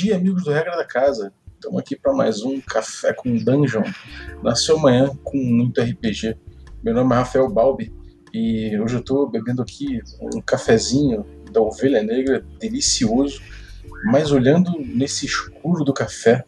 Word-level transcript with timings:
dia, 0.00 0.14
amigos 0.14 0.44
do 0.44 0.52
Regra 0.52 0.76
da 0.76 0.84
Casa. 0.84 1.32
Estamos 1.54 1.80
aqui 1.80 1.96
para 1.96 2.12
mais 2.12 2.42
um 2.42 2.60
Café 2.60 3.12
com 3.12 3.36
Dungeon. 3.36 3.82
Nasceu 4.44 4.78
amanhã 4.78 5.10
com 5.24 5.36
muito 5.36 5.80
RPG. 5.80 6.38
Meu 6.84 6.94
nome 6.94 7.12
é 7.12 7.18
Rafael 7.18 7.50
Balbi 7.50 7.92
e 8.32 8.78
hoje 8.78 8.94
eu 8.94 9.00
estou 9.00 9.28
bebendo 9.28 9.60
aqui 9.60 10.00
um 10.22 10.40
cafezinho 10.40 11.26
da 11.50 11.60
Ovelha 11.60 12.00
Negra, 12.00 12.46
delicioso. 12.60 13.42
Mas 14.04 14.30
olhando 14.30 14.70
nesse 14.78 15.26
escuro 15.26 15.82
do 15.82 15.92
café, 15.92 16.44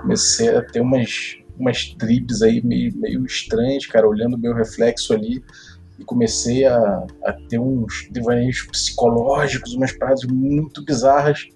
comecei 0.00 0.48
a 0.48 0.62
ter 0.62 0.80
umas, 0.80 1.36
umas 1.58 1.84
tribes 1.84 2.40
aí 2.40 2.64
meio, 2.64 2.96
meio 2.96 3.26
estranhas, 3.26 3.84
cara, 3.84 4.08
olhando 4.08 4.38
meu 4.38 4.54
reflexo 4.54 5.12
ali 5.12 5.44
e 5.98 6.04
comecei 6.06 6.64
a, 6.64 7.06
a 7.24 7.32
ter 7.46 7.58
uns 7.58 8.08
devaneios 8.10 8.62
psicológicos, 8.62 9.74
umas 9.74 9.92
paradas 9.92 10.24
muito 10.24 10.82
bizarras. 10.82 11.46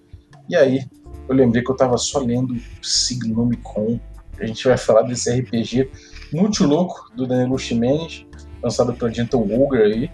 E 0.50 0.54
aí 0.54 0.80
eu 1.28 1.34
lembrei 1.34 1.62
que 1.62 1.70
eu 1.70 1.74
estava 1.74 1.96
só 1.96 2.18
lendo 2.18 2.56
Signomicon. 2.82 3.98
A 4.38 4.46
gente 4.46 4.66
vai 4.66 4.76
falar 4.76 5.02
desse 5.02 5.30
RPG 5.30 5.90
muito 6.32 6.64
louco 6.64 7.10
do 7.14 7.26
Danilo 7.26 7.58
Ximenes, 7.58 8.26
lançado 8.62 8.92
pela 8.94 9.12
Gentle 9.12 9.62
Ogre 9.62 9.82
aí. 9.82 10.10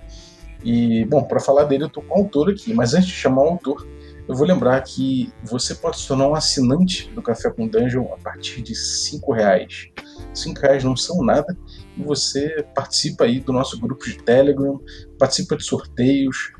E, 0.63 1.05
bom, 1.07 1.23
para 1.23 1.41
falar 1.41 1.65
dele 1.65 1.85
eu 1.85 1.89
tô 1.89 2.03
com 2.03 2.15
o 2.15 2.23
autor 2.23 2.51
aqui, 2.51 2.75
mas 2.75 2.93
antes 2.93 3.09
de 3.09 3.15
chamar 3.15 3.43
o 3.43 3.49
autor, 3.49 3.87
eu 4.29 4.35
vou 4.35 4.47
lembrar 4.47 4.81
que 4.83 5.33
você 5.43 5.75
pode 5.75 5.99
se 5.99 6.07
tornar 6.07 6.29
um 6.29 6.35
assinante 6.35 7.11
do 7.11 7.23
Café 7.23 7.51
com 7.51 7.67
Dungeon 7.67 8.13
a 8.13 8.19
partir 8.19 8.63
de 8.63 8.75
cinco 8.75 9.33
reais. 9.33 9.89
Cinco 10.33 10.61
reais 10.61 10.85
não 10.85 10.95
são 10.95 11.25
nada 11.25 11.57
e 11.97 12.03
você 12.03 12.65
participa 12.75 13.25
aí 13.25 13.41
do 13.41 13.53
nosso 13.53 13.81
grupo 13.81 14.05
de 14.05 14.19
Telegram, 14.19 14.79
participa 15.19 15.57
de 15.57 15.65
sorteios, 15.65 16.53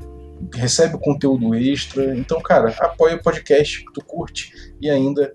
recebe 0.53 0.97
conteúdo 0.99 1.55
extra. 1.55 2.15
Então, 2.17 2.41
cara, 2.41 2.75
apoia 2.79 3.15
o 3.15 3.21
podcast 3.21 3.85
que 3.85 3.93
tu 3.93 4.03
curte 4.05 4.51
e 4.79 4.89
ainda 4.89 5.33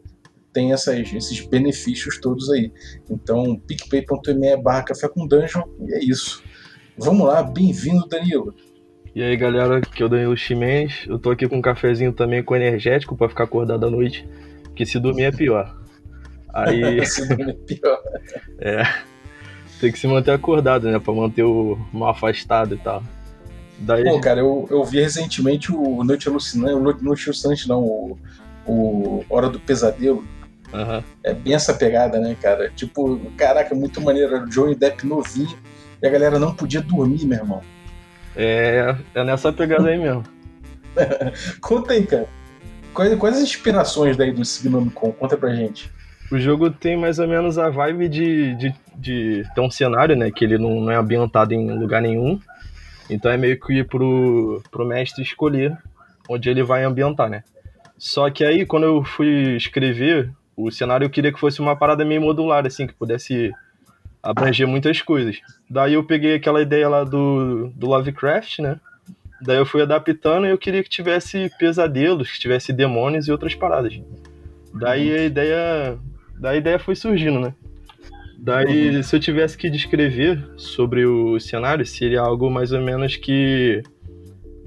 tem 0.53 0.73
essas, 0.73 1.13
esses 1.13 1.47
benefícios 1.47 2.19
todos 2.19 2.51
aí. 2.51 2.73
Então, 3.11 3.57
picpay.me 3.67 4.57
barra 4.57 4.83
café 4.85 5.09
com 5.09 5.27
dungeon 5.27 5.63
e 5.87 5.95
é 5.95 6.05
isso. 6.05 6.43
Vamos 6.97 7.27
lá, 7.27 7.43
bem-vindo, 7.43 8.09
Danilo. 8.09 8.55
E 9.15 9.23
aí, 9.23 9.37
galera, 9.37 9.79
aqui 9.79 10.03
é 10.03 10.07
o 10.07 10.09
Danilo 10.09 10.37
Chimenez. 10.37 11.05
Eu 11.07 11.19
tô 11.19 11.31
aqui 11.31 11.49
com 11.49 11.57
um 11.57 11.63
cafezinho 11.63 12.13
também 12.13 12.43
com 12.43 12.57
energético 12.57 13.17
para 13.17 13.29
ficar 13.29 13.45
acordado 13.45 13.85
à 13.87 13.91
noite, 13.91 14.27
que 14.75 14.87
se 14.87 14.99
dormir 14.99 15.25
é 15.25 15.33
pior. 15.33 15.75
Aí. 16.53 17.05
se 17.05 17.29
dormir 17.29 17.51
é 17.51 17.75
pior. 17.75 17.99
É. 18.59 18.83
Tem 19.81 19.93
que 19.93 19.99
se 19.99 20.07
manter 20.07 20.31
acordado, 20.31 20.91
né? 20.91 20.99
Pra 20.99 21.13
manter 21.13 21.43
o 21.43 21.79
mal 21.93 22.11
afastado 22.11 22.75
e 22.75 22.79
tal. 22.79 23.03
Daí... 23.79 24.05
Pô, 24.05 24.21
cara, 24.21 24.41
eu, 24.41 24.67
eu 24.71 24.85
vi 24.85 25.01
recentemente 25.01 25.73
o 25.73 26.03
Noite 26.03 26.29
Alucinante, 26.29 26.75
o 26.75 26.81
Noite 26.81 27.29
Alucinante 27.29 27.69
não, 27.69 27.83
o, 27.83 28.19
o 28.67 29.25
Hora 29.29 29.49
do 29.49 29.61
Pesadelo. 29.61 30.25
Uhum. 30.73 31.03
É 31.23 31.35
bem 31.35 31.55
essa 31.55 31.75
pegada, 31.75 32.19
né, 32.19 32.37
cara? 32.41 32.71
Tipo, 32.71 33.21
caraca, 33.37 33.75
muito 33.75 34.01
maneiro. 34.01 34.35
Era 34.35 34.45
o 34.45 34.49
Johnny 34.49 34.75
Depp 34.75 35.07
novinho 35.07 35.57
e 36.03 36.07
a 36.07 36.11
galera 36.11 36.39
não 36.39 36.55
podia 36.55 36.81
dormir, 36.81 37.25
meu 37.25 37.39
irmão. 37.39 37.61
É, 38.35 38.97
é 39.15 39.25
nessa 39.25 39.53
pegada 39.53 39.89
aí 39.89 39.99
mesmo. 39.99 40.25
Conta 41.61 41.93
aí, 41.93 42.07
cara. 42.07 42.29
Quais, 42.93 43.15
quais 43.19 43.37
as 43.37 43.43
inspirações 43.43 44.17
daí 44.17 44.33
do 44.33 44.45
Signomicon? 44.45 45.13
Conta 45.13 45.37
pra 45.37 45.55
gente. 45.55 45.91
O 46.31 46.39
jogo 46.39 46.71
tem 46.71 46.97
mais 46.97 47.19
ou 47.19 47.29
menos 47.29 47.59
a 47.59 47.69
vibe 47.69 48.09
de, 48.09 48.55
de, 48.57 48.75
de 48.97 49.45
ter 49.55 49.61
um 49.61 49.71
cenário, 49.71 50.17
né? 50.17 50.31
Que 50.31 50.45
ele 50.45 50.59
não, 50.59 50.81
não 50.81 50.91
é 50.91 50.97
ambientado 50.97 51.55
em 51.55 51.71
lugar 51.79 52.03
nenhum. 52.03 52.41
Então 53.09 53.31
é 53.31 53.37
meio 53.37 53.59
que 53.59 53.73
ir 53.75 53.87
pro, 53.87 54.63
pro 54.71 54.87
mestre 54.87 55.23
escolher 55.23 55.77
onde 56.29 56.49
ele 56.51 56.63
vai 56.63 56.85
ambientar, 56.85 57.31
né? 57.31 57.45
Só 57.99 58.29
que 58.31 58.45
aí, 58.45 58.67
quando 58.67 58.85
eu 58.85 59.05
fui 59.05 59.57
escrever, 59.57 60.31
o 60.57 60.71
cenário 60.71 61.05
eu 61.05 61.11
queria 61.11 61.33
que 61.33 61.41
fosse 61.41 61.61
uma 61.61 61.77
parada 61.77 62.05
meio 62.05 62.21
modular, 62.21 62.67
assim, 62.67 62.87
que 62.87 62.93
pudesse 62.93 63.53
abranger 64.23 64.67
muitas 64.67 65.01
coisas. 65.01 65.41
Daí 65.71 65.95
eu 65.95 66.05
peguei 66.05 66.35
aquela 66.35 66.61
ideia 66.61 66.89
lá 66.89 67.05
do, 67.05 67.71
do 67.75 67.87
Lovecraft, 67.87 68.59
né? 68.59 68.79
Daí 69.41 69.59
eu 69.59 69.67
fui 69.67 69.83
adaptando 69.83 70.47
e 70.47 70.51
eu 70.51 70.59
queria 70.59 70.83
que 70.83 70.89
tivesse 70.89 71.51
pesadelos, 71.59 72.31
que 72.31 72.39
tivesse 72.39 72.73
demônios 72.73 73.29
e 73.29 73.33
outras 73.33 73.55
paradas. 73.55 73.99
Daí 74.75 75.15
a 75.15 75.25
ideia, 75.25 75.99
daí 76.39 76.57
a 76.57 76.59
ideia 76.59 76.79
foi 76.79 76.97
surgindo, 76.97 77.39
né? 77.39 77.55
Daí, 78.39 78.97
uhum. 78.97 79.03
se 79.03 79.17
eu 79.17 79.21
tivesse 79.21 79.57
que 79.57 79.71
descrever 79.71 80.43
sobre 80.57 81.07
o 81.07 81.39
cenário, 81.41 81.87
seria 81.87 82.21
algo 82.21 82.51
mais 82.51 82.71
ou 82.73 82.81
menos 82.81 83.17
que 83.17 83.83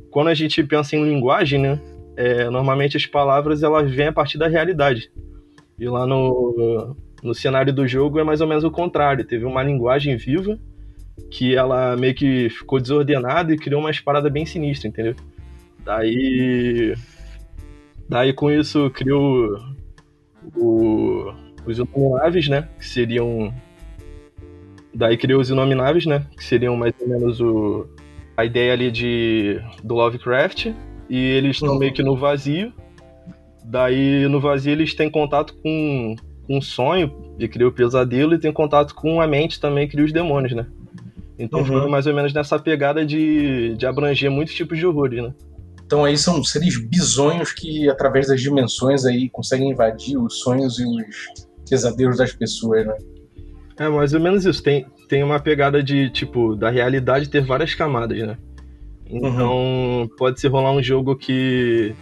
quando 0.09 0.30
a 0.30 0.34
gente 0.34 0.63
pensa 0.63 0.96
em 0.96 1.03
linguagem, 1.03 1.59
né? 1.59 1.80
É, 2.18 2.50
normalmente 2.50 2.97
as 2.97 3.06
palavras 3.06 3.63
elas 3.63 3.90
vêm 3.90 4.07
a 4.07 4.13
partir 4.13 4.38
da 4.38 4.47
realidade. 4.47 5.12
E 5.78 5.88
lá 5.88 6.06
no, 6.06 6.96
no 7.24 7.34
cenário 7.34 7.72
do 7.72 7.88
jogo 7.88 8.19
é 8.19 8.24
mais 8.24 8.41
ou 8.41 8.47
menos 8.47 8.63
o 8.63 8.72
contrário. 8.72 9.24
Teve 9.24 9.46
uma 9.46 9.63
linguagem 9.63 10.18
viva 10.18 10.59
que 11.30 11.56
ela 11.56 11.96
meio 11.96 12.13
que 12.13 12.50
ficou 12.50 12.80
desordenada 12.80 13.53
e 13.53 13.57
criou 13.57 13.81
uma 13.81 13.91
paradas 14.03 14.31
bem 14.31 14.46
sinistra, 14.46 14.90
entendeu? 14.90 15.16
Daí. 15.86 16.96
Daí 18.07 18.34
com 18.34 18.51
isso 18.51 18.90
criou 18.90 19.56
o, 20.56 21.31
os 21.65 21.77
inomináveis, 21.77 22.47
né? 22.47 22.67
Que 22.77 22.85
seriam 22.87 23.53
Daí 24.93 25.17
criou 25.17 25.39
os 25.39 25.49
Inomináveis, 25.49 26.05
né? 26.05 26.25
Que 26.35 26.43
seriam 26.43 26.75
mais 26.75 26.93
ou 26.99 27.07
menos 27.07 27.39
o, 27.39 27.87
a 28.35 28.43
ideia 28.43 28.73
ali 28.73 28.91
de, 28.91 29.61
do 29.83 29.95
Lovecraft. 29.95 30.67
E 31.09 31.17
eles 31.17 31.55
estão 31.55 31.77
meio 31.77 31.93
que 31.93 32.03
no 32.03 32.15
vazio. 32.15 32.73
Daí 33.63 34.27
no 34.27 34.39
vazio 34.39 34.71
eles 34.71 34.93
têm 34.93 35.09
contato 35.09 35.55
com, 35.61 36.15
com 36.45 36.57
um 36.57 36.61
sonho 36.61 37.33
e 37.37 37.47
cria 37.47 37.67
o 37.67 37.71
pesadelo. 37.71 38.33
E 38.33 38.39
tem 38.39 38.51
contato 38.51 38.95
com 38.95 39.21
a 39.21 39.27
mente 39.27 39.59
também, 39.59 39.87
cria 39.87 40.03
os 40.03 40.11
demônios, 40.11 40.53
né? 40.53 40.67
Então 41.37 41.59
uhum. 41.59 41.65
foi 41.65 41.89
mais 41.89 42.05
ou 42.05 42.13
menos 42.13 42.33
nessa 42.33 42.59
pegada 42.59 43.05
de, 43.05 43.75
de 43.75 43.85
abranger 43.85 44.29
muitos 44.29 44.53
tipos 44.53 44.77
de 44.77 44.85
horrores, 44.85 45.23
né? 45.23 45.33
Então 45.85 46.03
aí 46.03 46.17
são 46.17 46.43
seres 46.43 46.77
bizonhos 46.77 47.51
que, 47.51 47.89
através 47.89 48.27
das 48.27 48.41
dimensões 48.41 49.05
aí, 49.05 49.29
conseguem 49.29 49.71
invadir 49.71 50.17
os 50.17 50.39
sonhos 50.39 50.77
e 50.77 50.85
os 50.85 51.48
pesadelos 51.69 52.18
das 52.18 52.34
pessoas, 52.34 52.85
né? 52.85 52.96
É, 53.78 53.88
mais 53.88 54.13
ou 54.13 54.19
menos 54.19 54.46
isso. 54.46 54.62
Tem, 54.62 54.85
tem 55.07 55.24
uma 55.24 55.40
pegada 55.40 55.81
de, 55.81 56.09
tipo, 56.09 56.56
da 56.56 56.69
realidade 56.69 57.30
ter 57.30 57.41
várias 57.41 57.74
camadas, 57.74 58.18
né? 58.19 58.38
Então, 59.06 60.02
uhum. 60.02 60.09
pode 60.18 60.40
se 60.40 60.47
rolar 60.47 60.72
um 60.72 60.84
jogo 60.84 61.16
que 61.16 61.96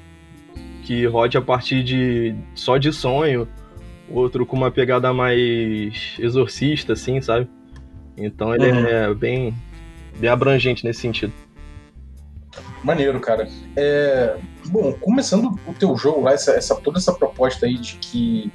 que 0.84 1.06
rode 1.06 1.38
a 1.38 1.42
partir 1.42 1.84
de 1.84 2.34
só 2.56 2.78
de 2.78 2.94
sonho, 2.94 3.46
outro 4.10 4.46
com 4.46 4.56
uma 4.56 4.72
pegada 4.72 5.12
mais 5.12 6.16
exorcista, 6.18 6.94
assim, 6.94 7.20
sabe? 7.20 7.46
Então 8.16 8.56
ele 8.56 8.72
uhum. 8.72 8.86
é 8.88 9.14
bem, 9.14 9.54
bem 10.18 10.30
abrangente 10.30 10.86
nesse 10.86 11.02
sentido. 11.02 11.34
Maneiro, 12.86 13.20
cara. 13.20 13.50
É, 13.76 14.38
bom, 14.68 14.94
começando 14.94 15.60
o 15.68 15.74
teu 15.74 15.96
jogo 15.98 16.22
lá, 16.22 16.32
essa, 16.32 16.52
essa, 16.52 16.74
toda 16.76 17.00
essa 17.00 17.12
proposta 17.12 17.66
aí 17.66 17.78
de 17.78 17.96
que 17.98 18.50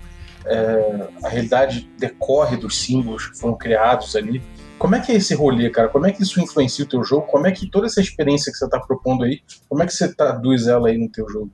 é, 0.47 1.08
a 1.25 1.28
realidade 1.28 1.91
decorre 1.98 2.56
dos 2.56 2.80
símbolos 2.82 3.28
que 3.28 3.38
foram 3.38 3.56
criados 3.56 4.16
ali. 4.16 4.42
Como 4.78 4.94
é 4.97 5.00
que 5.00 5.12
é 5.12 5.16
esse 5.16 5.34
rolê, 5.34 5.70
cara? 5.70 5.88
Como 5.88 6.06
é 6.06 6.12
que 6.12 6.22
isso 6.22 6.41
influencia 6.41 6.84
o 6.84 6.88
teu 6.88 7.04
jogo? 7.04 7.26
Como 7.26 7.47
é 7.47 7.53
que 7.53 7.70
toda 7.70 7.86
essa 7.86 8.00
experiência 8.00 8.50
que 8.50 8.58
você 8.58 8.64
está 8.64 8.81
propondo 8.81 9.25
aí, 9.25 9.41
como 9.69 9.82
é 9.82 9.86
que 9.86 9.92
você 9.92 10.12
traduz 10.12 10.66
ela 10.66 10.88
aí 10.88 10.98
no 10.98 11.08
teu 11.08 11.28
jogo? 11.28 11.50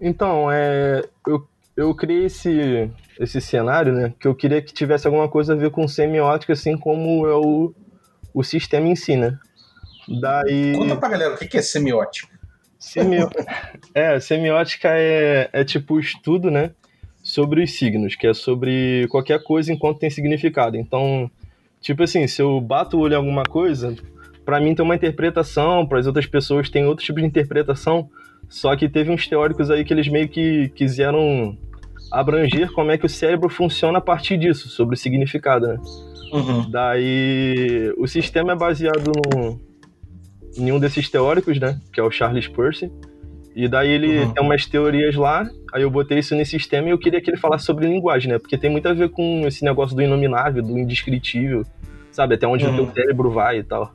Então, 0.00 0.50
é, 0.50 1.02
eu, 1.26 1.46
eu 1.76 1.94
criei 1.94 2.26
esse, 2.26 2.90
esse 3.18 3.40
cenário, 3.40 3.92
né, 3.92 4.14
que 4.18 4.26
eu 4.26 4.34
queria 4.34 4.62
que 4.62 4.72
tivesse 4.72 5.06
alguma 5.06 5.28
coisa 5.28 5.52
a 5.52 5.56
ver 5.56 5.70
com 5.70 5.86
semiótica, 5.86 6.52
assim 6.52 6.76
como 6.76 7.26
é 7.26 7.34
o, 7.34 7.74
o 8.32 8.42
sistema 8.42 8.88
em 8.88 8.96
si, 8.96 9.16
né? 9.16 9.38
Daí... 10.20 10.74
Conta 10.76 10.96
pra 10.96 11.08
galera 11.08 11.34
o 11.34 11.38
que 11.38 11.56
é 11.56 11.62
semiótica. 11.62 12.32
Semi... 12.78 13.18
é, 13.94 14.20
semiótica 14.20 14.88
é, 14.90 15.48
é 15.52 15.64
tipo 15.64 15.94
o 15.94 16.00
estudo, 16.00 16.50
né, 16.50 16.70
sobre 17.34 17.64
os 17.64 17.72
signos, 17.72 18.14
que 18.14 18.28
é 18.28 18.32
sobre 18.32 19.08
qualquer 19.08 19.42
coisa 19.42 19.72
enquanto 19.72 19.98
tem 19.98 20.08
significado. 20.08 20.76
Então, 20.76 21.28
tipo 21.80 22.04
assim, 22.04 22.28
se 22.28 22.40
eu 22.40 22.60
bato 22.60 22.96
o 22.96 23.00
olho 23.00 23.14
em 23.14 23.16
alguma 23.16 23.42
coisa, 23.42 23.92
para 24.44 24.60
mim 24.60 24.72
tem 24.72 24.84
uma 24.84 24.94
interpretação, 24.94 25.84
para 25.84 25.98
as 25.98 26.06
outras 26.06 26.26
pessoas 26.26 26.70
tem 26.70 26.86
outro 26.86 27.04
tipo 27.04 27.18
de 27.18 27.26
interpretação, 27.26 28.08
só 28.48 28.76
que 28.76 28.88
teve 28.88 29.10
uns 29.10 29.26
teóricos 29.26 29.68
aí 29.68 29.84
que 29.84 29.92
eles 29.92 30.06
meio 30.06 30.28
que 30.28 30.68
quiseram 30.76 31.58
abranger 32.12 32.70
como 32.70 32.92
é 32.92 32.98
que 32.98 33.06
o 33.06 33.08
cérebro 33.08 33.48
funciona 33.48 33.98
a 33.98 34.00
partir 34.00 34.36
disso, 34.36 34.68
sobre 34.68 34.94
o 34.94 34.98
significado, 34.98 35.66
né? 35.66 35.80
Uhum. 36.32 36.70
Daí, 36.70 37.92
o 37.98 38.06
sistema 38.06 38.52
é 38.52 38.56
baseado 38.56 39.10
no, 39.34 39.60
em 40.56 40.70
um 40.70 40.78
desses 40.78 41.10
teóricos, 41.10 41.58
né? 41.58 41.80
Que 41.92 41.98
é 41.98 42.02
o 42.04 42.12
Charles 42.12 42.46
Percy. 42.46 42.92
E 43.54 43.68
daí 43.68 43.90
ele 43.90 44.18
uhum. 44.18 44.32
tem 44.32 44.42
umas 44.42 44.66
teorias 44.66 45.14
lá, 45.14 45.48
aí 45.72 45.82
eu 45.82 45.90
botei 45.90 46.18
isso 46.18 46.34
nesse 46.34 46.52
sistema 46.52 46.88
e 46.88 46.90
eu 46.90 46.98
queria 46.98 47.20
que 47.20 47.30
ele 47.30 47.36
falasse 47.36 47.64
sobre 47.64 47.86
linguagem, 47.86 48.32
né? 48.32 48.38
Porque 48.38 48.58
tem 48.58 48.68
muito 48.68 48.88
a 48.88 48.92
ver 48.92 49.10
com 49.10 49.46
esse 49.46 49.64
negócio 49.64 49.94
do 49.94 50.02
inominável, 50.02 50.62
do 50.62 50.76
indescritível, 50.76 51.64
sabe? 52.10 52.34
Até 52.34 52.46
onde 52.48 52.66
uhum. 52.66 52.72
o 52.72 52.76
teu 52.76 52.94
cérebro 52.94 53.30
vai 53.30 53.58
e 53.58 53.62
tal. 53.62 53.94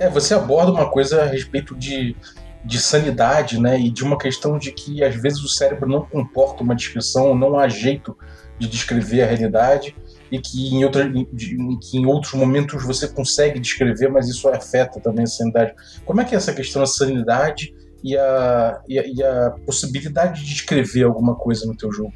É, 0.00 0.08
você 0.08 0.32
aborda 0.32 0.72
uma 0.72 0.88
coisa 0.90 1.22
a 1.22 1.26
respeito 1.26 1.74
de, 1.74 2.16
de 2.64 2.78
sanidade, 2.78 3.60
né? 3.60 3.78
E 3.78 3.90
de 3.90 4.02
uma 4.02 4.16
questão 4.16 4.58
de 4.58 4.72
que 4.72 5.04
às 5.04 5.14
vezes 5.14 5.40
o 5.40 5.48
cérebro 5.48 5.86
não 5.86 6.02
comporta 6.02 6.62
uma 6.62 6.74
descrição, 6.74 7.34
não 7.34 7.58
há 7.58 7.68
jeito 7.68 8.16
de 8.58 8.66
descrever 8.66 9.22
a 9.22 9.26
realidade 9.26 9.94
e 10.30 10.38
que 10.38 10.74
em, 10.74 10.84
outra, 10.84 11.10
que 11.10 11.96
em 11.98 12.06
outros 12.06 12.34
momentos 12.34 12.84
você 12.84 13.08
consegue 13.08 13.58
descrever, 13.58 14.08
mas 14.08 14.28
isso 14.28 14.48
afeta 14.48 15.00
também 15.00 15.24
a 15.24 15.26
sanidade. 15.26 15.74
Como 16.04 16.20
é 16.20 16.24
que 16.24 16.34
é 16.34 16.38
essa 16.38 16.52
questão 16.52 16.80
da 16.80 16.86
sanidade 16.86 17.74
e 18.02 18.16
a, 18.16 18.80
e 18.88 18.98
a, 18.98 19.06
e 19.06 19.22
a 19.22 19.50
possibilidade 19.64 20.40
de 20.40 20.48
descrever 20.48 21.04
alguma 21.04 21.34
coisa 21.34 21.66
no 21.66 21.76
teu 21.76 21.92
jogo? 21.92 22.12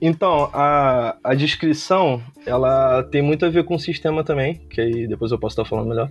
Então, 0.00 0.50
a, 0.52 1.16
a 1.24 1.34
descrição, 1.34 2.22
ela 2.44 3.02
tem 3.04 3.22
muito 3.22 3.46
a 3.46 3.48
ver 3.48 3.64
com 3.64 3.74
o 3.74 3.80
sistema 3.80 4.22
também, 4.22 4.60
que 4.68 4.80
aí 4.80 5.06
depois 5.06 5.32
eu 5.32 5.38
posso 5.38 5.54
estar 5.54 5.64
falando 5.64 5.88
melhor. 5.88 6.10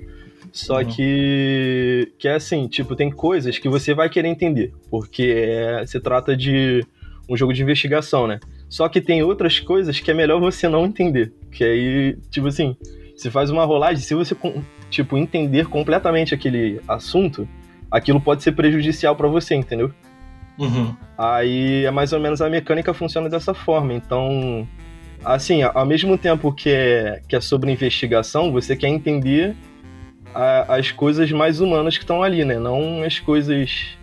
Só 0.52 0.80
uhum. 0.80 0.86
que, 0.86 2.12
que 2.18 2.28
é 2.28 2.36
assim, 2.36 2.68
tipo, 2.68 2.96
tem 2.96 3.12
coisas 3.12 3.58
que 3.58 3.70
você 3.70 3.94
vai 3.94 4.10
querer 4.10 4.28
entender, 4.28 4.74
porque 4.90 5.34
é, 5.36 5.86
se 5.86 6.00
trata 6.00 6.36
de 6.36 6.86
um 7.30 7.38
jogo 7.38 7.54
de 7.54 7.62
investigação, 7.62 8.28
né? 8.28 8.40
Só 8.70 8.90
que 8.90 9.00
tem 9.00 9.24
outras 9.24 9.60
coisas 9.60 10.00
que 10.00 10.10
é 10.10 10.14
melhor 10.14 10.40
você 10.40 10.68
não 10.68 10.86
entender, 10.86 11.32
que 11.52 11.64
aí, 11.64 12.18
tipo 12.30 12.48
assim, 12.48 12.76
você 13.16 13.30
faz 13.30 13.50
uma 13.50 13.64
rolagem, 13.64 14.04
se 14.04 14.16
você, 14.16 14.36
tipo, 14.90 15.18
entender 15.18 15.68
completamente 15.68 16.34
aquele 16.34 16.82
assunto, 16.88 17.48
aquilo 17.94 18.20
pode 18.20 18.42
ser 18.42 18.54
prejudicial 18.54 19.16
para 19.16 19.28
você, 19.28 19.54
entendeu? 19.54 19.94
Uhum. 20.58 20.96
Aí 21.16 21.86
é 21.86 21.92
mais 21.92 22.12
ou 22.12 22.20
menos 22.20 22.42
a 22.42 22.50
mecânica 22.50 22.92
funciona 22.92 23.30
dessa 23.30 23.54
forma. 23.54 23.94
Então, 23.94 24.68
assim, 25.24 25.62
ao 25.62 25.86
mesmo 25.86 26.18
tempo 26.18 26.52
que 26.52 26.70
é, 26.70 27.22
que 27.28 27.36
é 27.36 27.40
sobre 27.40 27.72
investigação, 27.72 28.52
você 28.52 28.76
quer 28.76 28.88
entender 28.88 29.56
a, 30.34 30.76
as 30.76 30.92
coisas 30.92 31.32
mais 31.32 31.62
humanas 31.62 31.96
que 31.96 32.04
estão 32.04 32.24
ali, 32.24 32.44
né? 32.44 32.58
Não 32.58 33.04
as 33.04 33.20
coisas 33.20 33.96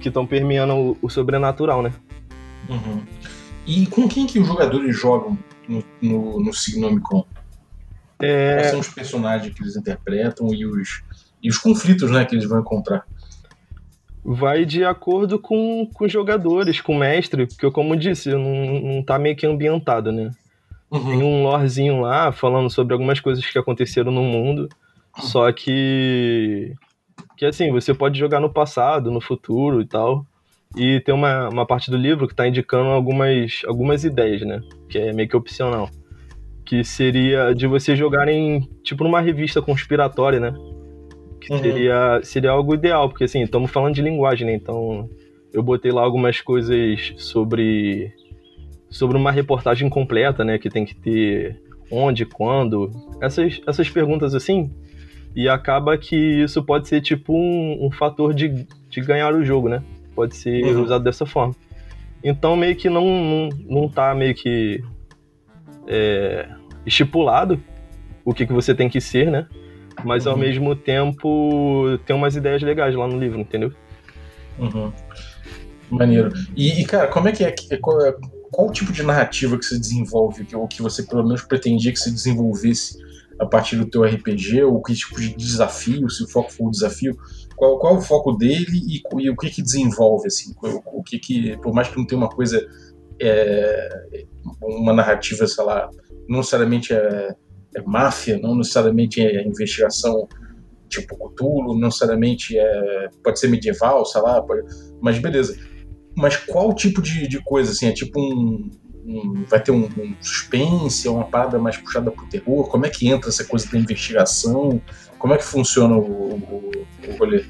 que 0.00 0.08
estão 0.08 0.24
permeando 0.24 0.74
o, 0.74 0.98
o, 1.02 1.10
sobrenatural, 1.10 1.82
né? 1.82 1.92
Uhum. 2.68 3.02
E 3.66 3.86
com 3.86 4.08
quem 4.08 4.26
que 4.26 4.38
os 4.38 4.46
jogadores 4.46 4.96
jogam 4.96 5.36
no, 5.68 5.84
no, 6.00 6.40
no 6.40 6.54
Signomicon? 6.54 7.26
É... 8.20 8.54
Quais 8.54 8.70
são 8.70 8.80
os 8.80 8.88
personagens 8.88 9.52
que 9.52 9.60
eles 9.60 9.76
interpretam 9.76 10.54
e 10.54 10.64
os, 10.64 11.02
e 11.42 11.48
os 11.48 11.58
conflitos 11.58 12.10
né, 12.10 12.24
que 12.24 12.34
eles 12.34 12.48
vão 12.48 12.60
encontrar? 12.60 13.04
vai 14.24 14.64
de 14.64 14.84
acordo 14.84 15.38
com, 15.38 15.88
com 15.92 16.04
os 16.04 16.12
jogadores, 16.12 16.80
com 16.80 16.94
o 16.94 16.98
mestre, 16.98 17.46
porque, 17.46 17.70
como 17.70 17.94
eu 17.94 17.98
disse, 17.98 18.30
não, 18.30 18.80
não 18.80 19.02
tá 19.02 19.18
meio 19.18 19.36
que 19.36 19.46
ambientado, 19.46 20.12
né? 20.12 20.30
Uhum. 20.90 21.04
Tem 21.04 21.22
um 21.22 21.42
lorezinho 21.42 22.00
lá 22.00 22.30
falando 22.30 22.70
sobre 22.70 22.92
algumas 22.92 23.18
coisas 23.18 23.44
que 23.44 23.58
aconteceram 23.58 24.12
no 24.12 24.22
mundo, 24.22 24.68
só 25.18 25.50
que. 25.50 26.72
que 27.36 27.46
assim, 27.46 27.72
você 27.72 27.92
pode 27.92 28.18
jogar 28.18 28.40
no 28.40 28.52
passado, 28.52 29.10
no 29.10 29.20
futuro 29.20 29.80
e 29.80 29.86
tal. 29.86 30.24
E 30.76 31.00
tem 31.00 31.14
uma, 31.14 31.48
uma 31.50 31.66
parte 31.66 31.90
do 31.90 31.98
livro 31.98 32.26
que 32.26 32.34
tá 32.34 32.48
indicando 32.48 32.88
algumas, 32.90 33.62
algumas 33.66 34.04
ideias, 34.04 34.42
né? 34.42 34.60
Que 34.88 34.98
é 34.98 35.12
meio 35.12 35.28
que 35.28 35.36
opcional. 35.36 35.90
Que 36.64 36.84
seria 36.84 37.54
de 37.54 37.66
você 37.66 37.94
jogarem, 37.94 38.68
tipo, 38.82 39.04
numa 39.04 39.20
revista 39.20 39.60
conspiratória, 39.60 40.40
né? 40.40 40.54
Que 41.42 41.52
uhum. 41.52 41.58
seria, 41.58 42.20
seria 42.22 42.50
algo 42.50 42.74
ideal, 42.74 43.08
porque 43.08 43.24
assim, 43.24 43.42
estamos 43.42 43.70
falando 43.70 43.94
de 43.94 44.02
linguagem, 44.02 44.46
né? 44.46 44.54
Então 44.54 45.08
eu 45.52 45.62
botei 45.62 45.90
lá 45.90 46.02
algumas 46.02 46.40
coisas 46.40 47.12
sobre 47.16 48.12
sobre 48.88 49.16
uma 49.16 49.32
reportagem 49.32 49.88
completa, 49.88 50.44
né, 50.44 50.58
que 50.58 50.68
tem 50.68 50.84
que 50.84 50.94
ter 50.94 51.58
onde, 51.90 52.26
quando, 52.26 52.90
essas, 53.22 53.58
essas 53.66 53.88
perguntas 53.88 54.34
assim, 54.34 54.70
e 55.34 55.48
acaba 55.48 55.96
que 55.96 56.14
isso 56.14 56.62
pode 56.62 56.88
ser 56.88 57.00
tipo 57.00 57.32
um, 57.34 57.86
um 57.86 57.90
fator 57.90 58.34
de, 58.34 58.66
de 58.90 59.00
ganhar 59.00 59.34
o 59.34 59.42
jogo, 59.42 59.66
né? 59.66 59.82
Pode 60.14 60.36
ser 60.36 60.62
uhum. 60.62 60.82
usado 60.82 61.02
dessa 61.02 61.24
forma. 61.24 61.56
Então 62.22 62.54
meio 62.54 62.76
que 62.76 62.90
não, 62.90 63.04
não, 63.06 63.48
não 63.66 63.88
tá 63.88 64.14
meio 64.14 64.34
que 64.34 64.84
é, 65.86 66.48
estipulado 66.84 67.58
o 68.24 68.34
que, 68.34 68.46
que 68.46 68.52
você 68.52 68.74
tem 68.74 68.90
que 68.90 69.00
ser, 69.00 69.30
né? 69.30 69.46
Mas 70.04 70.26
uhum. 70.26 70.32
ao 70.32 70.38
mesmo 70.38 70.76
tempo 70.76 71.98
tem 72.06 72.14
umas 72.14 72.36
ideias 72.36 72.62
legais 72.62 72.94
lá 72.94 73.06
no 73.06 73.18
livro, 73.18 73.40
entendeu? 73.40 73.72
Uhum. 74.58 74.92
Maneiro. 75.90 76.32
E, 76.56 76.80
e, 76.80 76.84
cara, 76.84 77.08
como 77.08 77.28
é 77.28 77.32
que 77.32 77.44
é? 77.44 77.54
Qual, 77.80 78.00
é, 78.04 78.14
qual 78.50 78.68
o 78.68 78.72
tipo 78.72 78.92
de 78.92 79.02
narrativa 79.02 79.58
que 79.58 79.64
se 79.64 79.78
desenvolve, 79.78 80.46
ou 80.54 80.66
que 80.66 80.80
você 80.80 81.02
pelo 81.02 81.22
menos 81.22 81.42
pretendia 81.42 81.92
que 81.92 81.98
se 81.98 82.10
desenvolvesse 82.10 82.96
a 83.38 83.46
partir 83.46 83.76
do 83.76 83.86
teu 83.86 84.02
RPG, 84.04 84.62
ou 84.62 84.82
que 84.82 84.94
tipo 84.94 85.20
de 85.20 85.34
desafio, 85.34 86.08
se 86.08 86.24
o 86.24 86.28
foco 86.28 86.52
for 86.52 86.68
o 86.68 86.70
desafio, 86.70 87.16
qual, 87.56 87.78
qual 87.78 87.96
é 87.96 87.98
o 87.98 88.02
foco 88.02 88.32
dele 88.32 88.66
e, 88.72 89.02
e, 89.20 89.30
o 89.30 89.36
que 89.36 89.50
que 89.50 89.62
desenvolve, 89.62 90.26
assim, 90.26 90.54
o, 90.62 91.00
o, 91.00 91.02
que 91.02 91.18
que, 91.18 91.56
por 91.58 91.74
mais 91.74 91.88
que 91.88 91.96
não 91.96 92.06
tenha 92.06 92.20
uma 92.20 92.28
coisa, 92.28 92.64
é, 93.20 93.88
uma 94.62 94.92
narrativa, 94.92 95.46
sei 95.46 95.64
lá, 95.64 95.88
não 96.28 96.38
necessariamente 96.38 96.92
é 96.92 97.34
é 97.34 97.34
máfia, 97.86 98.38
não 98.38 98.54
necessariamente 98.54 99.20
é 99.20 99.46
investigação 99.46 100.28
tipo 100.88 101.16
Cthulhu, 101.16 101.72
não 101.74 101.86
necessariamente 101.86 102.58
é, 102.58 103.08
pode 103.24 103.40
ser 103.40 103.48
medieval, 103.48 104.04
sei 104.04 104.20
lá, 104.20 104.42
pode, 104.42 104.62
mas 105.00 105.18
beleza. 105.18 105.58
Mas 106.14 106.36
qual 106.36 106.74
tipo 106.74 107.00
de, 107.00 107.26
de 107.26 107.42
coisa, 107.42 107.72
assim, 107.72 107.86
é 107.86 107.92
tipo 107.92 108.20
um, 108.20 108.70
um 109.06 109.44
vai 109.48 109.60
ter 109.62 109.72
um, 109.72 109.84
um 109.84 110.14
suspense, 110.20 111.08
uma 111.08 111.24
parada 111.24 111.58
mais 111.58 111.78
puxada 111.78 112.10
pro 112.10 112.26
terror, 112.26 112.68
como 112.68 112.84
é 112.84 112.90
que 112.90 113.08
entra 113.08 113.30
essa 113.30 113.44
coisa 113.44 113.70
da 113.70 113.78
investigação, 113.78 114.80
como 115.18 115.32
é 115.32 115.38
que 115.38 115.44
funciona 115.44 115.96
o, 115.96 116.34
o, 116.34 116.70
o 117.08 117.16
rolê? 117.18 117.44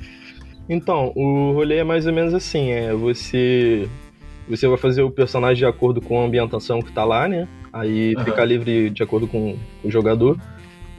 Então, 0.68 1.12
o 1.16 1.52
rolê 1.52 1.78
é 1.78 1.84
mais 1.84 2.06
ou 2.06 2.12
menos 2.12 2.32
assim, 2.32 2.70
é 2.70 2.94
você 2.94 3.88
você 4.48 4.66
vai 4.68 4.76
fazer 4.76 5.02
o 5.02 5.10
personagem 5.10 5.58
de 5.58 5.66
acordo 5.66 6.00
com 6.00 6.20
a 6.20 6.24
ambientação 6.24 6.80
que 6.80 6.92
tá 6.92 7.04
lá, 7.04 7.28
né? 7.28 7.48
Aí 7.72 8.14
uhum. 8.14 8.24
fica 8.24 8.44
livre 8.44 8.90
de 8.90 9.02
acordo 9.02 9.26
com 9.26 9.56
o 9.82 9.90
jogador. 9.90 10.38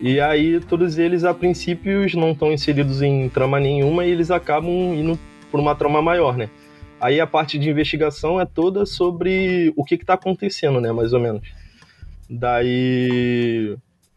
E 0.02 0.20
aí 0.20 0.60
todos 0.60 0.98
eles, 0.98 1.24
a 1.24 1.34
princípio, 1.34 2.06
não 2.16 2.32
estão 2.32 2.52
inseridos 2.52 3.02
em 3.02 3.30
trama 3.30 3.60
nenhuma 3.60 4.06
e 4.06 4.12
eles 4.12 4.32
acabam 4.32 4.94
indo 4.94 5.18
por 5.52 5.60
uma 5.60 5.76
trama 5.76 6.02
maior, 6.02 6.36
né? 6.36 6.50
Aí 7.00 7.20
a 7.20 7.28
parte 7.28 7.60
de 7.60 7.70
investigação 7.70 8.40
é 8.40 8.46
toda 8.46 8.86
sobre 8.86 9.72
o 9.76 9.84
que 9.84 9.96
está 9.96 10.16
acontecendo, 10.16 10.82
né? 10.82 10.92
Mais 10.92 11.14
ou 11.14 11.20
menos. 11.20 11.48
Daí. 12.30 13.76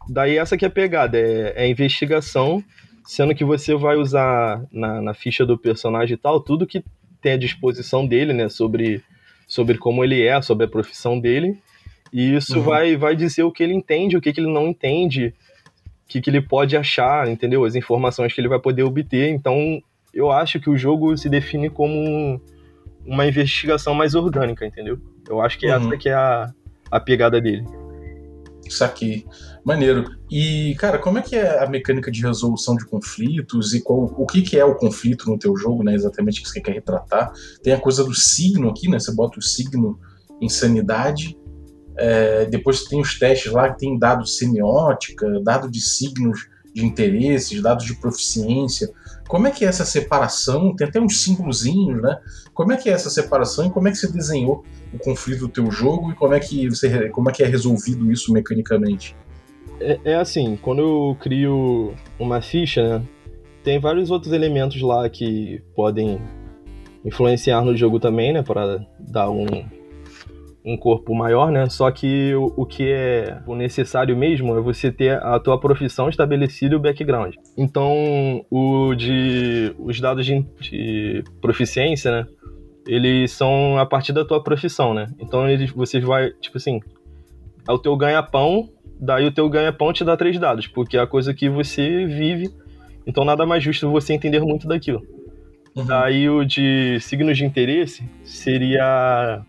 Daí 0.09 0.37
essa 0.37 0.57
que 0.57 0.63
é 0.63 0.67
a 0.69 0.71
pegada, 0.71 1.17
é, 1.17 1.53
é 1.55 1.63
a 1.63 1.67
investigação, 1.67 2.63
sendo 3.05 3.35
que 3.35 3.43
você 3.43 3.75
vai 3.75 3.97
usar 3.97 4.63
na, 4.71 5.01
na 5.01 5.13
ficha 5.13 5.45
do 5.45 5.57
personagem 5.57 6.15
e 6.15 6.17
tal, 6.17 6.39
tudo 6.39 6.65
que 6.65 6.81
tem 7.21 7.33
à 7.33 7.37
disposição 7.37 8.07
dele, 8.07 8.33
né? 8.33 8.49
Sobre, 8.49 9.03
sobre 9.45 9.77
como 9.77 10.03
ele 10.03 10.25
é, 10.25 10.41
sobre 10.41 10.65
a 10.65 10.69
profissão 10.69 11.19
dele. 11.19 11.59
E 12.11 12.35
isso 12.35 12.57
uhum. 12.57 12.63
vai, 12.63 12.95
vai 12.95 13.15
dizer 13.15 13.43
o 13.43 13.51
que 13.51 13.63
ele 13.63 13.73
entende, 13.73 14.17
o 14.17 14.21
que, 14.21 14.31
que 14.31 14.39
ele 14.39 14.51
não 14.51 14.67
entende, 14.67 15.33
o 16.05 16.07
que, 16.07 16.21
que 16.21 16.29
ele 16.29 16.41
pode 16.41 16.77
achar, 16.77 17.27
entendeu? 17.27 17.65
As 17.65 17.75
informações 17.75 18.33
que 18.33 18.39
ele 18.39 18.47
vai 18.47 18.59
poder 18.59 18.83
obter. 18.83 19.29
Então, 19.29 19.81
eu 20.13 20.31
acho 20.31 20.59
que 20.59 20.69
o 20.69 20.77
jogo 20.77 21.15
se 21.17 21.29
define 21.29 21.69
como 21.69 22.41
uma 23.05 23.25
investigação 23.25 23.93
mais 23.93 24.15
orgânica, 24.15 24.65
entendeu? 24.65 24.99
Eu 25.27 25.41
acho 25.41 25.57
que 25.57 25.67
uhum. 25.67 25.87
essa 25.87 25.97
que 25.97 26.09
é 26.09 26.13
a, 26.13 26.53
a 26.89 26.99
pegada 26.99 27.39
dele. 27.41 27.65
Isso 28.65 28.83
aqui. 28.83 29.25
Maneiro. 29.63 30.05
E, 30.29 30.75
cara, 30.77 30.97
como 30.97 31.17
é 31.17 31.21
que 31.21 31.35
é 31.35 31.63
a 31.63 31.69
mecânica 31.69 32.11
de 32.11 32.21
resolução 32.21 32.75
de 32.75 32.85
conflitos 32.85 33.73
e 33.73 33.81
qual, 33.81 34.13
o 34.17 34.25
que, 34.25 34.41
que 34.41 34.57
é 34.57 34.65
o 34.65 34.75
conflito 34.75 35.29
no 35.29 35.37
teu 35.37 35.55
jogo, 35.55 35.83
né? 35.83 35.93
Exatamente 35.93 36.39
o 36.39 36.43
que 36.43 36.49
você 36.49 36.61
quer 36.61 36.73
retratar. 36.73 37.31
Tem 37.63 37.73
a 37.73 37.79
coisa 37.79 38.03
do 38.03 38.13
signo 38.13 38.69
aqui, 38.69 38.89
né? 38.89 38.99
Você 38.99 39.13
bota 39.13 39.39
o 39.39 39.41
signo 39.41 39.99
em 40.41 40.49
sanidade 40.49 41.36
é, 41.97 42.45
depois 42.45 42.83
tem 42.83 43.01
os 43.01 43.17
testes 43.17 43.51
lá 43.51 43.71
que 43.71 43.79
tem 43.79 43.97
dado 43.97 44.23
de 44.23 44.31
semiótica, 44.31 45.41
dado 45.41 45.69
de 45.69 45.81
signos 45.81 46.47
de 46.73 46.85
interesses, 46.85 47.61
dados 47.61 47.85
de 47.85 47.95
proficiência. 47.95 48.89
Como 49.27 49.47
é 49.47 49.51
que 49.51 49.65
é 49.65 49.67
essa 49.67 49.83
separação? 49.83 50.75
Tem 50.75 50.87
até 50.87 51.01
uns 51.01 51.23
símbolozinhos, 51.23 52.01
né? 52.01 52.19
Como 52.53 52.71
é 52.71 52.77
que 52.77 52.87
é 52.87 52.93
essa 52.93 53.09
separação 53.09 53.65
e 53.65 53.71
como 53.71 53.87
é 53.87 53.91
que 53.91 53.97
você 53.97 54.11
desenhou 54.11 54.63
o 54.93 54.99
conflito 54.99 55.39
do 55.41 55.49
teu 55.49 55.71
jogo 55.71 56.11
e 56.11 56.15
como 56.15 56.33
é 56.33 56.39
que 56.39 56.69
você, 56.69 57.09
como 57.09 57.29
é 57.29 57.33
que 57.33 57.43
é 57.43 57.47
resolvido 57.47 58.11
isso 58.11 58.31
mecanicamente? 58.31 59.15
É, 59.79 59.99
é 60.05 60.15
assim, 60.15 60.57
quando 60.61 60.81
eu 60.81 61.17
crio 61.19 61.93
uma 62.19 62.41
ficha, 62.41 62.99
né, 62.99 63.05
tem 63.63 63.79
vários 63.79 64.11
outros 64.11 64.31
elementos 64.31 64.81
lá 64.81 65.09
que 65.09 65.61
podem 65.75 66.21
influenciar 67.03 67.61
no 67.61 67.75
jogo 67.75 67.99
também, 67.99 68.33
né, 68.33 68.41
para 68.41 68.85
dar 68.99 69.29
um, 69.29 69.45
um 70.67 70.75
corpo 70.75 71.15
maior, 71.15 71.49
né? 71.49 71.69
Só 71.69 71.89
que 71.89 72.35
o, 72.35 72.53
o, 72.57 72.65
que 72.65 72.91
é 72.91 73.41
o 73.47 73.55
necessário 73.55 74.17
mesmo 74.17 74.57
é 74.57 74.61
você 74.61 74.91
ter 74.91 75.13
a 75.23 75.39
tua 75.39 75.57
profissão 75.57 76.09
estabelecida 76.09 76.75
e 76.75 76.77
o 76.77 76.79
background. 76.79 77.35
Então, 77.57 78.45
o 78.51 78.93
de 78.93 79.73
os 79.79 79.97
dados 80.01 80.25
de, 80.25 80.45
de 80.59 81.23
proficiência, 81.41 82.11
né? 82.11 82.27
Eles 82.85 83.31
são 83.31 83.77
a 83.77 83.85
partir 83.85 84.11
da 84.11 84.25
tua 84.25 84.43
profissão, 84.43 84.93
né? 84.93 85.07
Então, 85.19 85.49
eles, 85.49 85.71
você 85.71 86.01
vai, 86.01 86.31
tipo 86.41 86.57
assim, 86.57 86.81
é 87.67 87.71
o 87.71 87.79
teu 87.79 87.95
ganha-pão, 87.95 88.69
daí 88.99 89.25
o 89.25 89.31
teu 89.31 89.49
ganha-pão 89.49 89.93
te 89.93 90.03
dá 90.03 90.17
três 90.17 90.37
dados, 90.37 90.67
porque 90.67 90.97
é 90.97 90.99
a 90.99 91.07
coisa 91.07 91.33
que 91.33 91.49
você 91.49 92.05
vive. 92.05 92.49
Então, 93.05 93.23
nada 93.23 93.45
mais 93.45 93.63
justo 93.63 93.89
você 93.89 94.13
entender 94.13 94.41
muito 94.41 94.67
daquilo. 94.67 95.01
Uhum. 95.73 95.85
Aí 95.89 96.29
o 96.29 96.43
de 96.43 96.99
signos 96.99 97.37
de 97.37 97.45
interesse 97.45 98.03
seria 98.23 99.45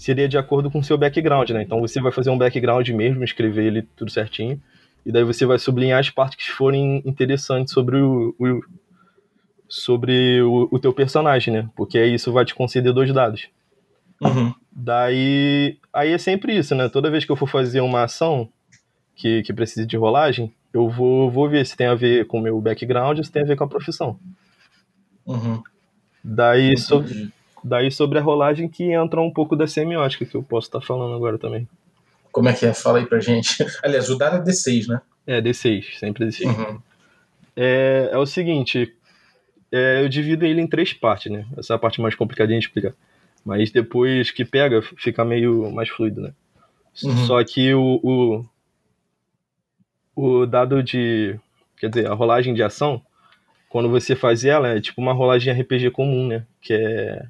seria 0.00 0.26
de 0.26 0.38
acordo 0.38 0.70
com 0.70 0.78
o 0.78 0.84
seu 0.84 0.96
background, 0.96 1.50
né? 1.50 1.62
Então 1.62 1.80
você 1.80 2.00
vai 2.00 2.10
fazer 2.10 2.30
um 2.30 2.38
background 2.38 2.88
mesmo, 2.88 3.22
escrever 3.22 3.66
ele 3.66 3.82
tudo 3.82 4.10
certinho, 4.10 4.60
e 5.04 5.12
daí 5.12 5.22
você 5.24 5.44
vai 5.44 5.58
sublinhar 5.58 6.00
as 6.00 6.08
partes 6.08 6.38
que 6.38 6.50
forem 6.50 7.02
interessantes 7.04 7.74
sobre 7.74 7.98
o, 7.98 8.34
o 8.38 8.60
sobre 9.68 10.40
o, 10.42 10.68
o, 10.72 10.78
teu 10.78 10.92
personagem, 10.92 11.52
né? 11.52 11.68
Porque 11.76 11.98
aí 11.98 12.14
isso 12.14 12.32
vai 12.32 12.44
te 12.44 12.54
conceder 12.54 12.92
dois 12.92 13.12
dados. 13.12 13.48
Uhum. 14.22 14.54
Daí 14.72 15.78
aí 15.92 16.12
é 16.12 16.18
sempre 16.18 16.56
isso, 16.56 16.74
né? 16.74 16.88
Toda 16.88 17.10
vez 17.10 17.24
que 17.26 17.30
eu 17.30 17.36
for 17.36 17.48
fazer 17.48 17.82
uma 17.82 18.04
ação 18.04 18.48
que, 19.14 19.42
que 19.42 19.52
precise 19.52 19.86
de 19.86 19.98
rolagem, 19.98 20.52
eu 20.72 20.88
vou, 20.88 21.30
vou 21.30 21.46
ver 21.46 21.66
se 21.66 21.76
tem 21.76 21.86
a 21.86 21.94
ver 21.94 22.26
com 22.26 22.38
o 22.38 22.42
meu 22.42 22.58
background 22.58 23.18
ou 23.18 23.24
se 23.24 23.30
tem 23.30 23.42
a 23.42 23.46
ver 23.46 23.56
com 23.56 23.64
a 23.64 23.68
profissão. 23.68 24.18
Uhum. 25.26 25.62
Daí, 26.24 26.76
sobre, 26.76 27.30
daí 27.62 27.90
sobre 27.90 28.18
a 28.18 28.22
rolagem 28.22 28.68
que 28.68 28.92
entra 28.92 29.20
um 29.20 29.32
pouco 29.32 29.56
da 29.56 29.66
semiótica 29.66 30.24
que 30.24 30.36
eu 30.36 30.42
posso 30.42 30.68
estar 30.68 30.80
tá 30.80 30.86
falando 30.86 31.14
agora 31.14 31.38
também. 31.38 31.68
Como 32.32 32.48
é 32.48 32.52
que 32.52 32.66
é? 32.66 32.72
Fala 32.72 32.98
aí 32.98 33.06
pra 33.06 33.20
gente. 33.20 33.64
Aliás, 33.82 34.08
o 34.08 34.16
dado 34.16 34.36
é 34.36 34.42
D6, 34.42 34.88
né? 34.88 35.00
É, 35.26 35.40
D6, 35.40 35.98
sempre 35.98 36.26
D6. 36.26 36.46
Uhum. 36.46 36.80
É, 37.56 38.10
é 38.12 38.18
o 38.18 38.26
seguinte, 38.26 38.94
é, 39.72 40.02
eu 40.02 40.08
divido 40.08 40.44
ele 40.44 40.60
em 40.60 40.66
três 40.66 40.92
partes, 40.92 41.30
né? 41.30 41.46
Essa 41.56 41.74
é 41.74 41.76
a 41.76 41.78
parte 41.78 42.00
mais 42.00 42.14
complicadinha 42.14 42.58
de 42.58 42.66
explicar. 42.66 42.94
Mas 43.44 43.70
depois 43.70 44.30
que 44.30 44.44
pega, 44.44 44.82
fica 44.82 45.24
meio 45.24 45.70
mais 45.72 45.88
fluido, 45.88 46.20
né? 46.20 46.32
Uhum. 47.04 47.26
Só 47.26 47.42
que 47.44 47.72
o, 47.74 48.00
o, 48.02 48.44
o 50.14 50.46
dado 50.46 50.82
de. 50.82 51.38
Quer 51.78 51.88
dizer, 51.88 52.06
a 52.06 52.14
rolagem 52.14 52.52
de 52.52 52.62
ação, 52.62 53.00
quando 53.70 53.88
você 53.88 54.14
faz 54.14 54.44
ela, 54.44 54.68
é 54.68 54.80
tipo 54.80 55.00
uma 55.00 55.12
rolagem 55.12 55.52
RPG 55.52 55.90
comum, 55.92 56.26
né? 56.26 56.44
Que 56.60 56.74
é, 56.74 57.26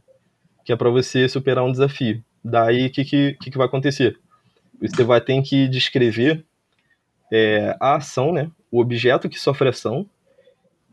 que 0.71 0.75
é 0.75 0.77
para 0.77 0.89
você 0.89 1.29
superar 1.29 1.65
um 1.65 1.73
desafio. 1.73 2.23
Daí, 2.45 2.87
o 2.87 2.91
que, 2.91 3.05
que, 3.05 3.35
que, 3.35 3.59
vai 3.59 3.67
acontecer? 3.67 4.17
Você 4.81 5.03
vai 5.03 5.21
ter 5.21 5.43
que 5.43 5.67
descrever 5.67 6.45
é, 7.33 7.77
a 7.81 7.97
ação, 7.97 8.33
né? 8.33 8.49
O 8.71 8.81
objeto 8.81 9.29
que 9.29 9.37
sofre 9.37 9.69
ação 9.69 10.09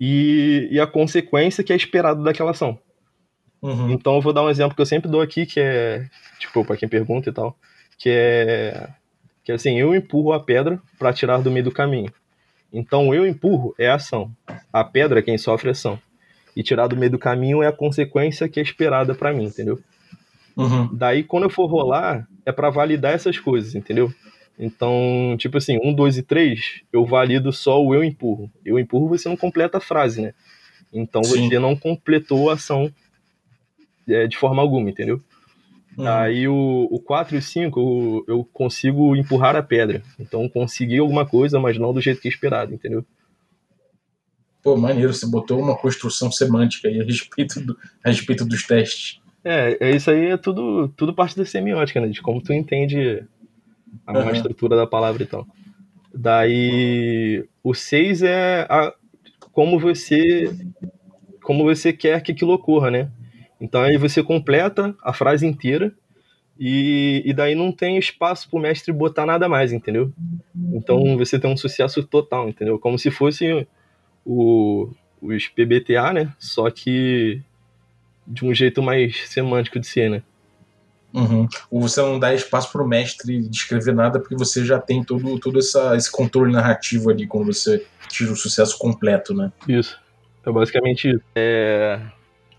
e, 0.01 0.67
e 0.71 0.79
a 0.79 0.87
consequência 0.87 1.63
que 1.63 1.71
é 1.71 1.75
esperado 1.75 2.23
daquela 2.23 2.51
ação. 2.51 2.79
Uhum. 3.61 3.91
Então, 3.91 4.15
eu 4.15 4.21
vou 4.21 4.33
dar 4.33 4.41
um 4.41 4.49
exemplo 4.49 4.75
que 4.75 4.81
eu 4.81 4.85
sempre 4.85 5.11
dou 5.11 5.21
aqui, 5.21 5.45
que 5.45 5.59
é, 5.59 6.09
tipo, 6.39 6.65
para 6.65 6.75
quem 6.75 6.89
pergunta 6.89 7.29
e 7.29 7.33
tal, 7.33 7.55
que 7.99 8.09
é 8.09 8.89
que 9.43 9.51
assim, 9.51 9.79
eu 9.79 9.93
empurro 9.93 10.33
a 10.33 10.39
pedra 10.39 10.81
para 10.97 11.13
tirar 11.13 11.37
do 11.37 11.51
meio 11.51 11.65
do 11.65 11.71
caminho. 11.71 12.11
Então, 12.73 13.13
eu 13.13 13.27
empurro 13.27 13.75
é 13.77 13.89
a 13.89 13.95
ação. 13.95 14.31
A 14.73 14.83
pedra 14.83 15.19
é 15.19 15.21
quem 15.21 15.37
sofre 15.37 15.69
a 15.69 15.71
ação. 15.71 16.01
E 16.57 16.63
tirar 16.63 16.87
do 16.87 16.97
meio 16.97 17.11
do 17.11 17.19
caminho 17.19 17.61
é 17.61 17.67
a 17.67 17.71
consequência 17.71 18.49
que 18.49 18.59
é 18.59 18.63
esperada 18.63 19.13
para 19.13 19.31
mim, 19.31 19.45
entendeu? 19.45 19.79
Uhum. 20.55 20.89
Daí, 20.91 21.23
quando 21.23 21.43
eu 21.43 21.51
for 21.51 21.67
rolar, 21.67 22.27
é 22.43 22.51
para 22.51 22.71
validar 22.71 23.13
essas 23.13 23.37
coisas, 23.37 23.75
entendeu? 23.75 24.11
Então, 24.57 25.35
tipo 25.37 25.59
assim, 25.59 25.77
um, 25.83 25.93
dois 25.93 26.17
e 26.17 26.23
três, 26.23 26.81
eu 26.91 27.05
valido 27.05 27.53
só 27.53 27.79
o 27.79 27.93
eu 27.93 28.03
empurro. 28.03 28.49
Eu 28.65 28.79
empurro, 28.79 29.07
você 29.07 29.29
não 29.29 29.37
completa 29.37 29.77
a 29.77 29.81
frase, 29.81 30.19
né? 30.19 30.33
Então 30.91 31.23
Sim. 31.23 31.47
você 31.47 31.59
não 31.59 31.75
completou 31.75 32.49
a 32.49 32.53
ação 32.53 32.91
é, 34.07 34.25
de 34.25 34.35
forma 34.35 34.59
alguma, 34.59 34.89
entendeu? 34.89 35.21
Uhum. 35.95 36.07
Aí 36.07 36.47
o, 36.47 36.87
o 36.89 36.99
4 36.99 37.35
e 37.35 37.37
o 37.37 37.41
5 37.41 38.25
eu, 38.27 38.43
consigo 38.51 39.15
empurrar 39.15 39.55
a 39.55 39.61
pedra. 39.61 40.01
Então 40.19 40.49
consegui 40.49 40.97
alguma 40.97 41.23
coisa, 41.23 41.59
mas 41.59 41.77
não 41.77 41.93
do 41.93 42.01
jeito 42.01 42.19
que 42.19 42.27
esperado, 42.27 42.73
entendeu? 42.73 43.05
Pô, 44.67 44.75
maneiro, 44.75 45.13
você 45.13 45.25
botou 45.25 45.61
uma 45.61 45.77
construção 45.77 46.29
semântica 46.29 46.89
aí 46.89 46.99
a 46.99 47.03
respeito, 47.05 47.61
do, 47.61 47.77
a 48.03 48.09
respeito 48.09 48.43
dos 48.43 48.67
testes. 48.67 49.21
É, 49.41 49.77
é 49.79 49.95
isso 49.95 50.11
aí 50.11 50.31
é 50.31 50.35
tudo, 50.35 50.89
tudo 50.89 51.13
parte 51.13 51.37
da 51.37 51.45
semiótica, 51.45 52.01
né? 52.01 52.09
De 52.09 52.21
como 52.21 52.41
tu 52.41 52.51
entende 52.51 53.23
a 54.05 54.11
uhum. 54.11 54.31
estrutura 54.31 54.75
da 54.75 54.85
palavra 54.85 55.23
e 55.23 55.25
tal. 55.25 55.47
Daí 56.13 57.47
o 57.63 57.73
6 57.73 58.23
é 58.23 58.67
a, 58.69 58.93
como 59.53 59.79
você 59.79 60.53
como 61.41 61.63
você 61.63 61.93
quer 61.93 62.21
que 62.21 62.33
aquilo 62.33 62.51
ocorra, 62.51 62.91
né? 62.91 63.09
Então 63.61 63.81
aí 63.81 63.95
você 63.95 64.21
completa 64.21 64.93
a 65.01 65.13
frase 65.13 65.47
inteira 65.47 65.93
e, 66.59 67.23
e 67.25 67.33
daí 67.33 67.55
não 67.55 67.71
tem 67.71 67.97
espaço 67.97 68.49
para 68.49 68.59
o 68.59 68.61
mestre 68.61 68.91
botar 68.91 69.25
nada 69.25 69.47
mais, 69.47 69.71
entendeu? 69.71 70.11
Então 70.73 71.17
você 71.17 71.39
tem 71.39 71.49
um 71.49 71.55
sucesso 71.55 72.03
total, 72.03 72.49
entendeu? 72.49 72.77
Como 72.77 72.99
se 72.99 73.09
fosse 73.09 73.65
o, 74.27 74.89
os 75.21 75.47
PBTA, 75.47 76.11
né? 76.11 76.33
Só 76.37 76.69
que 76.69 77.41
de 78.27 78.45
um 78.45 78.53
jeito 78.53 78.83
mais 78.83 79.29
semântico 79.29 79.79
de 79.79 79.87
ser, 79.87 80.09
né? 80.09 80.21
Uhum. 81.13 81.47
Você 81.71 82.01
não 82.01 82.19
dá 82.19 82.33
espaço 82.33 82.69
para 82.71 82.83
o 82.83 82.87
mestre 82.87 83.41
descrever 83.47 83.93
nada 83.93 84.19
porque 84.19 84.35
você 84.35 84.65
já 84.65 84.77
tem 84.77 85.01
todo, 85.01 85.39
todo 85.39 85.57
essa, 85.57 85.95
esse 85.95 86.11
controle 86.11 86.51
narrativo 86.51 87.09
ali 87.09 87.25
quando 87.25 87.45
você 87.45 87.85
tira 88.09 88.33
o 88.33 88.35
sucesso 88.35 88.77
completo, 88.77 89.33
né? 89.33 89.51
Isso. 89.67 89.97
É 90.45 90.51
basicamente 90.51 91.09
isso. 91.09 91.23
É 91.35 92.01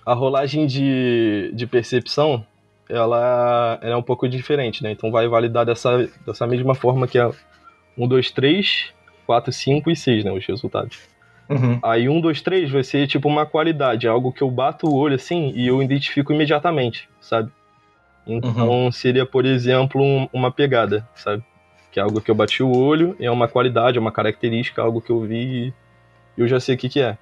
a 0.08 0.14
rolagem 0.14 0.66
de, 0.66 1.52
de 1.52 1.66
percepção 1.66 2.42
ela, 2.88 3.78
ela, 3.82 3.92
é 3.92 3.96
um 3.96 4.02
pouco 4.02 4.26
diferente, 4.26 4.82
né? 4.82 4.90
Então 4.90 5.10
vai 5.10 5.28
validar 5.28 5.66
dessa, 5.66 6.08
dessa 6.26 6.46
mesma 6.46 6.74
forma 6.74 7.06
que 7.06 7.18
é 7.18 7.30
1, 7.98 8.08
2, 8.08 8.30
3, 8.30 8.86
4, 9.26 9.52
5 9.52 9.90
e 9.90 9.96
6, 9.96 10.24
né? 10.24 10.32
Os 10.32 10.46
resultados. 10.46 10.98
Uhum. 11.48 11.78
Aí 11.82 12.08
1, 12.08 12.20
2, 12.20 12.42
3 12.42 12.70
vai 12.70 12.84
ser 12.84 13.06
tipo 13.06 13.28
uma 13.28 13.46
qualidade, 13.46 14.06
algo 14.06 14.32
que 14.32 14.42
eu 14.42 14.50
bato 14.50 14.86
o 14.86 14.94
olho 14.94 15.14
assim 15.14 15.50
e 15.54 15.66
eu 15.66 15.82
identifico 15.82 16.32
imediatamente, 16.32 17.08
sabe? 17.20 17.50
Então 18.26 18.84
uhum. 18.84 18.92
seria, 18.92 19.24
por 19.24 19.46
exemplo, 19.46 20.02
um, 20.02 20.28
uma 20.32 20.50
pegada, 20.50 21.08
sabe? 21.14 21.42
Que 21.90 21.98
é 21.98 22.02
algo 22.02 22.20
que 22.20 22.30
eu 22.30 22.34
bati 22.34 22.62
o 22.62 22.76
olho, 22.76 23.16
é 23.18 23.30
uma 23.30 23.48
qualidade, 23.48 23.96
é 23.96 24.00
uma 24.00 24.12
característica, 24.12 24.82
algo 24.82 25.00
que 25.00 25.10
eu 25.10 25.20
vi 25.20 25.68
e 25.68 25.74
eu 26.36 26.46
já 26.46 26.60
sei 26.60 26.74
o 26.74 26.78
que, 26.78 26.88
que 26.88 27.00
é. 27.00 27.16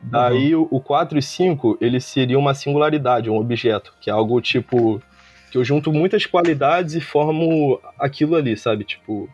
Daí 0.00 0.54
uhum. 0.54 0.66
o 0.70 0.80
4 0.80 1.18
e 1.18 1.22
5, 1.22 1.78
ele 1.80 2.00
seria 2.00 2.38
uma 2.38 2.54
singularidade, 2.54 3.28
um 3.28 3.36
objeto, 3.36 3.92
que 4.00 4.08
é 4.08 4.12
algo 4.12 4.40
tipo 4.40 5.02
que 5.50 5.58
eu 5.58 5.64
junto 5.64 5.92
muitas 5.92 6.26
qualidades 6.26 6.94
e 6.94 7.00
formo 7.00 7.80
aquilo 7.98 8.36
ali, 8.36 8.56
sabe? 8.56 8.84
Tipo, 8.84 9.28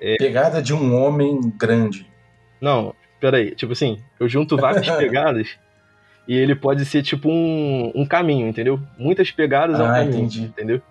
é... 0.00 0.16
pegada 0.16 0.62
de 0.62 0.72
um 0.72 0.94
homem 0.94 1.40
grande. 1.58 2.06
Não, 2.60 2.94
peraí, 3.22 3.54
tipo 3.54 3.72
assim, 3.72 4.02
eu 4.18 4.28
junto 4.28 4.56
várias 4.56 4.84
pegadas 4.98 5.56
e 6.26 6.36
ele 6.36 6.56
pode 6.56 6.84
ser 6.84 7.04
tipo 7.04 7.30
um, 7.30 7.92
um 7.94 8.04
caminho, 8.04 8.48
entendeu? 8.48 8.80
Muitas 8.98 9.30
pegadas 9.30 9.78
ah, 9.78 9.84
é 9.84 9.86
um 9.86 9.92
caminho, 9.92 10.24
entendi. 10.24 10.42
entendeu? 10.42 10.82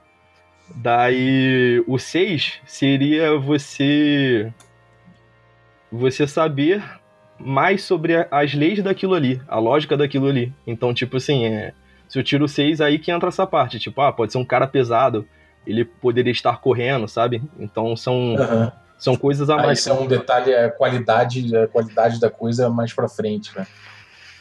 Daí 0.74 1.84
o 1.86 2.00
6 2.00 2.62
seria 2.66 3.38
você 3.38 4.50
você 5.92 6.26
saber 6.26 6.82
mais 7.38 7.84
sobre 7.84 8.26
as 8.32 8.54
leis 8.54 8.82
daquilo 8.82 9.14
ali, 9.14 9.42
a 9.46 9.60
lógica 9.60 9.98
daquilo 9.98 10.28
ali. 10.28 10.54
Então, 10.66 10.94
tipo 10.94 11.18
assim, 11.18 11.46
é, 11.46 11.74
se 12.08 12.18
eu 12.18 12.24
tiro 12.24 12.48
6, 12.48 12.80
aí 12.80 12.98
que 12.98 13.12
entra 13.12 13.28
essa 13.28 13.46
parte. 13.46 13.78
Tipo, 13.78 14.00
ah, 14.00 14.14
pode 14.14 14.32
ser 14.32 14.38
um 14.38 14.46
cara 14.46 14.66
pesado, 14.66 15.28
ele 15.68 15.84
poderia 15.84 16.32
estar 16.32 16.62
correndo, 16.62 17.10
sabe? 17.10 17.42
Então 17.60 17.94
são, 17.98 18.36
uhum. 18.36 18.72
São 19.02 19.16
coisas 19.16 19.50
a 19.50 19.58
mais. 19.58 19.68
Ah, 19.68 19.74
isso 19.74 19.90
é 19.90 19.94
um 19.94 20.08
detalhe, 20.08 20.54
a 20.54 20.70
qualidade, 20.70 21.56
a 21.56 21.68
qualidade 21.68 22.20
da 22.20 22.30
coisa 22.30 22.70
mais 22.70 22.94
pra 22.94 23.10
frente, 23.10 23.52
né? 23.58 23.68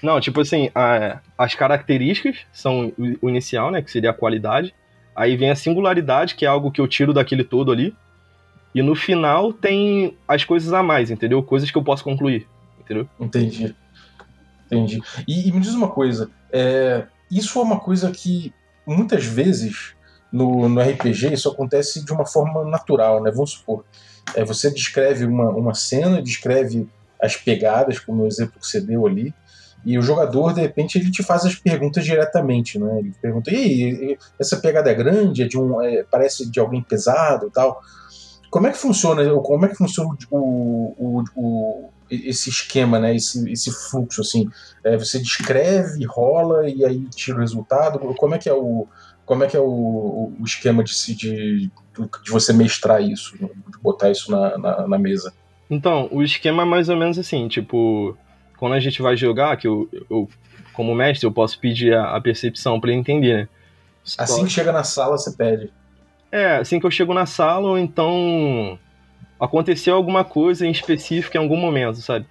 Não, 0.02 0.20
tipo 0.20 0.40
assim, 0.40 0.70
a, 0.74 1.18
as 1.36 1.54
características 1.54 2.38
são 2.52 2.92
o 3.20 3.28
inicial, 3.28 3.70
né? 3.70 3.82
Que 3.82 3.90
seria 3.90 4.10
a 4.10 4.14
qualidade. 4.14 4.74
Aí 5.16 5.36
vem 5.36 5.50
a 5.50 5.56
singularidade, 5.56 6.36
que 6.36 6.44
é 6.44 6.48
algo 6.48 6.70
que 6.70 6.80
eu 6.80 6.86
tiro 6.86 7.12
daquele 7.12 7.42
todo 7.42 7.72
ali. 7.72 7.94
E 8.74 8.82
no 8.82 8.94
final 8.94 9.52
tem 9.52 10.16
as 10.28 10.44
coisas 10.44 10.72
a 10.72 10.82
mais, 10.82 11.10
entendeu? 11.10 11.42
Coisas 11.42 11.70
que 11.70 11.76
eu 11.76 11.82
posso 11.82 12.04
concluir 12.04 12.46
entendeu? 12.90 13.08
Entendi. 13.18 13.74
Entendi. 14.66 15.00
E, 15.26 15.48
e 15.48 15.52
me 15.52 15.60
diz 15.60 15.74
uma 15.74 15.88
coisa, 15.88 16.30
é, 16.52 17.06
isso 17.30 17.58
é 17.58 17.62
uma 17.62 17.78
coisa 17.78 18.10
que 18.10 18.52
muitas 18.86 19.24
vezes 19.24 19.94
no, 20.32 20.68
no 20.68 20.80
RPG 20.80 21.32
isso 21.32 21.48
acontece 21.48 22.04
de 22.04 22.12
uma 22.12 22.26
forma 22.26 22.64
natural, 22.64 23.22
né? 23.22 23.30
Vamos 23.30 23.52
supor, 23.52 23.84
é, 24.34 24.44
você 24.44 24.70
descreve 24.70 25.24
uma, 25.24 25.50
uma 25.50 25.74
cena, 25.74 26.22
descreve 26.22 26.88
as 27.20 27.36
pegadas, 27.36 27.98
como 27.98 28.22
o 28.22 28.26
exemplo 28.26 28.58
que 28.58 28.66
você 28.66 28.80
deu 28.80 29.06
ali, 29.06 29.34
e 29.84 29.98
o 29.98 30.02
jogador, 30.02 30.52
de 30.52 30.60
repente, 30.60 30.98
ele 30.98 31.10
te 31.10 31.22
faz 31.22 31.44
as 31.44 31.54
perguntas 31.54 32.04
diretamente, 32.04 32.78
né? 32.78 32.98
Ele 32.98 33.14
pergunta, 33.20 33.50
e 33.50 33.56
aí, 33.56 34.18
essa 34.38 34.58
pegada 34.58 34.90
é 34.90 34.94
grande, 34.94 35.42
é 35.42 35.46
de 35.48 35.58
um, 35.58 35.80
é, 35.80 36.04
parece 36.10 36.50
de 36.50 36.60
alguém 36.60 36.82
pesado 36.82 37.50
tal. 37.50 37.80
Como 38.50 38.66
é 38.66 38.72
que 38.72 38.78
funciona, 38.78 39.22
como 39.40 39.64
é 39.64 39.68
que 39.68 39.76
funciona 39.76 40.10
o, 40.30 40.94
o, 40.98 41.24
o, 41.34 41.90
esse 42.10 42.50
esquema, 42.50 42.98
né? 42.98 43.16
Esse, 43.16 43.50
esse 43.50 43.70
fluxo, 43.70 44.20
assim. 44.20 44.50
É, 44.84 44.98
você 44.98 45.18
descreve, 45.18 46.04
rola 46.04 46.68
e 46.68 46.84
aí 46.84 47.00
tira 47.14 47.38
o 47.38 47.40
resultado. 47.40 47.98
Como 47.98 48.34
é 48.34 48.38
que 48.38 48.50
é 48.50 48.54
o, 48.54 48.86
como 49.30 49.44
é 49.44 49.46
que 49.46 49.56
é 49.56 49.60
o, 49.60 50.32
o 50.40 50.44
esquema 50.44 50.82
de, 50.82 50.92
de, 51.14 51.70
de 51.70 52.30
você 52.32 52.52
mestrar 52.52 53.00
isso, 53.00 53.38
de 53.38 53.78
botar 53.80 54.10
isso 54.10 54.28
na, 54.28 54.58
na, 54.58 54.88
na, 54.88 54.98
mesa? 54.98 55.32
Então, 55.70 56.08
o 56.10 56.20
esquema 56.20 56.62
é 56.62 56.66
mais 56.66 56.88
ou 56.88 56.96
menos 56.96 57.16
assim, 57.16 57.46
tipo, 57.46 58.18
quando 58.56 58.72
a 58.72 58.80
gente 58.80 59.00
vai 59.00 59.16
jogar, 59.16 59.56
que 59.56 59.68
eu, 59.68 59.88
eu 60.10 60.28
como 60.72 60.96
mestre, 60.96 61.28
eu 61.28 61.30
posso 61.30 61.60
pedir 61.60 61.94
a, 61.94 62.16
a 62.16 62.20
percepção 62.20 62.80
para 62.80 62.90
ele 62.90 62.98
entender, 62.98 63.36
né? 63.36 63.48
Assim 64.18 64.44
que 64.44 64.50
chega 64.50 64.72
na 64.72 64.82
sala, 64.82 65.16
você 65.16 65.30
pede. 65.30 65.72
É, 66.32 66.56
assim 66.56 66.80
que 66.80 66.86
eu 66.86 66.90
chego 66.90 67.14
na 67.14 67.24
sala, 67.24 67.68
ou 67.68 67.78
então 67.78 68.76
aconteceu 69.38 69.94
alguma 69.94 70.24
coisa 70.24 70.66
em 70.66 70.72
específico 70.72 71.36
em 71.36 71.40
algum 71.40 71.56
momento, 71.56 71.98
sabe? 71.98 72.26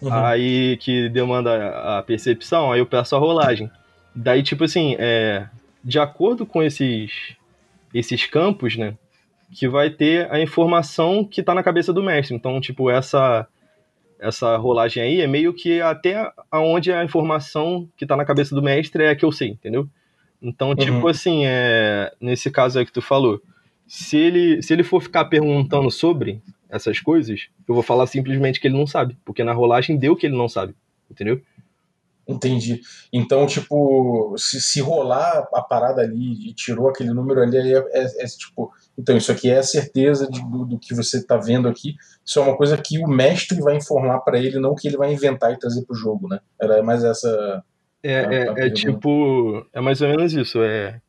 Uhum. 0.00 0.10
Aí 0.10 0.78
que 0.78 1.10
demanda 1.10 1.98
a 1.98 2.02
percepção, 2.02 2.72
aí 2.72 2.80
eu 2.80 2.86
peço 2.86 3.14
a 3.14 3.18
rolagem. 3.18 3.70
Daí, 4.14 4.42
tipo 4.42 4.64
assim, 4.64 4.96
é, 4.98 5.46
de 5.84 5.98
acordo 5.98 6.46
com 6.46 6.62
esses, 6.62 7.36
esses 7.92 8.26
campos, 8.26 8.76
né? 8.76 8.96
Que 9.52 9.68
vai 9.68 9.90
ter 9.90 10.30
a 10.32 10.40
informação 10.40 11.24
que 11.24 11.42
tá 11.42 11.54
na 11.54 11.62
cabeça 11.62 11.92
do 11.92 12.02
mestre. 12.02 12.34
Então, 12.34 12.60
tipo, 12.60 12.90
essa 12.90 13.46
essa 14.22 14.56
rolagem 14.56 15.02
aí 15.02 15.20
é 15.20 15.26
meio 15.26 15.52
que 15.52 15.80
até 15.80 16.30
aonde 16.48 16.92
a 16.92 17.04
informação 17.04 17.88
que 17.96 18.06
tá 18.06 18.16
na 18.16 18.24
cabeça 18.24 18.54
do 18.54 18.62
mestre 18.62 19.02
é 19.02 19.10
a 19.10 19.16
que 19.16 19.24
eu 19.24 19.32
sei, 19.32 19.48
entendeu? 19.48 19.88
Então, 20.40 20.68
uhum. 20.68 20.76
tipo 20.76 21.08
assim, 21.08 21.44
é, 21.44 22.12
nesse 22.20 22.48
caso 22.48 22.78
aí 22.78 22.86
que 22.86 22.92
tu 22.92 23.02
falou, 23.02 23.42
se 23.84 24.16
ele, 24.16 24.62
se 24.62 24.72
ele 24.72 24.84
for 24.84 25.02
ficar 25.02 25.24
perguntando 25.24 25.90
sobre 25.90 26.40
essas 26.68 27.00
coisas, 27.00 27.48
eu 27.68 27.74
vou 27.74 27.82
falar 27.82 28.06
simplesmente 28.06 28.60
que 28.60 28.68
ele 28.68 28.76
não 28.76 28.86
sabe, 28.86 29.16
porque 29.24 29.42
na 29.42 29.52
rolagem 29.52 29.98
deu 29.98 30.14
que 30.14 30.26
ele 30.26 30.36
não 30.36 30.48
sabe, 30.48 30.74
entendeu? 31.10 31.42
Entendi. 32.26 32.80
Então, 33.12 33.46
tipo, 33.46 34.34
se, 34.38 34.60
se 34.60 34.80
rolar 34.80 35.48
a 35.52 35.60
parada 35.60 36.02
ali 36.02 36.48
e 36.48 36.54
tirou 36.54 36.88
aquele 36.88 37.12
número 37.12 37.42
ali, 37.42 37.74
é, 37.74 37.78
é, 37.92 38.24
é 38.24 38.26
tipo. 38.26 38.70
Então, 38.96 39.16
isso 39.16 39.32
aqui 39.32 39.50
é 39.50 39.58
a 39.58 39.62
certeza 39.62 40.30
de, 40.30 40.40
do, 40.48 40.64
do, 40.64 40.78
que 40.78 40.94
você 40.94 41.18
está 41.18 41.36
vendo 41.36 41.68
aqui. 41.68 41.96
Isso 42.24 42.38
é 42.38 42.42
uma 42.42 42.56
coisa 42.56 42.76
que 42.76 42.98
o 42.98 43.08
mestre 43.08 43.60
vai 43.60 43.76
informar 43.76 44.20
para 44.20 44.38
ele, 44.38 44.60
não 44.60 44.74
que 44.74 44.86
ele 44.86 44.96
vai 44.96 45.12
inventar 45.12 45.52
e 45.52 45.58
trazer 45.58 45.84
pro 45.84 45.96
jogo, 45.96 46.28
né? 46.28 46.38
Era 46.60 46.82
mais 46.82 47.02
essa. 47.02 47.64
É, 48.02 48.12
é, 48.12 48.66
é 48.66 48.70
tipo. 48.70 49.66
É 49.72 49.80
mais 49.80 50.00
ou 50.00 50.08
menos 50.08 50.32
isso. 50.32 50.62
É. 50.62 51.00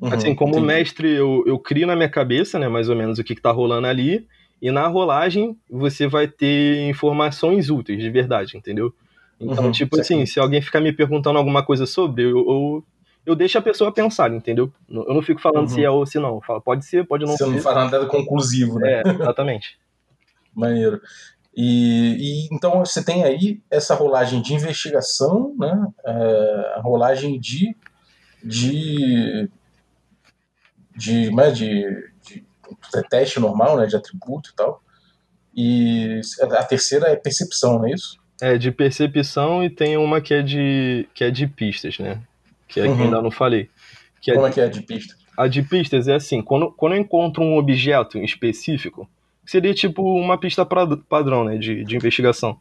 Uhum, 0.00 0.12
assim, 0.12 0.34
como 0.34 0.52
entendi. 0.52 0.66
mestre, 0.66 1.10
eu, 1.12 1.44
eu 1.46 1.58
crio 1.58 1.86
na 1.86 1.96
minha 1.96 2.08
cabeça, 2.08 2.58
né, 2.58 2.68
mais 2.68 2.88
ou 2.88 2.96
menos 2.96 3.18
o 3.18 3.24
que, 3.24 3.34
que 3.34 3.40
tá 3.40 3.52
rolando 3.52 3.86
ali, 3.86 4.26
e 4.60 4.70
na 4.70 4.88
rolagem 4.88 5.56
você 5.70 6.08
vai 6.08 6.26
ter 6.26 6.88
informações 6.88 7.70
úteis, 7.70 8.02
de 8.02 8.10
verdade, 8.10 8.56
entendeu? 8.56 8.92
Então, 9.40 9.64
uhum, 9.64 9.72
tipo 9.72 10.00
assim, 10.00 10.24
se 10.26 10.38
alguém 10.38 10.62
ficar 10.62 10.80
me 10.80 10.92
perguntando 10.92 11.38
alguma 11.38 11.64
coisa 11.64 11.86
sobre, 11.86 12.24
eu, 12.24 12.30
eu, 12.30 12.84
eu 13.26 13.34
deixo 13.34 13.58
a 13.58 13.62
pessoa 13.62 13.92
pensar, 13.92 14.32
entendeu? 14.32 14.72
Eu 14.88 15.14
não 15.14 15.22
fico 15.22 15.40
falando 15.40 15.68
uhum. 15.68 15.74
se 15.74 15.84
é 15.84 15.90
ou 15.90 16.06
se 16.06 16.18
não. 16.18 16.40
Falo, 16.40 16.60
pode 16.60 16.84
ser, 16.84 17.06
pode 17.06 17.24
não 17.24 17.32
Você 17.32 17.44
ser. 17.44 17.50
Você 17.50 17.56
não 17.56 17.62
fala 17.62 17.84
nada 17.84 18.06
conclusivo, 18.06 18.78
né? 18.78 19.02
É, 19.04 19.08
exatamente. 19.08 19.78
Maneiro. 20.54 21.00
E, 21.56 22.16
e, 22.46 22.48
então 22.54 22.80
você 22.80 23.04
tem 23.04 23.24
aí 23.24 23.60
essa 23.70 23.94
rolagem 23.94 24.42
de 24.42 24.54
investigação, 24.54 25.54
né? 25.58 25.86
É, 26.04 26.72
a 26.76 26.80
rolagem 26.80 27.38
de 27.38 27.76
de 28.42 29.48
de, 30.96 31.30
né, 31.34 31.50
de, 31.50 32.12
de, 32.22 32.46
de 32.92 33.08
teste 33.08 33.40
normal, 33.40 33.76
né, 33.76 33.86
de 33.86 33.96
atributo 33.96 34.50
e 34.50 34.54
tal. 34.54 34.82
E 35.56 36.20
a 36.40 36.64
terceira 36.64 37.08
é 37.08 37.16
percepção, 37.16 37.78
não 37.78 37.86
é 37.86 37.92
isso? 37.92 38.18
É, 38.40 38.58
de 38.58 38.72
percepção 38.72 39.62
e 39.62 39.70
tem 39.70 39.96
uma 39.96 40.20
que 40.20 40.34
é 40.34 40.42
de, 40.42 41.08
que 41.14 41.22
é 41.22 41.30
de 41.30 41.46
pistas, 41.46 41.98
né? 41.98 42.20
Que 42.66 42.80
é 42.80 42.84
uhum. 42.84 42.96
que 42.96 43.02
ainda 43.02 43.22
não 43.22 43.30
falei. 43.30 43.70
Que 44.20 44.32
é 44.32 44.34
Como 44.34 44.46
é, 44.46 44.50
que 44.50 44.60
é 44.60 44.64
a 44.64 44.68
de 44.68 44.82
pistas? 44.82 45.16
A 45.36 45.46
de 45.46 45.62
pistas 45.62 46.08
é 46.08 46.14
assim, 46.14 46.42
quando, 46.42 46.70
quando 46.72 46.94
eu 46.94 47.00
encontro 47.00 47.42
um 47.42 47.56
objeto 47.56 48.18
específico, 48.18 49.08
seria 49.46 49.74
tipo 49.74 50.02
uma 50.02 50.38
pista 50.38 50.66
padrão, 50.66 51.44
né, 51.44 51.56
de, 51.56 51.84
de 51.84 51.96
investigação. 51.96 52.58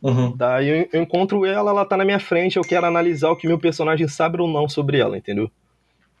Uhum. 0.00 0.36
Daí 0.36 0.68
eu, 0.68 0.88
eu, 0.92 1.02
encontro 1.02 1.44
ela, 1.44 1.70
ela 1.70 1.84
tá 1.84 1.96
na 1.96 2.04
minha 2.04 2.20
frente, 2.20 2.56
eu 2.56 2.62
quero 2.62 2.86
analisar 2.86 3.30
o 3.30 3.36
que 3.36 3.46
meu 3.46 3.58
personagem 3.58 4.06
sabe 4.08 4.40
ou 4.40 4.48
não 4.48 4.68
sobre 4.68 4.98
ela, 4.98 5.16
entendeu? 5.16 5.50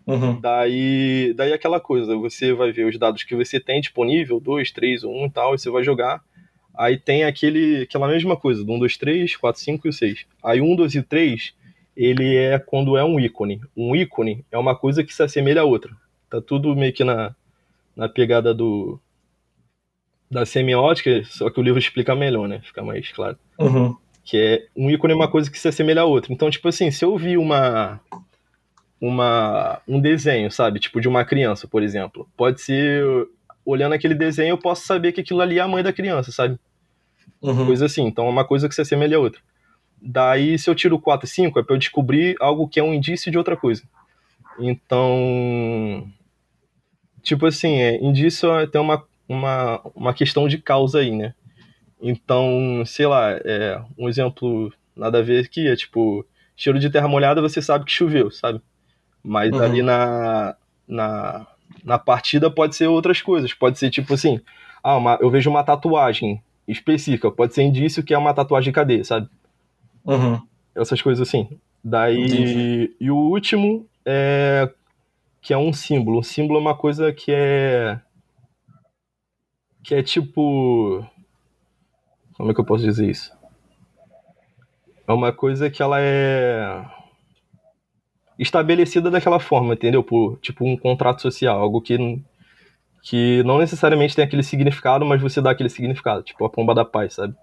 Uhum. 0.06 0.40
Daí, 0.40 1.32
daí 1.36 1.52
aquela 1.52 1.78
coisa, 1.78 2.16
você 2.16 2.52
vai 2.52 2.72
ver 2.72 2.86
os 2.86 2.98
dados 2.98 3.22
que 3.22 3.36
você 3.36 3.60
tem 3.60 3.80
disponível, 3.80 4.40
2, 4.40 4.70
3, 4.72 5.04
1 5.04 5.26
e 5.26 5.30
tal, 5.30 5.54
e 5.54 5.58
você 5.58 5.70
vai 5.70 5.84
jogar. 5.84 6.22
Aí 6.74 6.98
tem 6.98 7.24
aquele, 7.24 7.82
aquela 7.82 8.08
mesma 8.08 8.36
coisa, 8.36 8.64
do 8.64 8.72
1, 8.72 8.78
2, 8.78 8.96
3, 8.96 9.36
4, 9.36 9.60
5 9.60 9.88
e 9.88 9.92
6. 9.92 10.26
Aí 10.42 10.60
1, 10.60 10.76
2 10.76 10.94
e 10.94 11.02
3, 11.02 11.54
ele 11.96 12.36
é 12.36 12.58
quando 12.58 12.96
é 12.96 13.04
um 13.04 13.20
ícone. 13.20 13.60
Um 13.76 13.94
ícone 13.94 14.44
é 14.50 14.58
uma 14.58 14.74
coisa 14.74 15.04
que 15.04 15.14
se 15.14 15.22
assemelha 15.22 15.60
a 15.60 15.64
outra. 15.64 15.92
Tá 16.30 16.40
tudo 16.40 16.74
meio 16.74 16.92
que 16.92 17.04
na, 17.04 17.34
na 17.94 18.08
pegada 18.08 18.54
do 18.54 18.98
da 20.30 20.46
semiótica, 20.46 21.22
só 21.24 21.50
que 21.50 21.60
o 21.60 21.62
livro 21.62 21.78
explica 21.78 22.14
melhor, 22.14 22.48
né? 22.48 22.60
Fica 22.64 22.82
mais 22.82 23.12
claro. 23.12 23.36
Uhum. 23.58 23.94
Que 24.24 24.38
é 24.38 24.66
um 24.74 24.90
ícone 24.90 25.12
é 25.12 25.16
uma 25.16 25.28
coisa 25.28 25.50
que 25.50 25.58
se 25.58 25.68
assemelha 25.68 26.00
a 26.00 26.06
outra. 26.06 26.32
Então, 26.32 26.48
tipo 26.48 26.66
assim, 26.68 26.90
se 26.90 27.04
eu 27.04 27.14
vi 27.18 27.36
uma 27.36 28.00
uma 28.98 29.82
um 29.86 30.00
desenho, 30.00 30.50
sabe, 30.50 30.80
tipo 30.80 31.02
de 31.02 31.08
uma 31.08 31.22
criança, 31.24 31.68
por 31.68 31.82
exemplo, 31.82 32.26
pode 32.34 32.62
ser 32.62 33.04
olhando 33.64 33.92
aquele 33.92 34.14
desenho, 34.14 34.50
eu 34.50 34.58
posso 34.58 34.86
saber 34.86 35.12
que 35.12 35.20
aquilo 35.20 35.40
ali 35.40 35.58
é 35.58 35.62
a 35.62 35.68
mãe 35.68 35.82
da 35.82 35.92
criança, 35.92 36.32
sabe? 36.32 36.58
Uhum. 37.40 37.66
Coisa 37.66 37.86
assim. 37.86 38.04
Então 38.06 38.26
é 38.26 38.30
uma 38.30 38.44
coisa 38.44 38.68
que 38.68 38.74
se 38.74 38.80
assemelha 38.80 39.16
a 39.16 39.20
outra. 39.20 39.40
Daí, 40.00 40.58
se 40.58 40.68
eu 40.68 40.74
tiro 40.74 40.98
4 40.98 41.26
e 41.26 41.28
5, 41.28 41.58
é 41.58 41.62
pra 41.62 41.74
eu 41.74 41.78
descobrir 41.78 42.36
algo 42.40 42.68
que 42.68 42.80
é 42.80 42.82
um 42.82 42.92
indício 42.92 43.30
de 43.30 43.38
outra 43.38 43.56
coisa. 43.56 43.82
Então. 44.58 46.08
Tipo 47.22 47.46
assim, 47.46 47.76
é, 47.76 48.02
indício 48.04 48.48
tem 48.68 48.80
uma, 48.80 49.04
uma, 49.28 49.80
uma 49.94 50.14
questão 50.14 50.48
de 50.48 50.58
causa 50.58 50.98
aí, 50.98 51.12
né? 51.12 51.34
Então, 52.00 52.82
sei 52.84 53.06
lá, 53.06 53.30
é, 53.30 53.80
um 53.96 54.08
exemplo 54.08 54.72
nada 54.96 55.18
a 55.18 55.22
ver 55.22 55.44
aqui 55.44 55.68
é 55.68 55.76
tipo, 55.76 56.26
cheiro 56.56 56.80
de 56.80 56.90
terra 56.90 57.06
molhada, 57.06 57.40
você 57.40 57.62
sabe 57.62 57.84
que 57.84 57.92
choveu, 57.92 58.28
sabe? 58.30 58.60
Mas 59.22 59.52
uhum. 59.52 59.60
ali 59.62 59.82
na, 59.82 60.56
na, 60.86 61.46
na 61.84 61.98
partida 61.98 62.50
pode 62.50 62.76
ser 62.76 62.86
outras 62.86 63.20
coisas. 63.20 63.52
Pode 63.52 63.78
ser 63.78 63.90
tipo 63.90 64.14
assim, 64.14 64.40
ah, 64.82 64.96
uma, 64.96 65.18
eu 65.20 65.30
vejo 65.30 65.50
uma 65.50 65.64
tatuagem 65.64 66.42
específica, 66.66 67.30
pode 67.30 67.54
ser 67.54 67.62
indício 67.62 68.02
que 68.02 68.14
é 68.14 68.18
uma 68.18 68.34
tatuagem 68.34 68.70
de 68.70 68.74
cadeia, 68.74 69.04
sabe? 69.04 69.28
Uhum. 70.04 70.40
Essas 70.74 71.00
coisas 71.00 71.26
assim. 71.26 71.48
Daí. 71.82 72.24
Entendi. 72.24 72.96
E 73.00 73.10
o 73.10 73.16
último 73.16 73.86
é. 74.04 74.70
Que 75.40 75.52
é 75.52 75.58
um 75.58 75.72
símbolo. 75.72 76.20
Um 76.20 76.22
símbolo 76.22 76.58
é 76.58 76.62
uma 76.62 76.76
coisa 76.76 77.12
que 77.12 77.32
é. 77.32 78.00
Que 79.82 79.96
é 79.96 80.02
tipo. 80.02 81.04
Como 82.34 82.50
é 82.50 82.54
que 82.54 82.60
eu 82.60 82.64
posso 82.64 82.84
dizer 82.84 83.10
isso? 83.10 83.32
É 85.06 85.12
uma 85.12 85.32
coisa 85.32 85.68
que 85.68 85.82
ela 85.82 86.00
é 86.00 86.84
estabelecida 88.42 89.10
daquela 89.10 89.38
forma, 89.38 89.74
entendeu? 89.74 90.02
Por 90.02 90.38
tipo 90.40 90.64
um 90.64 90.76
contrato 90.76 91.22
social, 91.22 91.60
algo 91.60 91.80
que 91.80 91.96
que 93.02 93.42
não 93.42 93.58
necessariamente 93.58 94.14
tem 94.14 94.24
aquele 94.24 94.44
significado, 94.44 95.04
mas 95.04 95.20
você 95.20 95.40
dá 95.40 95.50
aquele 95.50 95.68
significado, 95.68 96.22
tipo 96.22 96.44
a 96.44 96.50
pomba 96.50 96.74
da 96.74 96.84
paz, 96.84 97.14
sabe? 97.14 97.34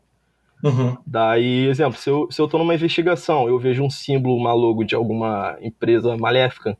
Uhum. 0.63 0.97
Daí, 1.05 1.67
exemplo, 1.67 1.99
se 1.99 2.09
eu, 2.09 2.27
se 2.31 2.41
eu 2.41 2.47
tô 2.47 2.57
numa 2.57 2.73
investigação, 2.73 3.47
eu 3.47 3.59
vejo 3.59 3.83
um 3.83 3.89
símbolo, 3.89 4.35
uma 4.35 4.53
logo 4.53 4.83
de 4.83 4.95
alguma 4.95 5.57
empresa 5.61 6.15
maléfica, 6.17 6.77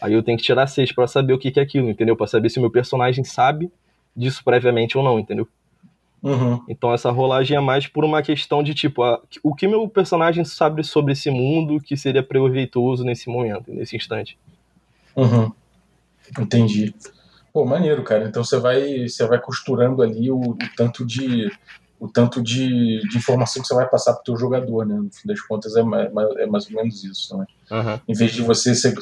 aí 0.00 0.12
eu 0.12 0.22
tenho 0.22 0.38
que 0.38 0.44
tirar 0.44 0.66
seis 0.68 0.92
para 0.92 1.06
saber 1.06 1.32
o 1.32 1.38
que, 1.38 1.50
que 1.50 1.58
é 1.58 1.62
aquilo, 1.62 1.90
entendeu? 1.90 2.16
Para 2.16 2.28
saber 2.28 2.48
se 2.50 2.58
o 2.58 2.60
meu 2.60 2.70
personagem 2.70 3.24
sabe 3.24 3.70
disso 4.16 4.42
previamente 4.44 4.96
ou 4.96 5.02
não, 5.04 5.18
entendeu? 5.18 5.48
Uhum. 6.22 6.62
Então 6.68 6.92
essa 6.92 7.10
rolagem 7.10 7.56
é 7.56 7.60
mais 7.60 7.86
por 7.86 8.04
uma 8.04 8.22
questão 8.22 8.62
de 8.62 8.74
tipo, 8.74 9.02
a, 9.02 9.20
o 9.42 9.54
que 9.54 9.66
meu 9.66 9.88
personagem 9.88 10.44
sabe 10.44 10.84
sobre 10.84 11.12
esse 11.12 11.30
mundo 11.30 11.80
que 11.80 11.96
seria 11.96 12.22
proveitoso 12.22 13.04
nesse 13.04 13.28
momento, 13.28 13.72
nesse 13.72 13.96
instante. 13.96 14.38
Uhum. 15.16 15.50
Entendi. 16.38 16.94
Pô, 17.52 17.64
maneiro, 17.64 18.02
cara. 18.04 18.28
Então 18.28 18.44
você 18.44 18.58
vai, 18.58 19.08
você 19.08 19.26
vai 19.26 19.40
costurando 19.40 20.02
ali 20.02 20.30
o, 20.30 20.38
o 20.38 20.58
tanto 20.76 21.04
de 21.04 21.50
o 21.98 22.08
tanto 22.08 22.42
de, 22.42 23.00
de, 23.06 23.18
informação 23.18 23.60
que 23.60 23.68
você 23.68 23.74
vai 23.74 23.86
passar 23.86 24.14
para 24.14 24.22
o 24.22 24.24
teu 24.24 24.36
jogador, 24.36 24.86
né? 24.86 24.94
No 24.94 25.12
fim 25.12 25.28
das 25.28 25.38
contas 25.42 25.76
é 25.76 25.82
mais, 25.82 26.10
é 26.38 26.46
mais 26.46 26.66
ou 26.66 26.72
menos 26.72 27.04
isso, 27.04 27.36
né? 27.36 27.44
Uhum. 27.70 28.00
Em 28.08 28.14
vez 28.14 28.32
de 28.32 28.40
você 28.40 28.74
ser 28.74 28.94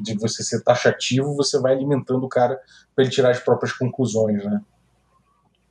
de 0.00 0.14
você 0.14 0.42
ser 0.42 0.62
taxativo, 0.62 1.36
você 1.36 1.60
vai 1.60 1.74
alimentando 1.74 2.24
o 2.24 2.28
cara 2.28 2.58
para 2.94 3.04
ele 3.04 3.12
tirar 3.12 3.32
as 3.32 3.38
próprias 3.38 3.74
conclusões, 3.74 4.42
né? 4.42 4.62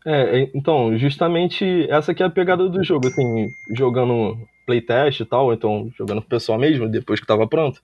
É, 0.06 0.50
então, 0.54 0.98
justamente 0.98 1.88
essa 1.90 2.14
que 2.14 2.24
é 2.24 2.26
a 2.26 2.30
pegada 2.30 2.70
do 2.70 2.84
jogo, 2.84 3.08
assim, 3.08 3.50
jogando 3.76 4.38
playtest 4.66 5.22
e 5.22 5.26
tal, 5.26 5.54
então 5.54 5.92
jogando 5.98 6.22
pro 6.22 6.30
pessoal 6.30 6.58
mesmo, 6.58 6.88
depois 6.88 7.20
que 7.20 7.28
tava 7.28 7.48
pronto, 7.48 7.82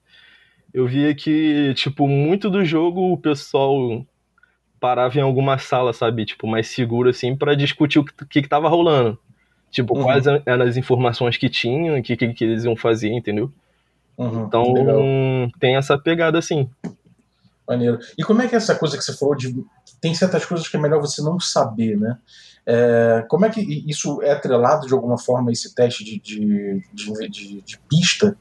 eu 0.72 0.86
via 0.86 1.14
que, 1.14 1.72
tipo, 1.74 2.08
muito 2.08 2.50
do 2.50 2.64
jogo 2.64 3.12
o 3.12 3.18
pessoal 3.18 4.04
parava 4.80 5.18
em 5.18 5.22
alguma 5.22 5.56
sala, 5.56 5.92
sabe, 5.92 6.26
tipo, 6.26 6.46
mais 6.46 6.68
seguro, 6.68 7.08
assim, 7.08 7.34
para 7.34 7.54
discutir 7.54 7.98
o 7.98 8.04
que, 8.04 8.42
que 8.42 8.48
tava 8.48 8.68
rolando. 8.68 9.18
Tipo, 9.70 9.96
uhum. 9.96 10.04
quais 10.04 10.26
eram 10.26 10.64
as 10.64 10.76
informações 10.76 11.36
que 11.36 11.48
tinham, 11.48 11.98
o 11.98 12.02
que, 12.02 12.16
que, 12.16 12.32
que, 12.32 12.44
eles 12.44 12.64
iam 12.64 12.76
fazer, 12.76 13.10
entendeu? 13.10 13.50
Uhum, 14.16 14.44
então, 14.44 14.72
legal. 14.72 15.02
tem 15.58 15.76
essa 15.76 15.98
pegada, 15.98 16.38
assim. 16.38 16.68
Maneiro. 17.66 17.98
E 18.18 18.22
como 18.22 18.42
é 18.42 18.46
que 18.46 18.54
é 18.54 18.58
essa 18.58 18.76
coisa 18.76 18.96
que 18.96 19.02
você 19.02 19.16
falou 19.16 19.34
de 19.34 19.54
tem 20.04 20.12
certas 20.12 20.44
coisas 20.44 20.68
que 20.68 20.76
é 20.76 20.78
melhor 20.78 21.00
você 21.00 21.22
não 21.22 21.40
saber, 21.40 21.98
né? 21.98 22.18
É, 22.66 23.24
como 23.26 23.46
é 23.46 23.48
que 23.48 23.62
isso 23.88 24.20
é 24.20 24.32
atrelado 24.32 24.86
de 24.86 24.92
alguma 24.92 25.16
forma 25.16 25.50
esse 25.50 25.74
teste 25.74 26.04
de, 26.04 26.20
de, 26.20 26.82
de, 26.92 27.28
de, 27.30 27.62
de 27.62 27.78
pista? 27.88 28.36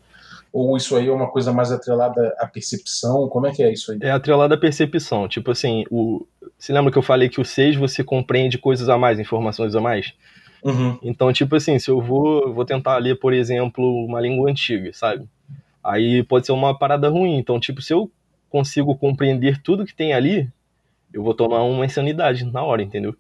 Ou 0.52 0.76
isso 0.76 0.94
aí 0.98 1.08
é 1.08 1.12
uma 1.12 1.32
coisa 1.32 1.54
mais 1.54 1.72
atrelada 1.72 2.36
à 2.38 2.46
percepção? 2.46 3.30
Como 3.30 3.48
é 3.48 3.54
que 3.54 3.64
é 3.64 3.72
isso 3.72 3.94
aí? 3.94 4.00
É 4.02 4.12
atrelada 4.12 4.56
à 4.56 4.58
percepção. 4.58 5.26
Tipo 5.30 5.52
assim, 5.52 5.86
o... 5.90 6.28
você 6.60 6.74
lembra 6.74 6.92
que 6.92 6.98
eu 6.98 7.02
falei 7.02 7.30
que 7.30 7.40
o 7.40 7.46
6 7.46 7.78
você 7.78 8.04
compreende 8.04 8.58
coisas 8.58 8.90
a 8.90 8.98
mais, 8.98 9.18
informações 9.18 9.74
a 9.74 9.80
mais? 9.80 10.14
Uhum. 10.66 11.00
Então, 11.02 11.32
tipo 11.32 11.56
assim, 11.56 11.80
se 11.80 11.90
eu 11.90 12.02
vou, 12.02 12.54
vou 12.54 12.66
tentar 12.66 12.98
ler, 12.98 13.18
por 13.18 13.32
exemplo, 13.32 13.86
uma 14.06 14.20
língua 14.20 14.52
antiga, 14.52 14.92
sabe? 14.92 15.30
Aí 15.82 16.24
pode 16.24 16.46
ser 16.46 16.52
uma 16.52 16.78
parada 16.78 17.08
ruim. 17.08 17.38
Então, 17.38 17.58
tipo, 17.58 17.82
se 17.82 17.94
eu 17.94 18.12
consigo 18.50 18.98
compreender 18.98 19.62
tudo 19.62 19.86
que 19.86 19.96
tem 19.96 20.14
ali, 20.14 20.52
eu 21.14 21.24
vou 21.24 21.34
tomar 21.34 21.64
uma 21.64 21.86
insanidade 21.86 22.46
na 22.46 22.64
hora, 22.64 22.82
entendeu? 22.82 23.16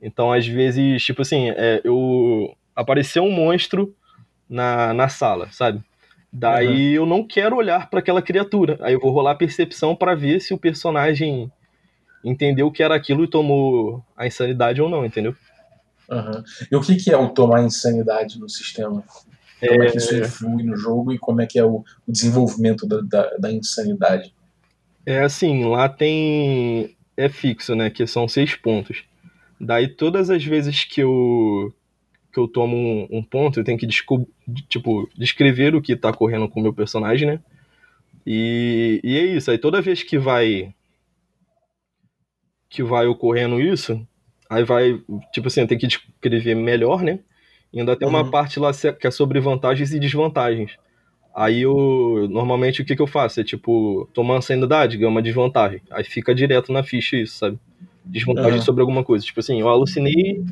Então, 0.00 0.32
às 0.32 0.46
vezes, 0.46 1.02
tipo 1.02 1.22
assim, 1.22 1.50
é, 1.50 1.80
eu 1.84 2.54
apareceu 2.74 3.22
um 3.22 3.30
monstro 3.30 3.94
na, 4.48 4.92
na 4.92 5.08
sala, 5.08 5.48
sabe? 5.52 5.82
Daí 6.32 6.98
uhum. 6.98 7.04
eu 7.04 7.06
não 7.06 7.26
quero 7.26 7.56
olhar 7.56 7.88
para 7.88 8.00
aquela 8.00 8.20
criatura. 8.20 8.76
Aí 8.80 8.92
eu 8.92 9.00
vou 9.00 9.12
rolar 9.12 9.30
a 9.30 9.36
percepção 9.36 9.94
para 9.94 10.16
ver 10.16 10.40
se 10.40 10.52
o 10.52 10.58
personagem 10.58 11.50
entendeu 12.24 12.72
que 12.72 12.82
era 12.82 12.94
aquilo 12.94 13.22
e 13.22 13.30
tomou 13.30 14.04
a 14.16 14.26
insanidade 14.26 14.82
ou 14.82 14.88
não, 14.90 15.06
entendeu? 15.06 15.34
Uhum. 16.10 16.42
E 16.70 16.76
o 16.76 16.80
que, 16.80 16.96
que 16.96 17.12
é 17.12 17.16
o 17.16 17.28
tomar 17.28 17.62
insanidade 17.62 18.38
no 18.38 18.48
sistema? 18.48 19.04
Como 19.60 19.82
é, 19.82 19.86
é 19.86 19.90
que 19.90 19.98
isso 19.98 20.16
influi 20.16 20.62
no 20.64 20.76
jogo 20.76 21.12
e 21.12 21.18
como 21.18 21.40
é 21.40 21.46
que 21.46 21.58
é 21.58 21.64
o, 21.64 21.84
o 22.06 22.12
desenvolvimento 22.12 22.86
da, 22.86 23.00
da, 23.00 23.36
da, 23.36 23.52
insanidade? 23.52 24.34
É 25.06 25.20
assim, 25.20 25.64
lá 25.64 25.88
tem. 25.88 26.93
É 27.16 27.28
fixo, 27.28 27.74
né? 27.74 27.90
Que 27.90 28.06
são 28.06 28.26
seis 28.28 28.54
pontos. 28.54 29.04
Daí 29.60 29.88
todas 29.88 30.30
as 30.30 30.44
vezes 30.44 30.84
que 30.84 31.00
eu 31.00 31.72
que 32.32 32.40
eu 32.40 32.48
tomo 32.48 32.76
um, 32.76 33.18
um 33.18 33.22
ponto, 33.22 33.60
eu 33.60 33.64
tenho 33.64 33.78
que 33.78 33.86
tipo, 33.86 35.08
descrever 35.16 35.76
o 35.76 35.80
que 35.80 35.94
tá 35.94 36.12
correndo 36.12 36.48
com 36.48 36.58
o 36.58 36.62
meu 36.62 36.74
personagem, 36.74 37.28
né? 37.28 37.40
E, 38.26 39.00
e 39.04 39.16
é 39.16 39.24
isso. 39.24 39.52
Aí 39.52 39.58
toda 39.58 39.80
vez 39.80 40.02
que 40.02 40.18
vai 40.18 40.74
que 42.68 42.82
vai 42.82 43.06
ocorrendo 43.06 43.60
isso, 43.60 44.04
aí 44.50 44.64
vai, 44.64 45.00
tipo 45.32 45.46
assim, 45.46 45.64
tenho 45.64 45.80
que 45.80 45.86
descrever 45.86 46.56
melhor, 46.56 47.02
né? 47.02 47.20
E 47.72 47.78
ainda 47.78 47.96
tem 47.96 48.08
uma 48.08 48.22
uhum. 48.22 48.30
parte 48.32 48.58
lá 48.58 48.72
que 48.72 49.06
é 49.06 49.10
sobre 49.12 49.38
vantagens 49.38 49.92
e 49.92 50.00
desvantagens. 50.00 50.76
Aí 51.34 51.62
eu, 51.62 52.28
normalmente, 52.30 52.80
o 52.80 52.84
que, 52.84 52.94
que 52.94 53.02
eu 53.02 53.06
faço? 53.08 53.40
É 53.40 53.44
tipo, 53.44 54.08
tomar 54.14 54.40
sanidade, 54.40 54.96
ganha 54.96 55.10
uma 55.10 55.22
desvantagem. 55.22 55.82
Aí 55.90 56.04
fica 56.04 56.32
direto 56.32 56.72
na 56.72 56.84
ficha 56.84 57.16
isso, 57.16 57.38
sabe? 57.38 57.58
Desvantagem 58.04 58.58
uhum. 58.58 58.62
sobre 58.62 58.82
alguma 58.82 59.02
coisa. 59.02 59.24
Tipo 59.24 59.40
assim, 59.40 59.60
eu 59.60 59.68
alucinei 59.68 60.44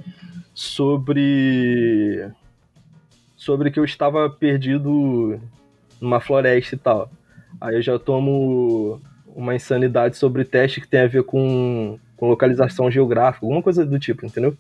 sobre. 0.53 2.29
sobre 3.37 3.71
que 3.71 3.79
eu 3.79 3.85
estava 3.85 4.29
perdido 4.29 5.41
numa 6.01 6.21
floresta 6.21 6.75
e 6.75 6.79
tal. 6.79 7.11
Aí 7.61 7.77
eu 7.77 7.83
já 7.83 7.97
tomo 7.97 9.01
uma 9.37 9.55
insanidade 9.55 10.17
sobre 10.17 10.45
teste 10.45 10.81
que 10.81 10.89
tem 10.89 11.01
a 11.01 11.07
ver 11.07 11.23
com, 11.23 11.99
com 12.17 12.29
localização 12.29 12.91
geográfica, 12.91 13.47
alguma 13.47 13.63
coisa 13.63 13.87
do 13.87 13.99
tipo, 14.01 14.27
entendeu? 14.27 14.57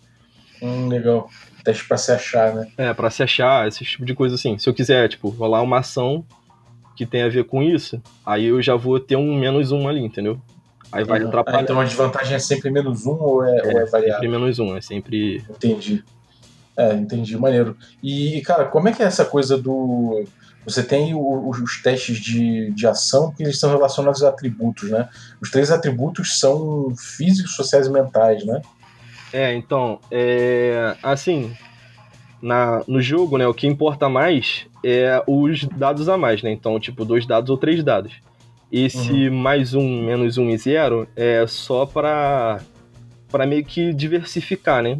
Hum, 0.62 0.88
legal. 0.88 1.28
Teste 1.64 1.87
pra 1.87 1.96
se 1.96 2.12
achar, 2.12 2.55
né? 2.55 2.68
É, 2.77 2.92
pra 2.92 3.11
se 3.11 3.22
achar, 3.22 3.68
esse 3.68 3.85
tipo 3.85 4.05
de 4.05 4.14
coisa 4.14 4.35
assim. 4.35 4.59
Se 4.59 4.68
eu 4.68 4.75
quiser, 4.75 5.09
tipo, 5.09 5.29
rolar 5.29 5.62
uma 5.62 5.79
ação 5.79 6.25
que 6.96 7.07
tem 7.07 7.22
a 7.22 7.29
ver 7.29 7.44
com 7.44 7.62
isso, 7.62 8.03
aí 8.25 8.46
eu 8.46 8.61
já 8.61 8.75
vou 8.75 8.98
ter 8.98 9.16
um 9.16 9.38
menos 9.38 9.72
um 9.72 9.88
ali, 9.88 10.01
entendeu? 10.01 10.40
Aí 10.90 11.05
vai 11.05 11.22
uhum. 11.22 11.29
atrapalhar. 11.29 11.59
Ah, 11.59 11.62
então 11.62 11.81
a 11.81 11.85
desvantagem 11.85 12.35
é 12.35 12.38
sempre 12.38 12.70
menos 12.70 13.07
um 13.07 13.14
ou 13.14 13.44
é, 13.44 13.59
é, 13.59 13.62
ou 13.64 13.81
é 13.81 13.87
variável? 13.87 14.14
Sempre 14.14 14.29
menos 14.29 14.59
um, 14.59 14.77
é 14.77 14.81
sempre. 14.81 15.37
Entendi. 15.48 16.05
É, 16.77 16.94
entendi, 16.94 17.37
maneiro. 17.37 17.77
E, 18.03 18.40
cara, 18.42 18.66
como 18.66 18.88
é 18.88 18.92
que 18.92 19.03
é 19.03 19.07
essa 19.07 19.25
coisa 19.25 19.57
do. 19.57 20.25
Você 20.64 20.83
tem 20.83 21.12
o, 21.12 21.48
os 21.48 21.83
testes 21.83 22.18
de, 22.18 22.70
de 22.70 22.87
ação 22.87 23.33
que 23.33 23.42
eles 23.42 23.59
são 23.59 23.70
relacionados 23.70 24.22
a 24.22 24.29
atributos, 24.29 24.90
né? 24.90 25.09
Os 25.40 25.51
três 25.51 25.70
atributos 25.70 26.38
são 26.38 26.94
físicos, 26.96 27.57
sociais 27.57 27.87
e 27.87 27.90
mentais, 27.90 28.44
né? 28.44 28.62
É, 29.33 29.55
então, 29.55 29.99
é, 30.11 30.97
assim, 31.03 31.53
na, 32.40 32.83
no 32.87 33.01
jogo, 33.01 33.38
né, 33.38 33.47
o 33.47 33.55
que 33.55 33.66
importa 33.66 34.09
mais 34.09 34.66
é 34.85 35.23
os 35.27 35.64
dados 35.64 36.09
a 36.09 36.18
mais, 36.18 36.42
né? 36.42 36.51
Então, 36.51 36.79
tipo, 36.79 37.05
dois 37.05 37.25
dados 37.25 37.49
ou 37.49 37.57
três 37.57 37.83
dados. 37.83 38.12
Esse 38.71 39.29
uhum. 39.29 39.35
mais 39.35 39.75
um, 39.75 40.03
menos 40.05 40.38
um 40.38 40.51
e 40.51 40.57
zero 40.57 41.07
é 41.14 41.47
só 41.47 41.85
para 41.87 42.61
para 43.31 43.47
meio 43.47 43.64
que 43.64 43.95
diversificar, 43.95 44.83
né? 44.83 44.99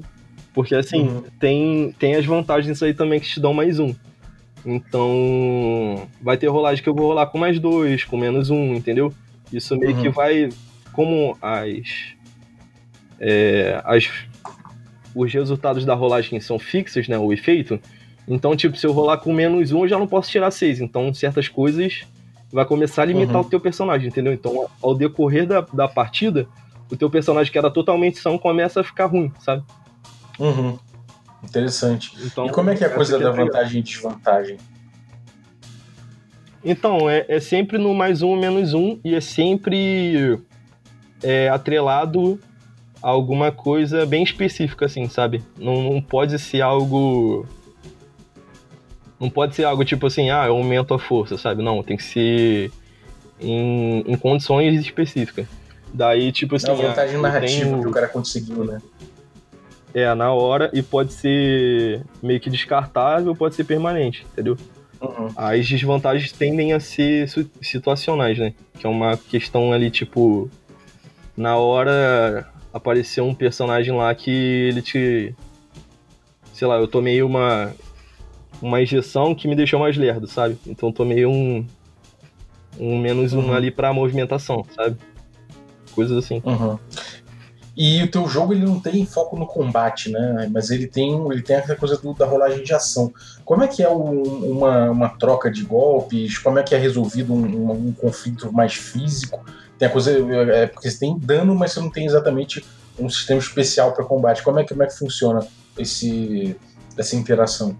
Porque 0.55 0.75
assim, 0.75 1.09
uhum. 1.09 1.25
tem, 1.39 1.95
tem 1.99 2.15
as 2.15 2.25
vantagens 2.25 2.83
aí 2.83 2.95
também 2.95 3.21
que 3.21 3.29
te 3.29 3.41
dão 3.41 3.53
mais 3.53 3.79
um. 3.79 3.95
Então, 4.65 6.09
vai 6.21 6.37
ter 6.37 6.47
rolagem 6.47 6.83
que 6.83 6.89
eu 6.89 6.95
vou 6.95 7.09
rolar 7.09 7.27
com 7.27 7.37
mais 7.37 7.59
dois, 7.59 8.05
com 8.05 8.17
menos 8.17 8.49
um, 8.49 8.75
entendeu? 8.75 9.13
Isso 9.53 9.77
meio 9.77 9.97
uhum. 9.97 10.03
que 10.03 10.09
vai. 10.09 10.49
Como 10.93 11.37
as 11.43 12.15
é, 13.25 13.81
as, 13.85 14.11
os 15.15 15.33
resultados 15.33 15.85
da 15.85 15.95
rolagem 15.95 16.41
são 16.41 16.59
fixos, 16.59 17.07
né? 17.07 17.17
O 17.17 17.33
efeito. 17.33 17.81
Então, 18.27 18.57
tipo, 18.57 18.77
se 18.77 18.85
eu 18.85 18.93
rolar 18.93 19.19
com 19.19 19.33
menos 19.33 19.71
um, 19.71 19.83
eu 19.83 19.89
já 19.89 19.99
não 19.99 20.09
posso 20.09 20.29
tirar 20.29 20.51
seis. 20.51 20.81
Então, 20.81 21.15
certas 21.15 21.49
coisas 21.49 22.05
vai 22.53 22.65
começar 22.65 23.03
a 23.03 23.05
limitar 23.05 23.37
uhum. 23.37 23.43
o 23.43 23.49
teu 23.49 23.61
personagem, 23.61 24.09
entendeu? 24.09 24.33
Então, 24.33 24.69
ao 24.83 24.95
decorrer 24.95 25.47
da, 25.47 25.61
da 25.61 25.87
partida, 25.87 26.49
o 26.91 26.97
teu 26.97 27.09
personagem 27.09 27.51
que 27.51 27.57
era 27.57 27.71
totalmente 27.71 28.19
são 28.19 28.37
começa 28.37 28.81
a 28.81 28.85
ficar 28.85 29.07
ruim, 29.07 29.33
sabe? 29.39 29.63
Uhum. 30.39 30.79
Interessante. 31.45 32.13
Então, 32.25 32.47
e 32.47 32.51
como 32.51 32.71
é 32.71 32.77
que 32.77 32.85
é 32.85 32.89
a 32.89 32.91
coisa 32.91 33.19
da 33.19 33.31
vantagem 33.31 33.81
e 33.81 33.83
desvantagem? 33.83 34.59
Então, 36.65 37.09
é, 37.09 37.25
é 37.29 37.41
sempre 37.41 37.79
no 37.79 37.95
mais 37.95 38.23
um, 38.23 38.37
menos 38.37 38.75
um, 38.75 39.01
e 39.05 39.15
é 39.15 39.21
sempre 39.21 40.39
é, 41.23 41.49
atrelado 41.49 42.39
alguma 43.03 43.51
coisa 43.51 44.07
bem 44.07 44.23
específica, 44.23 44.87
assim, 44.87 45.09
sabe? 45.09 45.43
Não, 45.59 45.83
não 45.83 46.01
pode 46.01 46.39
ser 46.39 46.61
algo. 46.61 47.47
Não 49.19 49.29
pode 49.29 49.55
ser 49.55 49.65
algo 49.65 49.85
tipo 49.85 50.07
assim, 50.07 50.31
ah, 50.31 50.47
eu 50.47 50.57
aumento 50.57 50.95
a 50.95 50.99
força, 50.99 51.37
sabe? 51.37 51.63
Não, 51.63 51.83
tem 51.83 51.97
que 51.97 52.05
ser 52.05 52.71
em, 53.41 54.01
em 54.07 54.17
condições 54.17 54.81
específicas. 54.81 55.47
Daí, 55.93 56.31
tipo 56.33 56.55
assim. 56.55 56.69
É 56.69 56.73
uma 56.73 56.89
vantagem 56.89 57.17
ah, 57.17 57.21
narrativa 57.21 57.71
tenho... 57.71 57.83
que 57.83 57.89
o 57.89 57.93
cara 57.93 58.09
conseguiu, 58.09 58.65
né? 58.65 58.81
É, 59.95 60.15
na 60.15 60.33
hora, 60.33 60.71
e 60.73 60.83
pode 60.83 61.13
ser 61.13 62.03
meio 62.23 62.41
que 62.41 62.49
descartável, 62.49 63.37
pode 63.37 63.55
ser 63.55 63.65
permanente, 63.65 64.25
entendeu? 64.33 64.57
Uhum. 64.99 65.29
As 65.37 65.69
desvantagens 65.69 66.33
tendem 66.33 66.73
a 66.73 66.81
ser 66.81 67.29
situacionais, 67.61 68.39
né? 68.39 68.55
Que 68.79 68.87
é 68.87 68.89
uma 68.89 69.19
questão 69.19 69.71
ali, 69.71 69.91
tipo, 69.91 70.49
na 71.37 71.57
hora 71.57 72.49
apareceu 72.73 73.25
um 73.25 73.35
personagem 73.35 73.95
lá 73.95 74.15
que 74.15 74.31
ele 74.31 74.83
te. 74.83 75.35
Sei 76.53 76.67
lá, 76.67 76.77
eu 76.77 76.89
tomei 76.89 77.23
uma. 77.23 77.73
Uma 78.61 78.81
injeção 78.81 79.35
que 79.35 79.49
me 79.49 79.57
deixou 79.57 79.81
mais 79.81 79.97
lerdo, 79.97 80.27
sabe? 80.29 80.57
Então 80.67 80.93
tomei 80.93 81.27
um. 81.27 81.67
Um 82.79 82.99
menos 82.99 83.33
uhum. 83.33 83.49
um 83.49 83.53
ali 83.53 83.71
pra 83.71 83.93
movimentação, 83.93 84.65
sabe? 84.75 84.97
Coisas 85.95 86.17
assim. 86.17 86.41
Uhum. 86.45 86.79
E 87.75 88.03
o 88.03 88.11
teu 88.11 88.29
jogo 88.29 88.53
ele 88.53 88.65
não 88.65 88.79
tem 88.79 89.07
foco 89.07 89.37
no 89.37 89.47
combate, 89.47 90.11
né? 90.11 90.49
Mas 90.53 90.71
ele 90.71 90.87
tem, 90.87 91.15
ele 91.31 91.41
tem 91.41 91.57
aquela 91.57 91.79
coisa 91.79 91.97
do, 91.97 92.13
da 92.13 92.27
rolagem 92.27 92.63
de 92.63 92.75
ação. 92.75 93.13
Como 93.45 93.63
é 93.63 93.69
que 93.69 93.83
é 93.83 93.89
um, 93.89 94.23
uma, 94.23 94.91
uma 94.91 95.09
troca 95.09 95.51
de 95.51 95.63
golpes? 95.63 96.37
Como 96.39 96.59
é 96.59 96.63
que 96.63 96.75
é 96.75 96.79
resolvido 96.79 97.33
um, 97.33 97.45
um, 97.45 97.89
um 97.89 97.93
conflito 97.93 98.53
mais 98.53 98.75
físico? 98.75 99.43
Tem 99.79 99.89
a 99.89 99.91
coisa. 99.91 100.13
É, 100.53 100.67
porque 100.67 100.91
você 100.91 100.99
tem 100.99 101.19
dano, 101.19 101.55
mas 101.55 101.73
você 101.73 101.81
não 101.81 101.91
tem 101.91 102.05
exatamente 102.05 102.63
um 102.99 103.09
sistema 103.09 103.41
especial 103.41 103.93
para 103.93 104.05
combate. 104.05 104.43
Como 104.43 104.59
é, 104.59 104.65
que, 104.65 104.69
como 104.69 104.83
é 104.83 104.87
que 104.87 104.99
funciona 104.99 105.47
esse, 105.79 106.55
essa 106.97 107.17
interação? 107.17 107.75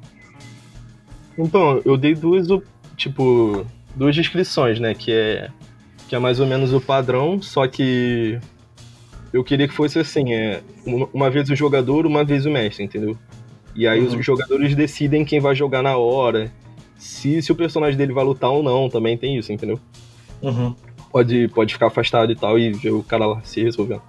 Então, 1.37 1.83
eu 1.85 1.99
dei 1.99 2.15
duas, 2.15 2.47
tipo, 2.97 3.67
duas 3.95 4.15
descrições, 4.15 4.81
né? 4.81 4.95
Que 4.95 5.13
é, 5.13 5.51
que 6.09 6.17
é 6.17 6.19
mais 6.19 6.41
ou 6.41 6.47
menos 6.47 6.73
o 6.73 6.81
padrão, 6.81 7.41
só 7.43 7.67
que 7.69 8.41
eu 9.33 9.43
queria 9.43 9.67
que 9.67 9.75
fosse 9.75 9.99
assim, 9.99 10.33
é, 10.33 10.63
uma, 10.87 11.31
vez 11.31 11.49
o 11.51 11.57
jogador, 11.57 12.07
uma 12.07 12.25
vez 12.25 12.47
o 12.47 12.51
mestre, 12.51 12.85
entendeu? 12.85 13.17
E 13.75 13.87
aí 13.87 14.01
uhum. 14.01 14.19
os 14.19 14.25
jogadores 14.25 14.75
decidem 14.75 15.25
quem 15.25 15.41
vai 15.41 15.55
jogar 15.55 15.83
na 15.83 15.97
hora, 15.97 16.53
se, 16.97 17.41
se 17.41 17.51
o 17.51 17.55
personagem 17.55 17.97
dele 17.97 18.13
vai 18.13 18.25
lutar 18.25 18.51
ou 18.51 18.63
não, 18.63 18.89
também 18.89 19.17
tem 19.17 19.39
isso, 19.39 19.53
entendeu? 19.53 19.81
Uhum 20.43 20.75
pode, 21.13 21.49
pode 21.49 21.75
ficar 21.75 21.89
afastado 21.89 22.33
e 22.33 22.35
tal, 22.35 22.59
e 22.59 22.73
ver 22.73 22.91
o 22.91 23.03
cara 23.03 23.27
lá 23.27 23.41
se 23.45 23.63
resolvendo. 23.63 24.03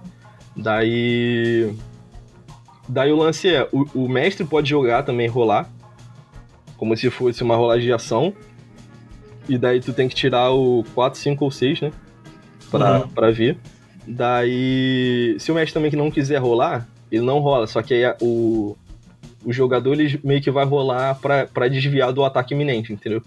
Daí. 0.56 1.72
Daí 2.88 3.12
o 3.12 3.16
lance 3.16 3.54
é: 3.54 3.68
o, 3.70 4.06
o 4.06 4.08
mestre 4.08 4.44
pode 4.44 4.70
jogar 4.70 5.02
também, 5.02 5.28
rolar, 5.28 5.68
como 6.76 6.96
se 6.96 7.10
fosse 7.10 7.42
uma 7.42 7.54
rolagem 7.54 7.84
de 7.84 7.92
ação. 7.92 8.32
E 9.46 9.58
daí 9.58 9.78
tu 9.78 9.92
tem 9.92 10.08
que 10.08 10.14
tirar 10.14 10.50
o 10.52 10.82
4, 10.94 11.18
5 11.20 11.44
ou 11.44 11.50
6, 11.50 11.82
né? 11.82 11.92
Pra, 12.70 13.00
uhum. 13.00 13.08
pra 13.08 13.30
ver. 13.30 13.58
Daí, 14.06 15.36
se 15.38 15.50
o 15.50 15.54
mestre 15.54 15.74
também 15.74 15.90
que 15.90 15.96
não 15.96 16.10
quiser 16.10 16.38
rolar, 16.38 16.86
ele 17.10 17.24
não 17.24 17.38
rola, 17.38 17.66
só 17.66 17.82
que 17.82 17.94
aí 17.94 18.14
o, 18.20 18.76
o 19.44 19.52
jogador 19.52 19.92
ele 19.92 20.20
meio 20.22 20.42
que 20.42 20.50
vai 20.50 20.64
rolar 20.64 21.14
pra, 21.16 21.46
pra 21.46 21.68
desviar 21.68 22.12
do 22.12 22.24
ataque 22.24 22.54
iminente, 22.54 22.92
entendeu? 22.92 23.22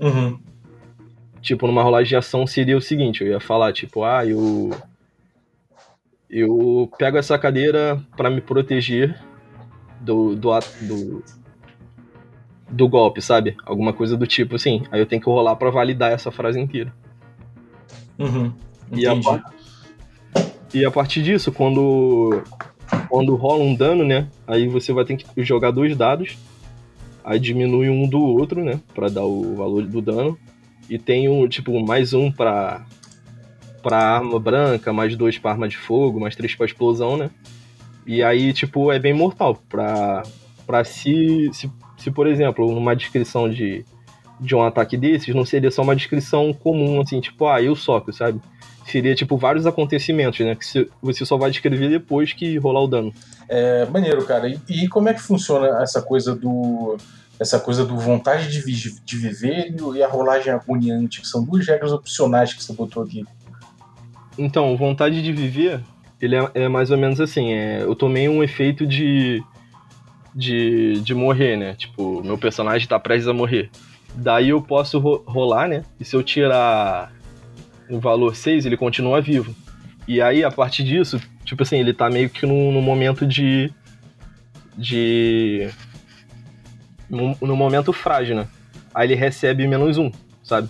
Uhum. 0.00 0.38
Tipo, 1.40 1.66
numa 1.66 1.82
rolagem 1.82 2.08
de 2.08 2.16
ação 2.16 2.46
seria 2.46 2.76
o 2.76 2.80
seguinte, 2.80 3.22
eu 3.22 3.28
ia 3.28 3.40
falar, 3.40 3.72
tipo, 3.72 4.04
ah, 4.04 4.24
eu. 4.24 4.70
Eu 6.30 6.90
pego 6.98 7.16
essa 7.16 7.38
cadeira 7.38 8.02
para 8.16 8.28
me 8.28 8.40
proteger 8.40 9.16
do, 10.00 10.34
do, 10.34 10.50
do, 10.80 11.24
do 12.68 12.88
golpe, 12.88 13.22
sabe? 13.22 13.56
Alguma 13.64 13.92
coisa 13.92 14.16
do 14.16 14.26
tipo 14.26 14.56
assim. 14.56 14.82
Aí 14.90 15.00
eu 15.00 15.06
tenho 15.06 15.22
que 15.22 15.28
rolar 15.28 15.54
para 15.54 15.70
validar 15.70 16.10
essa 16.10 16.32
frase 16.32 16.58
inteira. 16.58 16.92
Uhum. 18.18 18.52
E 18.96 19.06
a, 19.06 19.14
e 20.74 20.84
a 20.84 20.90
partir 20.90 21.22
disso, 21.22 21.52
quando, 21.52 22.42
quando 23.08 23.36
rola 23.36 23.62
um 23.62 23.74
dano, 23.74 24.04
né? 24.04 24.28
Aí 24.46 24.66
você 24.66 24.92
vai 24.92 25.04
ter 25.04 25.16
que 25.16 25.44
jogar 25.44 25.70
dois 25.70 25.96
dados. 25.96 26.36
Aí 27.24 27.38
diminui 27.38 27.88
um 27.88 28.08
do 28.08 28.20
outro, 28.20 28.62
né? 28.62 28.80
Pra 28.94 29.08
dar 29.08 29.24
o 29.24 29.54
valor 29.54 29.86
do 29.86 30.02
dano. 30.02 30.38
E 30.90 30.98
tem 30.98 31.28
um, 31.28 31.48
tipo, 31.48 31.80
mais 31.86 32.12
um 32.12 32.30
pra, 32.30 32.84
pra 33.82 33.98
arma 33.98 34.38
branca, 34.38 34.92
mais 34.92 35.16
dois 35.16 35.38
pra 35.38 35.52
arma 35.52 35.68
de 35.68 35.76
fogo, 35.76 36.20
mais 36.20 36.36
três 36.36 36.54
pra 36.54 36.66
explosão, 36.66 37.16
né? 37.16 37.30
E 38.06 38.22
aí, 38.22 38.52
tipo, 38.52 38.92
é 38.92 38.98
bem 38.98 39.14
mortal. 39.14 39.54
Pra, 39.68 40.22
pra 40.66 40.84
se, 40.84 41.50
se, 41.52 41.70
se, 41.96 42.10
por 42.10 42.26
exemplo, 42.26 42.70
numa 42.74 42.94
descrição 42.94 43.48
de, 43.48 43.84
de 44.40 44.54
um 44.54 44.62
ataque 44.62 44.96
desses, 44.96 45.34
não 45.34 45.44
seria 45.44 45.70
só 45.70 45.82
uma 45.82 45.96
descrição 45.96 46.52
comum, 46.52 47.00
assim, 47.00 47.20
tipo, 47.20 47.46
ah, 47.46 47.62
eu 47.62 47.74
soco, 47.74 48.12
sabe? 48.12 48.40
Seria, 48.86 49.14
tipo, 49.14 49.36
vários 49.36 49.66
acontecimentos, 49.66 50.40
né? 50.40 50.54
Que 50.54 50.90
você 51.00 51.24
só 51.24 51.36
vai 51.36 51.50
descrever 51.50 51.88
depois 51.88 52.32
que 52.32 52.58
rolar 52.58 52.82
o 52.82 52.86
dano. 52.86 53.12
É 53.48 53.86
maneiro, 53.86 54.24
cara. 54.24 54.48
E, 54.48 54.58
e 54.68 54.88
como 54.88 55.08
é 55.08 55.14
que 55.14 55.22
funciona 55.22 55.82
essa 55.82 56.02
coisa 56.02 56.34
do 56.34 56.96
essa 57.38 57.58
coisa 57.58 57.84
do 57.84 57.98
vontade 57.98 58.50
de, 58.50 58.60
vi 58.60 58.72
de 59.04 59.16
viver 59.16 59.74
e 59.94 60.02
a 60.02 60.08
rolagem 60.08 60.52
agoniante, 60.52 61.20
que 61.20 61.26
são 61.26 61.44
duas 61.44 61.66
regras 61.66 61.92
opcionais 61.92 62.52
que 62.52 62.62
você 62.62 62.72
botou 62.72 63.02
aqui. 63.02 63.24
Então, 64.38 64.76
vontade 64.76 65.22
de 65.22 65.32
viver, 65.32 65.80
ele 66.20 66.36
é, 66.36 66.50
é 66.54 66.68
mais 66.68 66.90
ou 66.90 66.98
menos 66.98 67.20
assim, 67.20 67.52
é, 67.52 67.82
eu 67.82 67.94
tomei 67.94 68.28
um 68.28 68.42
efeito 68.42 68.86
de, 68.86 69.42
de, 70.34 71.00
de 71.00 71.14
morrer, 71.14 71.56
né? 71.56 71.74
Tipo, 71.74 72.22
meu 72.22 72.38
personagem 72.38 72.86
tá 72.88 72.98
prestes 72.98 73.28
a 73.28 73.32
morrer. 73.32 73.70
Daí 74.14 74.50
eu 74.50 74.62
posso 74.62 74.98
ro 74.98 75.24
rolar, 75.26 75.68
né? 75.68 75.84
E 75.98 76.04
se 76.04 76.14
eu 76.14 76.22
tirar 76.22 77.12
o 77.88 78.00
valor 78.00 78.34
6, 78.34 78.66
ele 78.66 78.76
continua 78.76 79.20
vivo. 79.20 79.54
E 80.06 80.20
aí, 80.20 80.44
a 80.44 80.50
partir 80.50 80.84
disso, 80.84 81.20
tipo 81.44 81.62
assim, 81.62 81.78
ele 81.78 81.94
tá 81.94 82.10
meio 82.10 82.28
que 82.28 82.46
no, 82.46 82.72
no 82.72 82.82
momento 82.82 83.26
de. 83.26 83.72
de 84.76 85.68
no, 87.08 87.36
no, 87.40 87.56
momento 87.56 87.92
frágil, 87.92 88.36
né? 88.36 88.46
Aí 88.94 89.06
ele 89.06 89.14
recebe 89.14 89.66
menos 89.66 89.96
um, 89.98 90.10
sabe? 90.42 90.68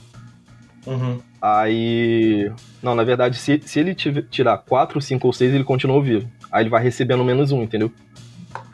Uhum. 0.86 1.20
Aí. 1.42 2.50
Não, 2.82 2.94
na 2.94 3.02
verdade, 3.02 3.36
se, 3.36 3.60
se 3.64 3.80
ele 3.80 3.94
tirar 3.94 4.58
4, 4.58 5.00
5 5.00 5.26
ou 5.26 5.32
6, 5.32 5.54
ele 5.54 5.64
continua 5.64 6.02
vivo. 6.02 6.30
Aí 6.52 6.62
ele 6.62 6.70
vai 6.70 6.82
recebendo 6.82 7.24
menos 7.24 7.50
um, 7.50 7.62
entendeu? 7.62 7.90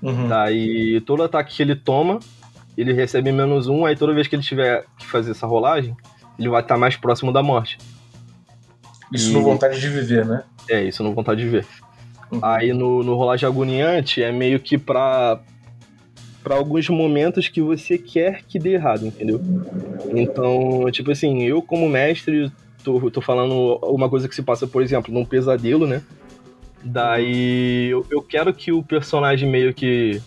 Uhum. 0.02 0.28
Daí 0.28 1.00
todo 1.02 1.22
ataque 1.22 1.56
que 1.56 1.62
ele 1.62 1.74
toma, 1.74 2.18
ele 2.76 2.92
recebe 2.92 3.32
menos 3.32 3.66
um, 3.66 3.86
aí 3.86 3.96
toda 3.96 4.14
vez 4.14 4.26
que 4.26 4.36
ele 4.36 4.42
tiver 4.42 4.84
que 4.98 5.06
fazer 5.06 5.30
essa 5.30 5.46
rolagem, 5.46 5.96
ele 6.38 6.48
vai 6.48 6.60
estar 6.60 6.76
mais 6.76 6.96
próximo 6.96 7.32
da 7.32 7.42
morte. 7.42 7.78
Isso 9.12 9.30
e... 9.30 9.32
no 9.32 9.42
vontade 9.42 9.80
de 9.80 9.88
viver, 9.88 10.24
né? 10.24 10.44
É, 10.68 10.84
isso 10.84 11.02
no 11.02 11.14
vontade 11.14 11.40
de 11.40 11.46
viver. 11.46 11.66
Uhum. 12.30 12.38
Aí 12.42 12.72
no, 12.72 13.02
no 13.02 13.14
rolagem 13.14 13.48
agoniante 13.48 14.22
é 14.22 14.30
meio 14.30 14.60
que 14.60 14.78
pra, 14.78 15.40
para 16.42 16.54
alguns 16.54 16.88
momentos 16.88 17.48
que 17.48 17.60
você 17.60 17.98
quer 17.98 18.42
que 18.46 18.58
dê 18.58 18.74
errado, 18.74 19.06
entendeu? 19.06 19.40
Então, 20.14 20.90
tipo 20.90 21.10
assim, 21.10 21.42
eu 21.42 21.60
como 21.60 21.88
mestre 21.88 22.50
tô, 22.84 23.10
tô 23.10 23.20
falando 23.20 23.78
uma 23.82 24.08
coisa 24.08 24.28
que 24.28 24.34
se 24.34 24.42
passa, 24.42 24.66
por 24.66 24.82
exemplo, 24.82 25.12
num 25.12 25.24
pesadelo, 25.24 25.86
né? 25.86 26.02
Daí 26.82 27.88
eu, 27.90 28.06
eu 28.10 28.22
quero 28.22 28.54
que 28.54 28.72
o 28.72 28.82
personagem 28.82 29.48
meio 29.48 29.74
que 29.74 30.20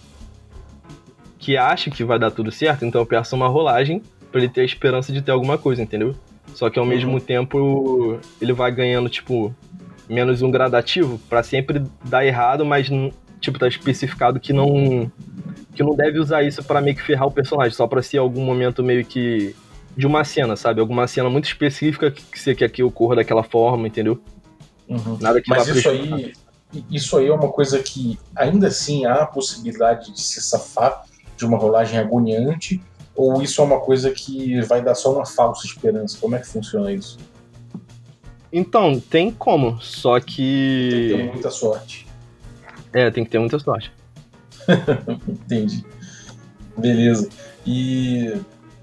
que 1.39 1.58
ache 1.58 1.91
que 1.91 2.06
vai 2.06 2.17
dar 2.17 2.32
tudo 2.32 2.50
certo, 2.52 2.86
então 2.86 3.02
eu 3.02 3.06
peço 3.06 3.36
uma 3.36 3.50
rolagem 3.50 4.02
para 4.32 4.39
ele 4.39 4.50
ter 4.50 4.62
a 4.62 4.65
esperança 4.65 5.12
de 5.12 5.22
ter 5.22 5.32
alguma 5.32 5.58
coisa, 5.58 5.82
entendeu? 5.82 6.15
Só 6.54 6.70
que 6.70 6.80
ao 6.80 6.86
mesmo 6.86 7.13
uhum. 7.13 7.20
tempo 7.20 8.20
ele 8.42 8.54
vai 8.54 8.72
ganhando, 8.72 9.10
tipo, 9.10 9.54
menos 10.10 10.42
um 10.42 10.52
gradativo 10.52 11.20
para 11.30 11.44
sempre 11.44 11.84
dar 12.06 12.26
errado, 12.26 12.66
mas 12.66 12.89
tipo, 13.39 13.60
tá 13.60 13.68
especificado 13.68 14.39
que 14.39 14.54
não 14.54 15.12
que 15.76 15.84
não 15.84 15.96
deve 15.96 16.20
usar 16.20 16.44
isso 16.44 16.63
para 16.63 16.80
meio 16.82 16.96
que 16.96 17.02
ferrar 17.02 17.28
o 17.28 17.32
personagem, 17.32 17.74
só 17.74 17.88
para 17.88 18.02
ser 18.02 18.20
algum 18.20 18.44
momento 18.44 18.84
meio 18.84 19.04
que 19.04 19.56
de 19.98 20.08
uma 20.08 20.24
cena, 20.24 20.56
sabe? 20.56 20.80
Alguma 20.80 21.08
cena 21.08 21.30
muito 21.30 21.46
específica 21.46 22.12
que 22.12 22.39
você 22.39 22.56
quer 22.56 22.70
que 22.70 22.84
ocorra 22.84 23.18
daquela 23.18 23.44
forma, 23.44 23.88
entendeu? 23.88 24.22
Uhum. 24.88 25.18
Nada 25.20 25.42
que 25.42 25.50
Mas 25.50 25.68
isso 25.68 25.89
aí, 25.89 26.34
isso 26.92 27.18
aí 27.18 27.28
é 27.28 27.34
uma 27.34 27.50
coisa 27.50 27.80
que 27.80 28.20
ainda 28.36 28.68
assim 28.68 29.06
há 29.06 29.24
a 29.24 29.26
possibilidade 29.26 30.12
de 30.13 30.22
se 30.22 30.42
safar 30.42 31.04
de 31.36 31.46
uma 31.46 31.58
rolagem 31.58 32.00
agoniante, 32.00 32.82
ou 33.15 33.41
isso 33.41 33.62
é 33.62 33.63
uma 33.63 33.80
coisa 33.80 34.12
que 34.12 34.62
vai 34.62 34.82
dar 34.82 34.95
só 34.95 35.13
uma 35.13 35.26
falsa 35.26 35.65
esperança? 35.65 36.17
Como 36.19 36.36
é 36.36 36.39
que 36.39 36.47
funciona 36.47 36.91
isso? 36.91 37.17
Então, 38.52 38.99
tem 38.99 39.32
como, 39.32 39.82
só 39.82 40.19
que. 40.19 40.89
Tem 40.91 41.02
que 41.02 41.15
ter 41.17 41.32
muita 41.34 41.49
sorte. 41.49 42.08
É, 42.93 43.10
tem 43.10 43.23
que 43.23 43.32
ter 43.32 43.39
muita 43.39 43.58
sorte. 43.58 43.91
Entendi. 45.28 45.84
Beleza. 46.78 47.30
E. 47.65 48.39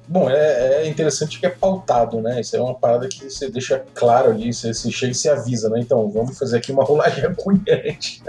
Bom, 0.09 0.29
é, 0.29 0.83
é, 0.83 0.89
interessante 0.89 1.39
que 1.39 1.47
é 1.47 1.51
pautado, 1.51 2.21
né? 2.21 2.41
Isso 2.41 2.57
é 2.57 2.61
uma 2.61 2.75
parada 2.75 3.07
que 3.07 3.31
você 3.31 3.49
deixa 3.49 3.85
claro 3.95 4.31
ali, 4.31 4.53
você, 4.53 4.75
você 4.75 4.91
chega 4.91 5.13
e 5.13 5.15
se 5.15 5.29
avisa, 5.29 5.69
né? 5.69 5.79
Então, 5.79 6.11
vamos 6.11 6.37
fazer 6.37 6.57
aqui 6.57 6.73
uma 6.73 6.83
rolagem 6.85 7.25
agoniante. 7.25 8.21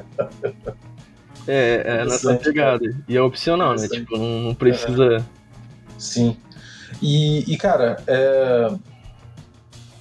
É, 1.47 1.81
é 1.83 2.05
nessa 2.05 2.35
pegada. 2.35 2.85
E 3.07 3.17
é 3.17 3.21
opcional, 3.21 3.75
né? 3.75 3.87
Tipo, 3.87 4.15
não, 4.15 4.41
não 4.41 4.53
precisa. 4.53 5.17
É. 5.17 5.40
Sim. 6.01 6.37
E, 7.01 7.51
e 7.51 7.57
cara, 7.57 8.03
é... 8.07 8.73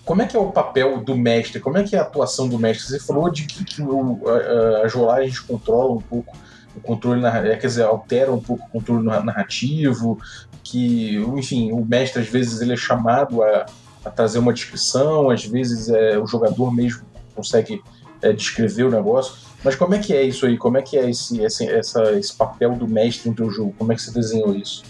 como 0.04 0.22
é 0.22 0.26
que 0.26 0.36
é 0.36 0.40
o 0.40 0.50
papel 0.50 1.04
do 1.04 1.16
mestre? 1.16 1.60
Como 1.60 1.78
é 1.78 1.84
que 1.84 1.94
é 1.94 1.98
a 1.98 2.02
atuação 2.02 2.48
do 2.48 2.58
mestre? 2.58 2.86
Você 2.86 3.00
falou 3.00 3.30
de 3.30 3.44
que, 3.44 3.64
que 3.64 3.82
o, 3.82 4.20
a, 4.26 4.86
a 4.86 5.46
controla 5.46 5.92
um 5.92 6.00
pouco 6.00 6.36
o 6.74 6.80
controle, 6.80 7.24
é, 7.24 7.56
quer 7.56 7.66
dizer, 7.66 7.82
altera 7.82 8.32
um 8.32 8.40
pouco 8.40 8.64
o 8.66 8.70
controle 8.70 9.04
narrativo, 9.04 10.18
que, 10.62 11.16
enfim, 11.36 11.72
o 11.72 11.84
mestre 11.84 12.22
às 12.22 12.28
vezes 12.28 12.60
ele 12.60 12.72
é 12.72 12.76
chamado 12.76 13.42
a, 13.42 13.66
a 14.04 14.10
trazer 14.10 14.38
uma 14.38 14.52
descrição, 14.52 15.30
às 15.30 15.44
vezes 15.44 15.88
é, 15.88 16.18
o 16.18 16.26
jogador 16.26 16.72
mesmo 16.72 17.02
consegue 17.34 17.82
é, 18.22 18.32
descrever 18.32 18.84
o 18.84 18.90
negócio. 18.90 19.34
Mas 19.64 19.74
como 19.74 19.94
é 19.94 19.98
que 19.98 20.14
é 20.14 20.22
isso 20.22 20.46
aí? 20.46 20.56
Como 20.56 20.78
é 20.78 20.82
que 20.82 20.96
é 20.96 21.10
esse, 21.10 21.40
esse, 21.42 21.68
essa, 21.68 22.12
esse 22.12 22.34
papel 22.34 22.74
do 22.74 22.88
mestre 22.88 23.28
no 23.28 23.34
teu 23.34 23.50
jogo? 23.50 23.74
Como 23.76 23.92
é 23.92 23.96
que 23.96 24.02
você 24.02 24.12
desenhou 24.12 24.54
isso? 24.54 24.82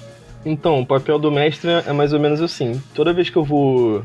Então, 0.44 0.80
o 0.80 0.86
papel 0.86 1.18
do 1.18 1.30
mestre 1.30 1.70
é 1.70 1.92
mais 1.92 2.12
ou 2.12 2.20
menos 2.20 2.40
assim. 2.40 2.80
Toda 2.94 3.12
vez 3.12 3.28
que 3.28 3.36
eu 3.36 3.44
vou 3.44 4.04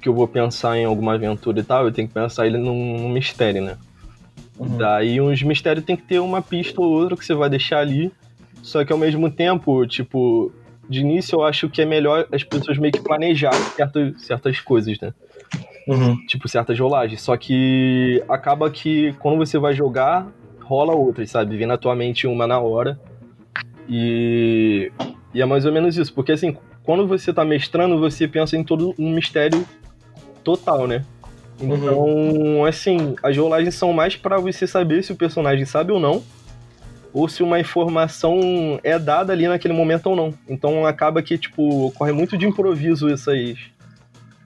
que 0.00 0.08
eu 0.08 0.14
vou 0.14 0.26
pensar 0.26 0.76
em 0.76 0.84
alguma 0.84 1.14
aventura 1.14 1.60
e 1.60 1.62
tal, 1.62 1.84
eu 1.84 1.92
tenho 1.92 2.08
que 2.08 2.14
pensar 2.14 2.44
ele 2.44 2.58
num, 2.58 2.98
num 2.98 3.08
mistério, 3.08 3.62
né? 3.62 3.78
Uhum. 4.58 4.76
Daí 4.76 5.20
uns 5.20 5.42
mistérios 5.42 5.84
tem 5.84 5.96
que 5.96 6.02
ter 6.02 6.18
uma 6.18 6.42
pista 6.42 6.80
ou 6.80 6.88
outra 6.88 7.16
que 7.16 7.24
você 7.24 7.34
vai 7.34 7.48
deixar 7.48 7.78
ali. 7.78 8.12
Só 8.62 8.84
que 8.84 8.92
ao 8.92 8.98
mesmo 8.98 9.30
tempo, 9.30 9.86
tipo, 9.86 10.52
de 10.88 11.00
início 11.00 11.36
eu 11.36 11.44
acho 11.44 11.68
que 11.68 11.82
é 11.82 11.84
melhor 11.84 12.26
as 12.32 12.42
pessoas 12.42 12.78
meio 12.78 12.92
que 12.92 13.00
planejarem 13.00 13.60
certas, 13.76 14.22
certas 14.22 14.60
coisas, 14.60 14.98
né? 15.00 15.14
Uhum. 15.86 16.16
Tipo, 16.26 16.48
certas 16.48 16.78
rolagens. 16.78 17.22
Só 17.22 17.36
que 17.36 18.22
acaba 18.28 18.70
que 18.70 19.12
quando 19.20 19.38
você 19.38 19.58
vai 19.58 19.72
jogar, 19.72 20.26
rola 20.60 20.94
outras, 20.94 21.30
sabe? 21.30 21.56
Vem 21.56 21.66
na 21.66 21.78
tua 21.78 21.94
mente 21.94 22.26
uma 22.26 22.46
na 22.46 22.58
hora. 22.58 23.00
E, 23.88 24.92
e 25.34 25.40
é 25.40 25.46
mais 25.46 25.64
ou 25.64 25.72
menos 25.72 25.96
isso. 25.96 26.12
Porque 26.12 26.32
assim, 26.32 26.56
quando 26.82 27.06
você 27.06 27.32
tá 27.32 27.44
mestrando, 27.44 27.98
você 27.98 28.26
pensa 28.28 28.56
em 28.56 28.64
todo 28.64 28.94
um 28.98 29.12
mistério 29.12 29.66
total, 30.42 30.86
né? 30.86 31.04
Uhum. 31.60 31.74
Então, 31.74 32.04
uhum. 32.04 32.64
assim, 32.64 33.14
as 33.22 33.36
rolagens 33.36 33.74
são 33.74 33.92
mais 33.92 34.16
para 34.16 34.38
você 34.38 34.66
saber 34.66 35.02
se 35.02 35.12
o 35.12 35.16
personagem 35.16 35.64
sabe 35.64 35.92
ou 35.92 36.00
não, 36.00 36.22
ou 37.12 37.28
se 37.28 37.42
uma 37.42 37.60
informação 37.60 38.80
é 38.82 38.98
dada 38.98 39.32
ali 39.32 39.46
naquele 39.46 39.74
momento 39.74 40.06
ou 40.06 40.16
não. 40.16 40.34
Então 40.48 40.86
acaba 40.86 41.22
que, 41.22 41.38
tipo, 41.38 41.86
ocorre 41.86 42.12
muito 42.12 42.36
de 42.36 42.46
improviso 42.46 43.08
essas, 43.08 43.58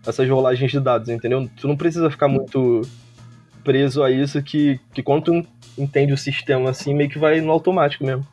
essas 0.07 0.29
rolagens 0.29 0.70
de 0.70 0.81
dados, 0.81 1.09
entendeu? 1.09 1.49
Tu 1.57 1.68
não 1.68 1.77
precisa 1.77 2.11
ficar 2.11 2.29
muito 2.29 2.83
preso 3.64 4.03
a 4.03 4.11
isso, 4.11 4.42
que, 4.42 4.79
que 4.92 5.03
quando 5.03 5.25
tu 5.25 5.46
entende 5.79 6.12
o 6.12 6.18
sistema 6.18 6.70
assim, 6.70 6.94
meio 6.94 7.11
que 7.11 7.18
vai 7.18 7.40
no 7.40 7.51
automático 7.51 8.05
mesmo. 8.05 8.27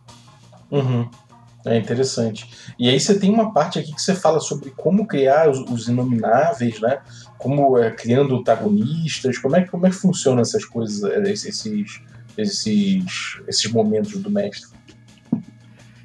Uhum. 0.69 1.07
É 1.65 1.77
interessante. 1.77 2.49
E 2.77 2.89
aí 2.89 2.99
você 2.99 3.17
tem 3.17 3.29
uma 3.29 3.53
parte 3.53 3.79
aqui 3.79 3.93
que 3.93 4.01
você 4.01 4.13
fala 4.13 4.39
sobre 4.39 4.71
como 4.71 5.07
criar 5.07 5.49
os, 5.49 5.59
os 5.71 5.87
inomináveis, 5.87 6.81
né? 6.81 6.99
Como 7.37 7.77
é, 7.77 7.89
criando 7.89 8.35
antagonistas, 8.35 9.37
como 9.37 9.55
é, 9.55 9.63
como 9.63 9.87
é 9.87 9.89
que 9.89 9.95
funcionam 9.95 10.41
essas 10.41 10.65
coisas, 10.65 11.03
é, 11.03 11.31
esses, 11.31 12.01
esses, 12.37 13.41
esses 13.47 13.71
momentos 13.71 14.21
do 14.21 14.29
mestre? 14.29 14.69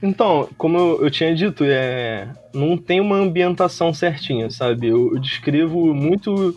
Então, 0.01 0.49
como 0.57 0.79
eu 0.79 1.11
tinha 1.11 1.35
dito, 1.35 1.65
é, 1.65 2.29
não 2.55 2.79
tem 2.79 3.01
uma 3.01 3.17
ambientação 3.17 3.93
certinha, 3.93 4.49
sabe? 4.51 4.87
Eu, 4.87 5.15
eu 5.15 5.21
descrevo 5.21 5.93
muito 5.93 6.57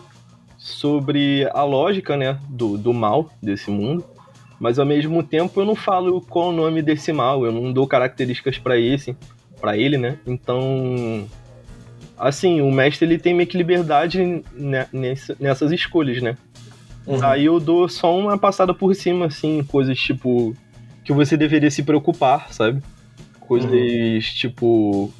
sobre 0.56 1.48
a 1.52 1.64
lógica, 1.64 2.16
né, 2.16 2.38
do, 2.48 2.78
do 2.78 2.92
mal 2.92 3.28
desse 3.42 3.68
mundo, 3.68 4.04
mas 4.62 4.78
ao 4.78 4.86
mesmo 4.86 5.24
tempo 5.24 5.60
eu 5.60 5.64
não 5.64 5.74
falo 5.74 6.20
qual 6.20 6.50
o 6.50 6.52
nome 6.52 6.80
desse 6.80 7.12
mal, 7.12 7.44
eu 7.44 7.50
não 7.50 7.72
dou 7.72 7.84
características 7.84 8.58
para 8.58 8.78
esse, 8.78 9.16
para 9.60 9.76
ele, 9.76 9.98
né? 9.98 10.18
Então, 10.24 11.28
assim, 12.16 12.60
o 12.60 12.70
mestre 12.70 13.04
ele 13.04 13.18
tem 13.18 13.34
meio 13.34 13.48
que 13.48 13.58
liberdade 13.58 14.44
nessas 15.40 15.72
escolhas, 15.72 16.22
né? 16.22 16.36
Uhum. 17.04 17.26
Aí 17.26 17.46
eu 17.46 17.58
dou 17.58 17.88
só 17.88 18.16
uma 18.16 18.38
passada 18.38 18.72
por 18.72 18.94
cima, 18.94 19.26
assim, 19.26 19.64
coisas 19.64 19.98
tipo 19.98 20.54
que 21.04 21.12
você 21.12 21.36
deveria 21.36 21.68
se 21.68 21.82
preocupar, 21.82 22.52
sabe? 22.52 22.80
Coisas 23.40 23.68
uhum. 23.68 24.20
tipo 24.20 25.12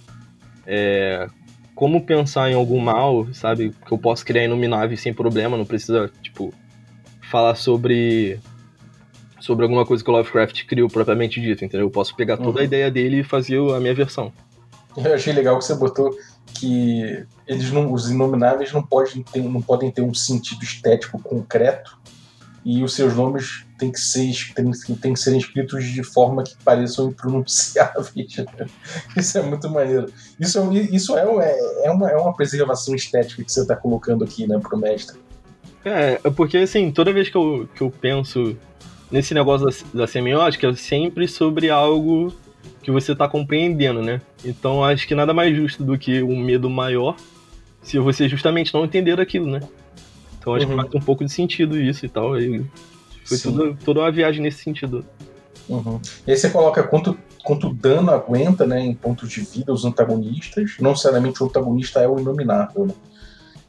é, 0.64 1.28
como 1.74 2.00
pensar 2.02 2.48
em 2.48 2.54
algum 2.54 2.78
mal, 2.78 3.26
sabe? 3.32 3.74
Que 3.84 3.90
eu 3.90 3.98
posso 3.98 4.24
criar 4.24 4.44
inominável 4.44 4.96
sem 4.96 5.12
problema, 5.12 5.56
não 5.56 5.64
precisa, 5.64 6.08
tipo, 6.22 6.54
falar 7.28 7.56
sobre 7.56 8.38
sobre 9.42 9.64
alguma 9.64 9.84
coisa 9.84 10.02
que 10.02 10.10
o 10.10 10.12
Lovecraft 10.12 10.64
criou 10.66 10.88
propriamente 10.88 11.40
dito, 11.40 11.64
entendeu? 11.64 11.86
Eu 11.86 11.90
posso 11.90 12.14
pegar 12.14 12.36
toda 12.36 12.58
uhum. 12.58 12.58
a 12.58 12.64
ideia 12.64 12.90
dele 12.90 13.20
e 13.20 13.24
fazer 13.24 13.58
a 13.58 13.80
minha 13.80 13.94
versão. 13.94 14.32
Eu 14.96 15.14
achei 15.14 15.32
legal 15.32 15.58
que 15.58 15.64
você 15.64 15.74
botou 15.74 16.16
que 16.54 17.24
eles 17.46 17.70
não, 17.72 17.92
os 17.92 18.10
inomináveis 18.10 18.72
não 18.72 18.82
podem, 18.82 19.22
ter, 19.22 19.42
não 19.42 19.60
podem 19.60 19.90
ter 19.90 20.02
um 20.02 20.14
sentido 20.14 20.62
estético 20.62 21.18
concreto 21.18 21.98
e 22.64 22.84
os 22.84 22.94
seus 22.94 23.14
nomes 23.14 23.64
têm 23.76 23.90
que 23.90 23.98
ser, 23.98 24.32
têm, 24.54 24.70
têm 24.70 25.14
que 25.14 25.18
ser 25.18 25.36
escritos 25.36 25.84
de 25.84 26.04
forma 26.04 26.44
que 26.44 26.54
pareçam 26.64 27.08
impronunciáveis. 27.08 28.12
isso 29.16 29.38
é 29.38 29.42
muito 29.42 29.68
maneiro. 29.68 30.12
Isso, 30.38 30.60
é, 30.60 30.78
isso 30.94 31.18
é, 31.18 31.22
é, 31.22 31.86
é, 31.86 31.90
uma, 31.90 32.10
é 32.10 32.16
uma 32.16 32.34
preservação 32.34 32.94
estética 32.94 33.42
que 33.42 33.50
você 33.50 33.62
está 33.62 33.74
colocando 33.74 34.22
aqui, 34.22 34.46
né, 34.46 34.56
pro 34.60 34.78
mestre. 34.78 35.18
É, 35.84 36.20
é, 36.22 36.30
porque 36.30 36.58
assim, 36.58 36.92
toda 36.92 37.12
vez 37.12 37.28
que 37.28 37.36
eu, 37.36 37.68
que 37.74 37.82
eu 37.82 37.90
penso 37.90 38.56
nesse 39.12 39.34
negócio 39.34 39.66
da, 39.66 40.00
da 40.00 40.06
semiótica, 40.06 40.68
é 40.68 40.74
sempre 40.74 41.28
sobre 41.28 41.70
algo 41.70 42.32
que 42.82 42.90
você 42.90 43.12
está 43.12 43.28
compreendendo, 43.28 44.02
né? 44.02 44.20
Então 44.44 44.82
acho 44.82 45.06
que 45.06 45.14
nada 45.14 45.32
mais 45.34 45.54
justo 45.54 45.84
do 45.84 45.96
que 45.98 46.22
um 46.22 46.36
medo 46.36 46.68
maior 46.68 47.14
se 47.82 47.98
você 47.98 48.28
justamente 48.28 48.72
não 48.72 48.84
entender 48.84 49.20
aquilo, 49.20 49.46
né? 49.46 49.60
Então 50.38 50.54
acho 50.54 50.66
uhum. 50.66 50.76
que 50.76 50.82
faz 50.82 50.94
um 50.94 51.00
pouco 51.04 51.24
de 51.24 51.30
sentido 51.30 51.78
isso 51.78 52.06
e 52.06 52.08
tal. 52.08 52.40
E 52.40 52.64
foi 53.24 53.38
tudo, 53.38 53.76
toda 53.84 54.00
uma 54.00 54.10
viagem 54.10 54.42
nesse 54.42 54.62
sentido. 54.62 55.04
Uhum. 55.68 56.00
E 56.26 56.30
aí 56.30 56.36
você 56.36 56.50
coloca 56.50 56.82
quanto, 56.82 57.16
quanto 57.44 57.72
dano 57.72 58.10
aguenta, 58.10 58.66
né, 58.66 58.80
em 58.80 58.94
pontos 58.94 59.30
de 59.30 59.40
vida 59.40 59.72
os 59.72 59.84
antagonistas. 59.84 60.76
Não 60.80 60.90
necessariamente 60.90 61.42
o 61.42 61.46
antagonista 61.46 62.00
é 62.00 62.08
o 62.08 62.18
inominável, 62.18 62.86
né? 62.86 62.94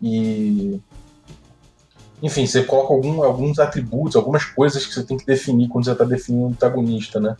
E. 0.01 0.79
Enfim, 2.23 2.47
você 2.47 2.63
coloca 2.63 2.93
algum, 2.93 3.21
alguns 3.21 3.59
atributos, 3.59 4.15
algumas 4.15 4.45
coisas 4.45 4.85
que 4.85 4.93
você 4.93 5.03
tem 5.03 5.17
que 5.17 5.25
definir 5.25 5.67
quando 5.67 5.83
você 5.83 5.91
está 5.91 6.05
definindo 6.05 6.45
o 6.45 6.49
antagonista, 6.51 7.19
né? 7.19 7.35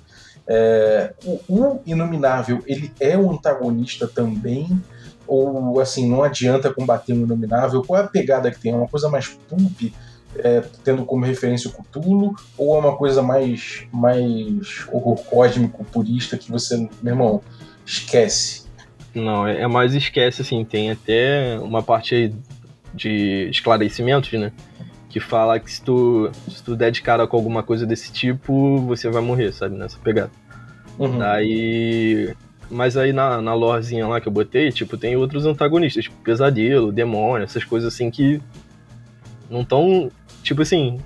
É, 0.45 1.13
o, 1.23 1.39
o 1.47 1.81
Inominável, 1.85 2.61
ele 2.67 2.91
é 2.99 3.17
um 3.17 3.31
antagonista 3.31 4.09
também, 4.09 4.67
ou 5.25 5.79
assim, 5.79 6.05
não 6.05 6.21
adianta 6.21 6.73
combater 6.73 7.13
o 7.13 7.21
Inominável? 7.21 7.81
Qual 7.81 7.97
é 7.97 8.03
a 8.03 8.07
pegada 8.07 8.51
que 8.51 8.59
tem? 8.59 8.73
É 8.73 8.75
uma 8.75 8.89
coisa 8.89 9.07
mais 9.07 9.29
pulp, 9.29 9.93
é, 10.35 10.61
tendo 10.83 11.05
como 11.05 11.23
referência 11.23 11.69
o 11.69 11.73
Cthulhu, 11.73 12.35
ou 12.57 12.75
é 12.75 12.79
uma 12.79 12.97
coisa 12.97 13.21
mais, 13.21 13.87
mais 13.89 14.85
horror 14.91 15.23
cósmico, 15.23 15.85
purista, 15.85 16.37
que 16.37 16.51
você, 16.51 16.75
meu 17.01 17.13
irmão, 17.13 17.41
esquece? 17.85 18.63
Não, 19.15 19.47
é, 19.47 19.61
é 19.61 19.67
mais 19.67 19.93
esquece, 19.93 20.41
assim, 20.41 20.65
tem 20.65 20.91
até 20.91 21.57
uma 21.61 21.81
parte 21.81 22.35
de 22.93 23.49
esclarecimentos, 23.49 24.31
né? 24.33 24.51
Que 25.13 25.19
fala 25.19 25.59
que 25.59 25.71
se 25.71 25.79
tu, 25.79 26.31
se 26.49 26.63
tu 26.63 26.75
der 26.75 26.91
de 26.91 27.03
cara 27.03 27.27
com 27.27 27.37
alguma 27.37 27.61
coisa 27.61 27.85
desse 27.85 28.11
tipo, 28.11 28.77
você 28.79 29.11
vai 29.11 29.21
morrer, 29.21 29.51
sabe? 29.51 29.77
Nessa 29.77 29.99
pegada. 29.99 30.31
Uhum. 30.97 31.19
Daí 31.19 32.33
mas 32.71 32.97
aí 32.97 33.13
na, 33.13 33.39
na 33.39 33.53
lorezinha 33.53 34.07
lá 34.07 34.19
que 34.19 34.27
eu 34.27 34.31
botei, 34.31 34.71
tipo, 34.71 34.97
tem 34.97 35.15
outros 35.15 35.45
antagonistas, 35.45 36.05
tipo 36.05 36.15
pesadelo, 36.23 36.91
demônio, 36.91 37.43
essas 37.43 37.63
coisas 37.63 37.93
assim 37.93 38.09
que 38.09 38.41
não 39.47 39.61
estão. 39.61 40.11
Tipo 40.41 40.63
assim, 40.63 40.99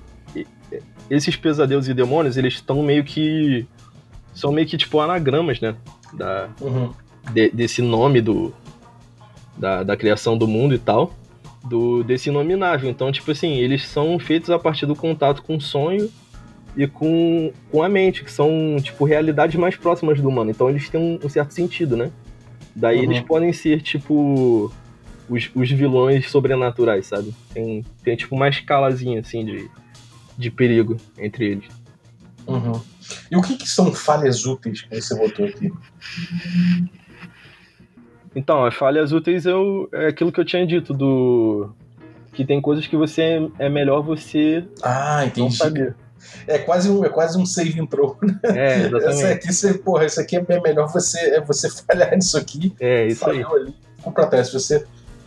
esses 1.10 1.36
pesadelos 1.36 1.88
e 1.88 1.94
demônios, 1.94 2.36
eles 2.36 2.54
estão 2.54 2.82
meio 2.82 3.04
que. 3.04 3.66
São 4.34 4.52
meio 4.52 4.66
que 4.66 4.76
tipo 4.76 4.98
anagramas, 5.00 5.60
né? 5.60 5.74
Da, 6.14 6.48
uhum. 6.60 6.92
de, 7.32 7.50
desse 7.50 7.82
nome 7.82 8.20
do. 8.20 8.54
Da, 9.56 9.82
da 9.82 9.96
criação 9.96 10.38
do 10.38 10.46
mundo 10.46 10.74
e 10.74 10.78
tal. 10.78 11.12
Do, 11.64 12.02
desse 12.04 12.28
inominável. 12.28 12.88
Então, 12.88 13.10
tipo 13.10 13.30
assim, 13.30 13.54
eles 13.56 13.86
são 13.86 14.18
feitos 14.18 14.50
a 14.50 14.58
partir 14.58 14.86
do 14.86 14.94
contato 14.94 15.42
com 15.42 15.56
o 15.56 15.60
sonho 15.60 16.10
e 16.76 16.86
com, 16.86 17.52
com 17.70 17.82
a 17.82 17.88
mente, 17.88 18.22
que 18.22 18.30
são, 18.30 18.76
tipo, 18.80 19.04
realidades 19.04 19.56
mais 19.56 19.76
próximas 19.76 20.20
do 20.20 20.28
humano. 20.28 20.50
Então 20.50 20.70
eles 20.70 20.88
têm 20.88 21.00
um, 21.00 21.26
um 21.26 21.28
certo 21.28 21.52
sentido, 21.52 21.96
né? 21.96 22.10
Daí 22.74 22.98
uhum. 22.98 23.02
eles 23.04 23.20
podem 23.22 23.52
ser, 23.52 23.82
tipo, 23.82 24.72
os, 25.28 25.50
os 25.54 25.70
vilões 25.70 26.30
sobrenaturais, 26.30 27.06
sabe? 27.06 27.34
Tem, 27.52 27.84
tem, 28.04 28.16
tipo, 28.16 28.36
uma 28.36 28.48
escalazinha, 28.48 29.20
assim, 29.20 29.44
de, 29.44 29.68
de 30.36 30.50
perigo 30.50 30.96
entre 31.18 31.46
eles. 31.46 31.68
Uhum. 32.46 32.80
E 33.30 33.36
o 33.36 33.42
que, 33.42 33.56
que 33.56 33.68
são 33.68 33.92
falhas 33.92 34.46
úteis 34.46 34.82
que 34.82 35.00
você 35.00 35.14
botou 35.16 35.46
aqui? 35.46 35.72
Então, 38.34 38.64
as 38.64 38.74
falhas 38.74 39.12
úteis 39.12 39.46
eu, 39.46 39.88
é 39.92 40.08
aquilo 40.08 40.32
que 40.32 40.40
eu 40.40 40.44
tinha 40.44 40.66
dito, 40.66 40.92
do. 40.92 41.70
Que 42.32 42.44
tem 42.44 42.60
coisas 42.60 42.86
que 42.86 42.96
você 42.96 43.50
é 43.58 43.68
melhor 43.68 44.02
você 44.02 44.64
ah, 44.82 45.24
entendi. 45.24 45.40
não 45.40 45.50
saber. 45.50 45.96
É 46.46 46.58
quase 46.58 46.90
um, 46.90 47.04
é 47.04 47.08
quase 47.08 47.38
um 47.38 47.46
save 47.46 47.80
intro, 47.80 48.16
né? 48.22 48.38
É, 48.44 48.78
exatamente. 48.86 49.06
Essa 49.06 49.28
aqui, 49.30 49.52
você, 49.52 49.74
porra, 49.74 50.04
isso 50.06 50.20
aqui 50.20 50.36
é 50.36 50.60
melhor 50.60 50.88
você, 50.88 51.18
é 51.18 51.40
você 51.40 51.68
falhar 51.82 52.14
nisso 52.14 52.36
aqui. 52.36 52.72
É, 52.78 53.06
isso 53.06 53.28
aí. 53.28 53.42
Ali, 53.42 53.74
compra 54.02 54.44
Se 54.44 54.52
você 54.52 54.84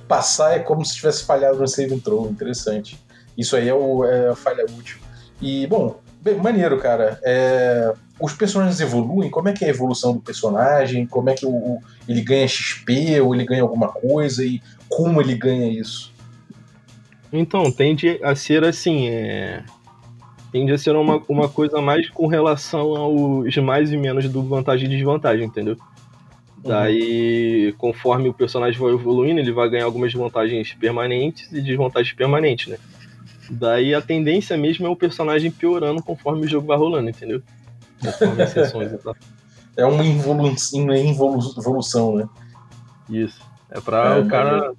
passar, 0.07 0.55
é 0.55 0.59
como 0.59 0.85
se 0.85 0.95
tivesse 0.95 1.25
falhado 1.25 1.59
no 1.59 1.67
save 1.67 1.93
intro. 1.93 2.27
Interessante. 2.29 2.99
Isso 3.37 3.55
aí 3.55 3.67
é, 3.67 3.73
o, 3.73 4.05
é 4.05 4.29
a 4.29 4.35
falha 4.35 4.65
útil. 4.65 4.99
E, 5.41 5.65
bom, 5.67 5.99
bem, 6.21 6.35
maneiro, 6.35 6.77
cara. 6.77 7.19
É, 7.23 7.93
os 8.19 8.33
personagens 8.33 8.79
evoluem? 8.79 9.29
Como 9.29 9.49
é 9.49 9.53
que 9.53 9.65
é 9.65 9.67
a 9.67 9.71
evolução 9.71 10.13
do 10.13 10.19
personagem? 10.19 11.05
Como 11.05 11.29
é 11.29 11.33
que 11.33 11.45
o, 11.45 11.49
o, 11.49 11.81
ele 12.07 12.21
ganha 12.21 12.47
XP 12.47 13.19
ou 13.21 13.33
ele 13.35 13.45
ganha 13.45 13.63
alguma 13.63 13.89
coisa? 13.89 14.45
E 14.45 14.61
como 14.87 15.21
ele 15.21 15.35
ganha 15.35 15.67
isso? 15.67 16.13
Então, 17.33 17.71
tende 17.71 18.19
a 18.23 18.35
ser 18.35 18.63
assim, 18.63 19.07
é 19.07 19.63
tende 20.51 20.71
a 20.71 20.77
ser 20.77 20.95
uma, 20.95 21.23
uma 21.29 21.47
coisa 21.47 21.81
mais 21.81 22.09
com 22.09 22.27
relação 22.27 22.95
aos 22.97 23.55
mais 23.57 23.91
e 23.91 23.97
menos 23.97 24.27
do 24.27 24.43
vantagem 24.43 24.85
e 24.85 24.89
desvantagem, 24.89 25.45
entendeu? 25.45 25.77
Uhum. 26.63 26.69
Daí, 26.69 27.73
conforme 27.77 28.29
o 28.29 28.33
personagem 28.33 28.79
vai 28.79 28.91
evoluindo, 28.91 29.39
ele 29.39 29.51
vai 29.51 29.69
ganhar 29.69 29.85
algumas 29.85 30.13
vantagens 30.13 30.73
permanentes 30.73 31.51
e 31.51 31.61
desvantagens 31.61 32.13
permanentes, 32.13 32.67
né? 32.67 32.77
Daí 33.51 33.93
a 33.93 34.01
tendência 34.01 34.55
mesmo 34.55 34.87
é 34.87 34.89
o 34.89 34.95
personagem 34.95 35.51
piorando 35.51 36.01
conforme 36.01 36.45
o 36.45 36.49
jogo 36.49 36.67
vai 36.67 36.77
rolando, 36.77 37.09
entendeu? 37.09 37.41
Conforme 37.99 38.41
as 38.41 38.49
sessões 38.51 38.93
e 38.93 38.97
tal. 38.97 39.15
É 39.77 39.85
uma 39.85 40.05
evolução, 40.05 40.81
uma 40.81 40.97
evolução, 40.97 42.15
né? 42.17 42.27
Isso. 43.09 43.41
É 43.69 43.79
pra 43.79 44.17
é, 44.17 44.19
o 44.19 44.27
cara 44.27 44.73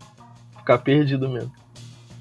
ficar 0.58 0.76
perdido 0.78 1.30
mesmo. 1.30 1.50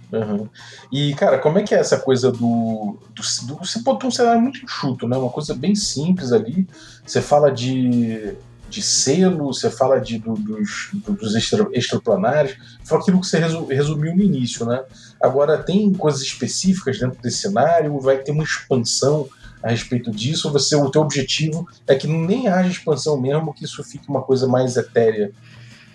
Uhum. 0.10 0.48
E, 0.90 1.14
cara, 1.16 1.38
como 1.38 1.60
é 1.60 1.64
que 1.64 1.76
é 1.76 1.80
essa 1.80 2.00
coisa 2.00 2.32
do, 2.32 2.98
do, 3.10 3.46
do. 3.46 3.56
Você 3.58 3.82
botou 3.82 4.08
um 4.08 4.12
cenário 4.12 4.42
muito 4.42 4.64
enxuto, 4.64 5.06
né? 5.06 5.18
Uma 5.18 5.30
coisa 5.30 5.54
bem 5.54 5.76
simples 5.76 6.32
ali. 6.32 6.66
Você 7.06 7.22
fala 7.22 7.52
de, 7.52 8.36
de 8.72 8.82
selo, 8.82 9.54
você 9.54 9.70
fala 9.70 10.00
de, 10.00 10.18
do, 10.18 10.34
dos, 10.34 10.90
dos 10.94 11.36
extra, 11.36 11.68
extraplanários, 11.74 12.56
foi 12.86 12.98
aquilo 12.98 13.20
que 13.20 13.28
você 13.28 13.38
resumiu 13.38 14.16
no 14.16 14.24
início, 14.24 14.66
né? 14.66 14.82
Agora, 15.22 15.58
tem 15.58 15.94
coisas 15.94 16.22
específicas 16.22 16.98
dentro 16.98 17.22
desse 17.22 17.40
cenário, 17.40 18.00
vai 18.00 18.18
ter 18.18 18.32
uma 18.32 18.44
expansão 18.44 19.30
a 19.62 19.70
respeito 19.70 20.10
disso, 20.10 20.52
você, 20.52 20.76
o 20.76 20.90
teu 20.90 21.02
objetivo 21.02 21.68
é 21.86 21.94
que 21.94 22.08
nem 22.08 22.48
haja 22.48 22.70
expansão 22.70 23.20
mesmo, 23.20 23.54
que 23.54 23.66
isso 23.66 23.84
fique 23.84 24.10
uma 24.10 24.24
coisa 24.24 24.48
mais 24.48 24.76
etérea? 24.76 25.32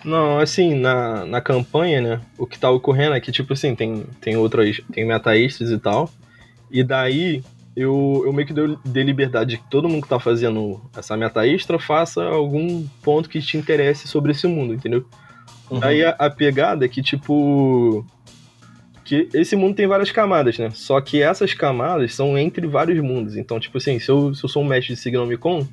Não, 0.05 0.39
assim, 0.39 0.75
na, 0.75 1.25
na 1.25 1.41
campanha, 1.41 1.99
né, 1.99 2.21
o 2.37 2.45
que 2.45 2.57
tá 2.57 2.69
ocorrendo 2.69 3.15
é 3.15 3.19
que, 3.19 3.31
tipo 3.31 3.51
assim, 3.53 3.75
tem, 3.75 4.05
tem 4.21 4.37
outras, 4.37 4.79
tem 4.93 5.05
meta 5.05 5.35
extras 5.35 5.71
e 5.71 5.77
tal, 5.77 6.09
e 6.71 6.83
daí 6.83 7.43
eu, 7.77 8.23
eu 8.25 8.33
meio 8.33 8.47
que 8.47 8.55
dei 8.83 9.03
liberdade 9.03 9.51
de 9.51 9.57
que 9.57 9.69
todo 9.69 9.87
mundo 9.87 10.01
que 10.01 10.09
tá 10.09 10.19
fazendo 10.19 10.81
essa 10.97 11.15
meta 11.15 11.45
extra 11.47 11.77
faça 11.77 12.23
algum 12.23 12.87
ponto 13.03 13.29
que 13.29 13.39
te 13.39 13.55
interesse 13.55 14.07
sobre 14.07 14.31
esse 14.31 14.47
mundo, 14.47 14.73
entendeu? 14.73 15.05
Uhum. 15.69 15.79
Aí 15.83 16.03
a, 16.03 16.09
a, 16.17 16.27
pegada 16.27 16.85
é 16.85 16.87
que, 16.87 17.03
tipo. 17.03 18.03
Que 19.05 19.29
esse 19.31 19.55
mundo 19.55 19.75
tem 19.75 19.85
várias 19.85 20.09
camadas, 20.09 20.57
né? 20.57 20.71
Só 20.73 20.99
que 20.99 21.21
essas 21.21 21.53
camadas 21.53 22.15
são 22.15 22.35
entre 22.35 22.65
vários 22.65 22.99
mundos. 22.99 23.37
Então, 23.37 23.59
tipo 23.59 23.77
assim, 23.77 23.99
se 23.99 24.09
eu, 24.09 24.33
se 24.33 24.43
eu 24.43 24.49
sou 24.49 24.63
um 24.63 24.67
mestre 24.67 24.95
de 24.95 24.99
Signomicon, 24.99 25.65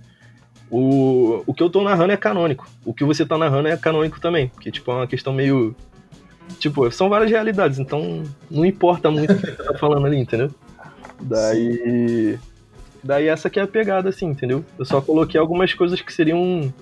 o, 0.70 1.42
o 1.46 1.54
que 1.54 1.62
eu 1.62 1.70
tô 1.70 1.82
narrando 1.82 2.12
é 2.12 2.18
canônico. 2.18 2.68
O 2.84 2.92
que 2.92 3.02
você 3.02 3.24
tá 3.24 3.38
narrando 3.38 3.68
é 3.68 3.78
canônico 3.78 4.20
também. 4.20 4.48
Porque, 4.48 4.70
tipo, 4.70 4.90
é 4.90 4.94
uma 4.94 5.06
questão 5.06 5.32
meio. 5.32 5.74
Tipo, 6.58 6.90
são 6.90 7.08
várias 7.08 7.30
realidades, 7.30 7.78
então 7.78 8.22
não 8.50 8.66
importa 8.66 9.10
muito 9.10 9.32
o 9.32 9.38
que 9.38 9.46
você 9.46 9.52
tá 9.52 9.78
falando 9.78 10.06
ali, 10.06 10.18
entendeu? 10.18 10.50
Daí. 11.24 12.38
Daí 13.02 13.28
essa 13.28 13.50
que 13.50 13.58
é 13.58 13.62
a 13.62 13.66
pegada, 13.66 14.08
assim, 14.08 14.26
entendeu? 14.26 14.64
Eu 14.78 14.84
só 14.84 15.00
coloquei 15.00 15.38
algumas 15.38 15.74
coisas 15.74 16.00
que 16.00 16.12
seriam. 16.12 16.72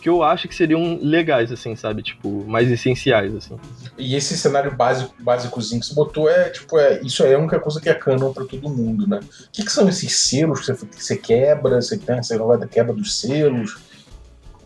que 0.00 0.08
eu 0.08 0.22
acho 0.22 0.46
que 0.46 0.54
seriam 0.54 0.98
legais, 1.02 1.50
assim, 1.50 1.74
sabe? 1.74 2.02
Tipo, 2.02 2.44
mais 2.44 2.70
essenciais, 2.70 3.34
assim. 3.34 3.56
E 3.96 4.14
esse 4.14 4.36
cenário 4.36 4.74
básico, 4.74 5.14
básicozinho 5.18 5.80
que 5.80 5.86
você 5.86 5.94
botou 5.94 6.28
é, 6.28 6.50
tipo, 6.50 6.78
é, 6.78 7.00
isso 7.02 7.24
aí 7.24 7.32
é 7.32 7.34
a 7.34 7.38
única 7.38 7.58
coisa 7.58 7.80
que 7.80 7.88
é 7.88 7.94
canon 7.94 8.32
pra 8.32 8.44
todo 8.44 8.68
mundo, 8.68 9.08
né? 9.08 9.18
O 9.18 9.50
que, 9.50 9.64
que 9.64 9.72
são 9.72 9.88
esses 9.88 10.14
selos 10.16 10.60
que 10.60 10.66
você, 10.66 10.86
que 10.86 11.04
você 11.04 11.16
quebra? 11.16 11.80
Você 11.80 11.98
tem 11.98 12.18
essa 12.18 12.36
quebra 12.68 12.92
dos 12.92 13.18
selos? 13.18 13.78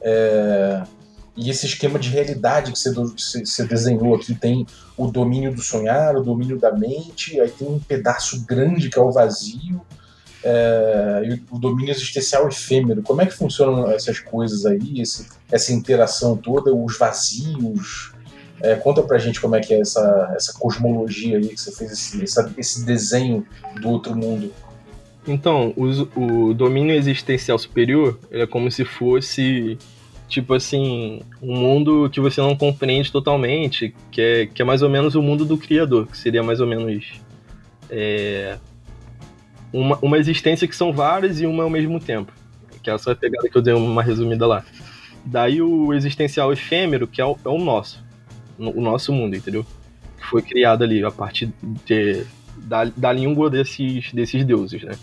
É 0.01 0.83
e 1.37 1.49
esse 1.49 1.65
esquema 1.65 1.99
de 1.99 2.11
realidade 2.11 2.73
que 2.73 2.79
você, 2.79 2.93
você, 2.93 3.65
desenhou 3.65 4.15
aqui 4.15 4.35
tem 4.35 4.67
o 4.97 5.07
domínio 5.07 5.55
do 5.55 5.63
sonhar, 5.63 6.15
o 6.15 6.23
domínio 6.23 6.59
da 6.59 6.71
mente, 6.73 7.41
aí 7.41 7.51
tem 7.51 7.67
um 7.67 7.79
pedaço 7.79 8.45
grande 8.45 8.91
que 8.91 8.99
é 8.99 9.03
o 9.03 9.11
vazio, 9.11 9.81
é, 10.45 11.23
e 11.25 11.43
o 11.51 11.59
domínio 11.59 11.91
existencial 11.91 12.47
efêmero. 12.49 13.03
Como 13.03 13.23
é 13.23 13.27
que 13.27 13.33
funcionam 13.33 13.91
essas 13.91 14.19
coisas 14.19 14.67
aí, 14.67 15.01
esse, 15.01 15.27
essa 15.51 15.73
interação 15.73 16.37
toda, 16.37 16.75
os 16.75 16.99
vazios? 16.99 18.13
É, 18.61 18.75
conta 18.77 19.03
pra 19.03 19.19
gente 19.19 19.41
como 19.41 19.57
é 19.57 19.61
que 19.61 19.73
é 19.73 19.81
essa, 19.81 20.33
essa 20.37 20.53
cosmologia 20.53 21.39
aí 21.39 21.49
que 21.49 21.61
você 21.61 21.73
fez, 21.73 21.93
esse, 21.93 22.23
essa, 22.23 22.53
esse 22.59 22.85
desenho 22.85 23.47
do 23.81 23.89
outro 23.89 24.15
mundo. 24.15 24.53
Então, 25.27 25.73
o, 25.77 26.51
o 26.51 26.55
domínio 26.55 26.95
existencial 26.95 27.59
superior 27.59 28.19
é 28.31 28.47
como 28.47 28.71
se 28.71 28.85
fosse 28.85 29.79
tipo 30.33 30.55
assim, 30.55 31.21
um 31.43 31.55
mundo 31.55 32.09
que 32.11 32.19
você 32.19 32.41
não 32.41 32.57
compreende 32.57 33.13
totalmente, 33.13 33.95
que 34.11 34.21
é, 34.21 34.47
que 34.47 34.63
é 34.63 34.65
mais 34.65 34.81
ou 34.81 34.89
menos 34.89 35.15
o 35.15 35.21
mundo 35.21 35.45
do 35.45 35.59
criador, 35.59 36.07
que 36.07 36.17
seria 36.17 36.43
mais 36.43 36.59
ou 36.59 36.67
menos 36.67 37.21
é, 37.91 38.57
uma, 39.71 39.99
uma 40.01 40.17
existência 40.17 40.67
que 40.67 40.75
são 40.75 40.91
várias 40.91 41.39
e 41.39 41.45
uma 41.47 41.65
ao 41.65 41.71
mesmo 41.71 42.01
tempo. 42.01 42.33
Que 42.83 42.89
é 42.89 42.95
essa 42.95 43.15
pegada 43.15 43.47
que 43.47 43.57
eu 43.57 43.61
dei 43.61 43.75
uma 43.75 44.03
resumida 44.03 44.47
lá. 44.47 44.65
Daí 45.23 45.61
o 45.61 45.93
existencial 45.93 46.51
efêmero, 46.51 47.07
que 47.07 47.21
é 47.21 47.27
o, 47.27 47.37
é 47.45 47.49
o 47.49 47.59
nosso, 47.59 48.03
o 48.59 48.81
nosso 48.81 49.13
mundo, 49.13 49.37
entendeu? 49.37 49.67
Que 50.19 50.27
foi 50.27 50.41
criado 50.41 50.83
ali 50.83 51.05
a 51.05 51.11
partir 51.11 51.53
de, 51.85 52.25
da, 52.57 52.85
da 52.85 53.13
língua 53.13 53.51
desses, 53.51 54.11
desses 54.15 54.45
deuses, 54.47 54.83
né? 54.83 54.95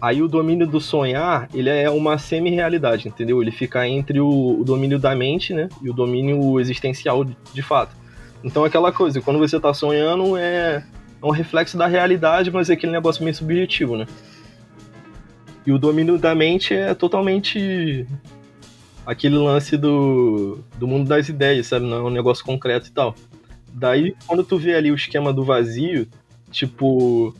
Aí 0.00 0.22
o 0.22 0.28
domínio 0.28 0.66
do 0.66 0.80
sonhar, 0.80 1.48
ele 1.52 1.68
é 1.68 1.90
uma 1.90 2.18
semi-realidade, 2.18 3.08
entendeu? 3.08 3.42
Ele 3.42 3.50
fica 3.50 3.86
entre 3.86 4.20
o, 4.20 4.60
o, 4.60 4.64
domínio 4.64 4.98
da 4.98 5.14
mente, 5.14 5.52
né? 5.52 5.68
E 5.82 5.90
o 5.90 5.92
domínio 5.92 6.60
existencial 6.60 7.24
de, 7.24 7.36
de 7.52 7.62
fato. 7.62 7.96
Então 8.44 8.64
aquela 8.64 8.92
coisa, 8.92 9.20
quando 9.20 9.40
você 9.40 9.58
tá 9.58 9.74
sonhando 9.74 10.36
é, 10.36 10.84
é 11.20 11.26
um 11.26 11.30
reflexo 11.30 11.76
da 11.76 11.88
realidade, 11.88 12.50
mas 12.50 12.70
é 12.70 12.74
aquele 12.74 12.92
negócio 12.92 13.24
meio 13.24 13.34
subjetivo, 13.34 13.96
né? 13.96 14.06
E 15.66 15.72
o 15.72 15.78
domínio 15.78 16.16
da 16.16 16.32
mente 16.34 16.72
é 16.74 16.94
totalmente 16.94 18.06
aquele 19.04 19.36
lance 19.36 19.76
do, 19.76 20.60
do 20.78 20.86
mundo 20.86 21.08
das 21.08 21.28
ideias, 21.28 21.66
sabe? 21.66 21.86
Não 21.86 21.96
é 21.96 22.02
um 22.02 22.10
negócio 22.10 22.44
concreto 22.44 22.86
e 22.86 22.92
tal. 22.92 23.14
Daí, 23.72 24.14
quando 24.26 24.44
tu 24.44 24.58
vê 24.58 24.74
ali 24.74 24.92
o 24.92 24.94
esquema 24.94 25.32
do 25.32 25.44
vazio, 25.44 26.06
tipo, 26.50 27.34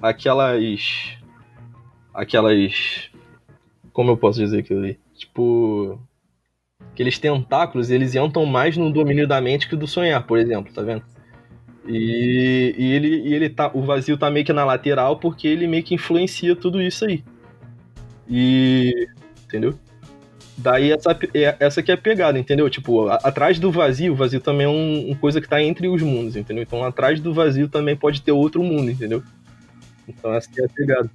aquelas 0.00 1.15
aquelas. 2.16 3.10
Como 3.92 4.10
eu 4.10 4.16
posso 4.16 4.40
dizer 4.40 4.60
aquilo 4.60 4.80
ali? 4.80 4.98
Tipo. 5.14 6.00
Aqueles 6.92 7.18
tentáculos, 7.18 7.90
eles 7.90 8.14
entram 8.14 8.46
mais 8.46 8.76
no 8.76 8.90
domínio 8.90 9.28
da 9.28 9.40
mente 9.40 9.68
que 9.68 9.76
do 9.76 9.86
sonhar, 9.86 10.26
por 10.26 10.38
exemplo, 10.38 10.72
tá 10.72 10.82
vendo? 10.82 11.02
E, 11.86 12.74
e, 12.76 12.92
ele, 12.92 13.08
e 13.28 13.34
ele 13.34 13.50
tá. 13.50 13.70
O 13.74 13.82
vazio 13.82 14.16
tá 14.16 14.30
meio 14.30 14.44
que 14.44 14.52
na 14.52 14.64
lateral 14.64 15.18
porque 15.18 15.46
ele 15.46 15.66
meio 15.66 15.82
que 15.82 15.94
influencia 15.94 16.56
tudo 16.56 16.80
isso 16.80 17.04
aí. 17.04 17.22
E. 18.28 19.08
Entendeu? 19.44 19.78
Daí 20.58 20.90
essa, 20.90 21.16
é, 21.34 21.56
essa 21.60 21.82
que 21.82 21.90
é 21.90 21.94
a 21.94 21.98
pegada, 21.98 22.38
entendeu? 22.38 22.68
Tipo, 22.70 23.08
a, 23.08 23.16
atrás 23.16 23.58
do 23.58 23.70
vazio, 23.70 24.14
o 24.14 24.16
vazio 24.16 24.40
também 24.40 24.64
é 24.66 24.68
uma 24.68 25.12
um 25.12 25.14
coisa 25.14 25.40
que 25.40 25.48
tá 25.48 25.62
entre 25.62 25.86
os 25.86 26.00
mundos, 26.00 26.34
entendeu? 26.34 26.62
Então 26.62 26.82
atrás 26.82 27.20
do 27.20 27.32
vazio 27.32 27.68
também 27.68 27.94
pode 27.94 28.22
ter 28.22 28.32
outro 28.32 28.62
mundo, 28.62 28.90
entendeu? 28.90 29.22
Então 30.08 30.34
essa 30.34 30.50
que 30.50 30.60
é 30.60 30.64
a 30.64 30.68
pegada. 30.68 31.10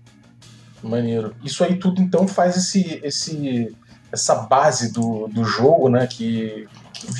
Maneiro. 0.83 1.35
Isso 1.43 1.63
aí 1.63 1.77
tudo 1.77 2.01
então 2.01 2.27
faz 2.27 2.57
esse, 2.57 2.99
esse 3.03 3.75
essa 4.11 4.35
base 4.35 4.91
do, 4.91 5.27
do 5.27 5.43
jogo, 5.43 5.89
né? 5.89 6.07
Que, 6.07 6.67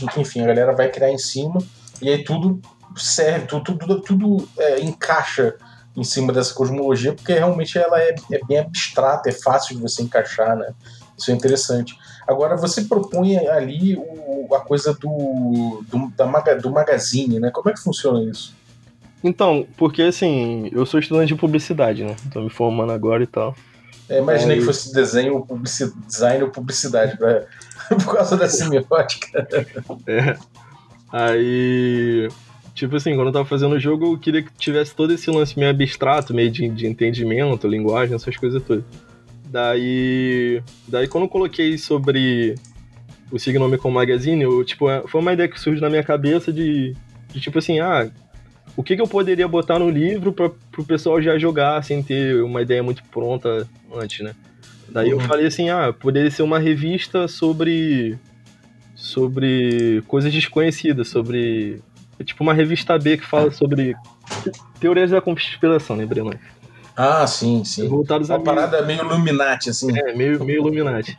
que 0.09 0.19
enfim, 0.19 0.41
a 0.41 0.47
galera 0.47 0.73
vai 0.73 0.89
criar 0.89 1.11
em 1.11 1.17
cima 1.17 1.61
e 2.01 2.09
aí 2.09 2.23
tudo 2.23 2.59
serve, 2.95 3.45
tudo, 3.47 3.77
tudo, 3.77 4.01
tudo 4.01 4.49
é, 4.57 4.81
encaixa 4.81 5.55
em 5.95 6.03
cima 6.03 6.31
dessa 6.31 6.53
cosmologia, 6.53 7.13
porque 7.13 7.33
realmente 7.33 7.77
ela 7.77 7.99
é, 7.99 8.15
é, 8.31 8.39
bem 8.45 8.59
abstrata, 8.59 9.29
é 9.29 9.33
fácil 9.33 9.75
de 9.75 9.81
você 9.81 10.01
encaixar, 10.01 10.55
né? 10.55 10.73
Isso 11.17 11.31
é 11.31 11.33
interessante. 11.33 11.95
Agora, 12.27 12.55
você 12.55 12.83
propõe 12.83 13.37
ali 13.47 13.95
o, 13.97 14.53
a 14.55 14.61
coisa 14.61 14.93
do, 14.93 15.83
do, 15.87 16.09
da 16.15 16.53
do 16.55 16.71
magazine, 16.71 17.39
né? 17.39 17.51
Como 17.51 17.69
é 17.69 17.73
que 17.73 17.79
funciona 17.79 18.23
isso? 18.23 18.55
Então, 19.23 19.67
porque 19.77 20.01
assim, 20.01 20.69
eu 20.71 20.85
sou 20.85 20.99
estudante 20.99 21.27
de 21.29 21.35
publicidade, 21.35 22.03
né? 22.03 22.15
Tô 22.31 22.41
me 22.41 22.49
formando 22.49 22.91
agora 22.91 23.23
e 23.23 23.27
tal. 23.27 23.55
É, 24.09 24.19
imaginei 24.19 24.55
Aí... 24.55 24.59
que 24.59 24.65
fosse 24.65 24.93
desenho, 24.93 25.45
publici... 25.45 25.91
design 26.05 26.43
ou 26.43 26.49
publicidade, 26.49 27.17
pra... 27.17 27.45
por 28.03 28.15
causa 28.15 28.35
da 28.35 28.49
semiótica. 28.49 29.47
é. 30.07 30.37
Aí, 31.11 32.27
tipo 32.73 32.95
assim, 32.95 33.15
quando 33.15 33.27
eu 33.27 33.33
tava 33.33 33.45
fazendo 33.45 33.75
o 33.75 33.79
jogo, 33.79 34.13
eu 34.13 34.17
queria 34.17 34.41
que 34.41 34.51
tivesse 34.57 34.95
todo 34.95 35.13
esse 35.13 35.29
lance 35.29 35.57
meio 35.57 35.71
abstrato, 35.71 36.33
meio 36.33 36.49
de, 36.49 36.67
de 36.69 36.87
entendimento, 36.87 37.67
linguagem, 37.67 38.15
essas 38.15 38.35
coisas 38.37 38.63
todas. 38.63 38.83
Daí, 39.45 40.63
daí 40.87 41.07
quando 41.07 41.25
eu 41.25 41.29
coloquei 41.29 41.77
sobre 41.77 42.55
o 43.29 43.37
Signomicon 43.37 43.91
Magazine, 43.91 44.41
eu, 44.43 44.63
tipo, 44.63 44.89
é, 44.89 45.05
foi 45.07 45.19
uma 45.19 45.33
ideia 45.33 45.49
que 45.49 45.59
surgiu 45.59 45.81
na 45.81 45.89
minha 45.89 46.03
cabeça 46.03 46.51
de, 46.53 46.95
de 47.29 47.39
tipo 47.39 47.59
assim, 47.59 47.79
ah, 47.79 48.09
o 48.75 48.83
que, 48.83 48.95
que 48.95 49.01
eu 49.01 49.07
poderia 49.07 49.47
botar 49.47 49.79
no 49.79 49.89
livro 49.89 50.31
para 50.31 50.47
o 50.47 50.85
pessoal 50.85 51.21
já 51.21 51.37
jogar 51.37 51.83
sem 51.83 52.01
ter 52.01 52.41
uma 52.43 52.61
ideia 52.61 52.81
muito 52.81 53.03
pronta 53.05 53.67
antes, 53.93 54.23
né? 54.23 54.33
Daí 54.89 55.13
uhum. 55.13 55.21
eu 55.21 55.27
falei 55.27 55.47
assim, 55.47 55.69
ah, 55.69 55.93
poderia 55.93 56.29
ser 56.29 56.43
uma 56.43 56.59
revista 56.59 57.27
sobre 57.27 58.17
sobre 58.95 60.03
coisas 60.07 60.31
desconhecidas, 60.31 61.07
sobre 61.07 61.81
é 62.19 62.23
tipo 62.23 62.43
uma 62.43 62.53
revista 62.53 62.97
B 62.99 63.17
que 63.17 63.25
fala 63.25 63.51
sobre 63.51 63.95
teorias 64.79 65.09
da 65.11 65.19
conspiração, 65.19 65.95
lembrei 65.95 66.23
mais. 66.23 66.39
Ah, 66.95 67.25
sim, 67.25 67.63
sim. 67.63 67.87
Voltados 67.87 68.29
uma 68.29 68.37
a 68.37 68.39
parada 68.39 68.81
meio, 68.83 69.03
meio 69.03 69.13
Illuminati, 69.13 69.69
assim. 69.69 69.97
É, 69.97 70.13
meio, 70.13 70.43
meio 70.43 70.59
Illuminati. 70.59 71.17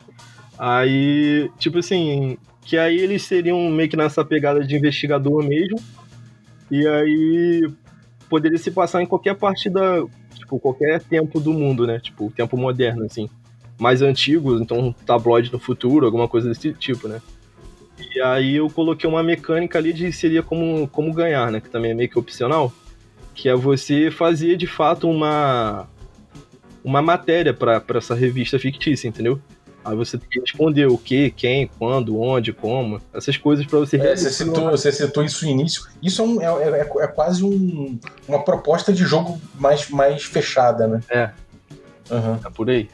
Aí, 0.59 1.50
tipo 1.59 1.78
assim, 1.78 2.36
que 2.64 2.78
aí 2.78 2.98
eles 2.98 3.22
seriam 3.24 3.68
meio 3.70 3.88
que 3.88 3.96
nessa 3.96 4.24
pegada 4.24 4.64
de 4.64 4.76
investigador 4.76 5.42
mesmo, 5.42 5.78
e 6.72 6.88
aí 6.88 7.70
poderia 8.30 8.56
se 8.56 8.70
passar 8.70 9.02
em 9.02 9.06
qualquer 9.06 9.34
parte 9.34 9.68
da. 9.68 10.02
Tipo, 10.34 10.58
qualquer 10.58 11.02
tempo 11.02 11.38
do 11.38 11.52
mundo, 11.52 11.86
né? 11.86 12.00
Tipo, 12.00 12.32
tempo 12.34 12.56
moderno, 12.56 13.04
assim. 13.04 13.28
Mais 13.78 14.00
antigo, 14.00 14.58
então 14.58 14.78
um 14.78 14.90
tabloide 14.90 15.52
no 15.52 15.58
futuro, 15.58 16.06
alguma 16.06 16.26
coisa 16.26 16.48
desse 16.48 16.72
tipo, 16.72 17.08
né? 17.08 17.20
E 18.14 18.22
aí 18.22 18.56
eu 18.56 18.70
coloquei 18.70 19.08
uma 19.08 19.22
mecânica 19.22 19.78
ali 19.78 19.92
de 19.92 20.10
seria 20.12 20.42
como, 20.42 20.88
como 20.88 21.12
ganhar, 21.12 21.52
né? 21.52 21.60
Que 21.60 21.68
também 21.68 21.90
é 21.90 21.94
meio 21.94 22.08
que 22.08 22.18
opcional. 22.18 22.72
Que 23.34 23.50
é 23.50 23.54
você 23.54 24.10
fazer 24.10 24.56
de 24.56 24.66
fato 24.66 25.10
uma 25.10 25.86
uma 26.82 27.02
matéria 27.02 27.52
para 27.52 27.84
essa 27.96 28.14
revista 28.14 28.58
fictícia, 28.58 29.06
entendeu? 29.06 29.38
Aí 29.85 29.97
você 29.97 30.16
tem 30.16 30.28
que 30.28 30.41
responder 30.41 30.87
o 30.87 30.97
que, 30.97 31.30
quem, 31.33 31.68
quando, 31.78 32.20
onde, 32.20 32.53
como, 32.53 33.01
essas 33.12 33.37
coisas 33.37 33.66
para 33.66 33.80
você. 33.80 33.97
É, 33.97 34.16
você, 34.16 34.30
citou, 34.30 34.70
você 34.70 34.93
citou 34.93 35.24
isso 35.24 35.45
no 35.45 35.51
início. 35.51 35.85
Isso 36.01 36.22
é, 36.22 36.24
um, 36.24 36.41
é, 36.41 36.80
é, 36.80 36.91
é, 37.01 37.07
quase 37.09 37.45
um, 37.45 37.99
uma 38.28 38.45
proposta 38.45 38.93
de 38.93 39.05
jogo 39.05 39.41
mais, 39.55 39.89
mais 39.91 40.22
fechada, 40.22 40.87
né? 40.87 41.01
É. 41.11 41.30
Uhum. 42.11 42.39
É 42.45 42.51
por 42.51 42.70
aí. 42.70 42.89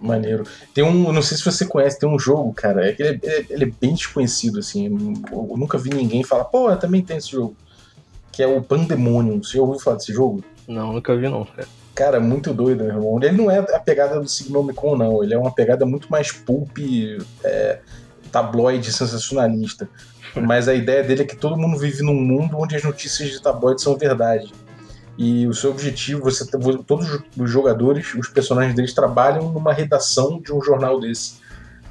Maneiro. 0.00 0.44
Tem 0.72 0.84
um, 0.84 1.12
não 1.12 1.22
sei 1.22 1.36
se 1.36 1.44
você 1.44 1.64
conhece, 1.64 1.98
tem 1.98 2.08
um 2.08 2.18
jogo, 2.18 2.52
cara, 2.52 2.88
é 2.88 2.96
ele, 2.98 3.20
é, 3.24 3.46
ele 3.50 3.64
é 3.64 3.70
bem 3.80 3.94
desconhecido, 3.94 4.60
assim. 4.60 4.86
Eu 5.30 5.56
nunca 5.56 5.78
vi 5.78 5.90
ninguém 5.90 6.22
falar, 6.22 6.44
pô, 6.44 6.70
eu 6.70 6.76
também 6.76 7.02
tem 7.02 7.16
esse 7.16 7.30
jogo. 7.30 7.56
Que 8.30 8.42
é 8.42 8.46
o 8.46 8.62
Pandemonium. 8.62 9.42
Você 9.42 9.58
já 9.58 9.62
ouviu 9.62 9.78
falar 9.78 9.96
desse 9.96 10.12
jogo? 10.12 10.42
Não, 10.66 10.92
nunca 10.92 11.14
vi 11.16 11.28
não, 11.28 11.44
cara. 11.44 11.68
Cara, 11.94 12.18
muito 12.20 12.54
doido, 12.54 12.84
meu 12.84 12.94
irmão. 12.94 13.18
Ele 13.22 13.36
não 13.36 13.50
é 13.50 13.58
a 13.58 13.78
pegada 13.78 14.18
do 14.18 14.28
Signomicon, 14.28 14.96
não. 14.96 15.22
Ele 15.22 15.34
é 15.34 15.38
uma 15.38 15.54
pegada 15.54 15.84
muito 15.84 16.10
mais 16.10 16.32
pulp, 16.32 16.78
é, 17.44 17.80
tabloide, 18.30 18.92
sensacionalista. 18.92 19.88
Mas 20.34 20.68
a 20.68 20.74
ideia 20.74 21.02
dele 21.02 21.22
é 21.22 21.26
que 21.26 21.36
todo 21.36 21.56
mundo 21.56 21.78
vive 21.78 22.02
num 22.02 22.14
mundo 22.14 22.56
onde 22.58 22.74
as 22.74 22.82
notícias 22.82 23.30
de 23.30 23.42
tabloide 23.42 23.82
são 23.82 23.96
verdade. 23.96 24.52
E 25.18 25.46
o 25.46 25.52
seu 25.52 25.70
objetivo, 25.70 26.22
você 26.22 26.46
todos 26.86 27.22
os 27.36 27.50
jogadores, 27.50 28.14
os 28.14 28.28
personagens 28.28 28.74
deles 28.74 28.94
trabalham 28.94 29.52
numa 29.52 29.72
redação 29.72 30.40
de 30.40 30.52
um 30.54 30.62
jornal 30.62 30.98
desse. 30.98 31.41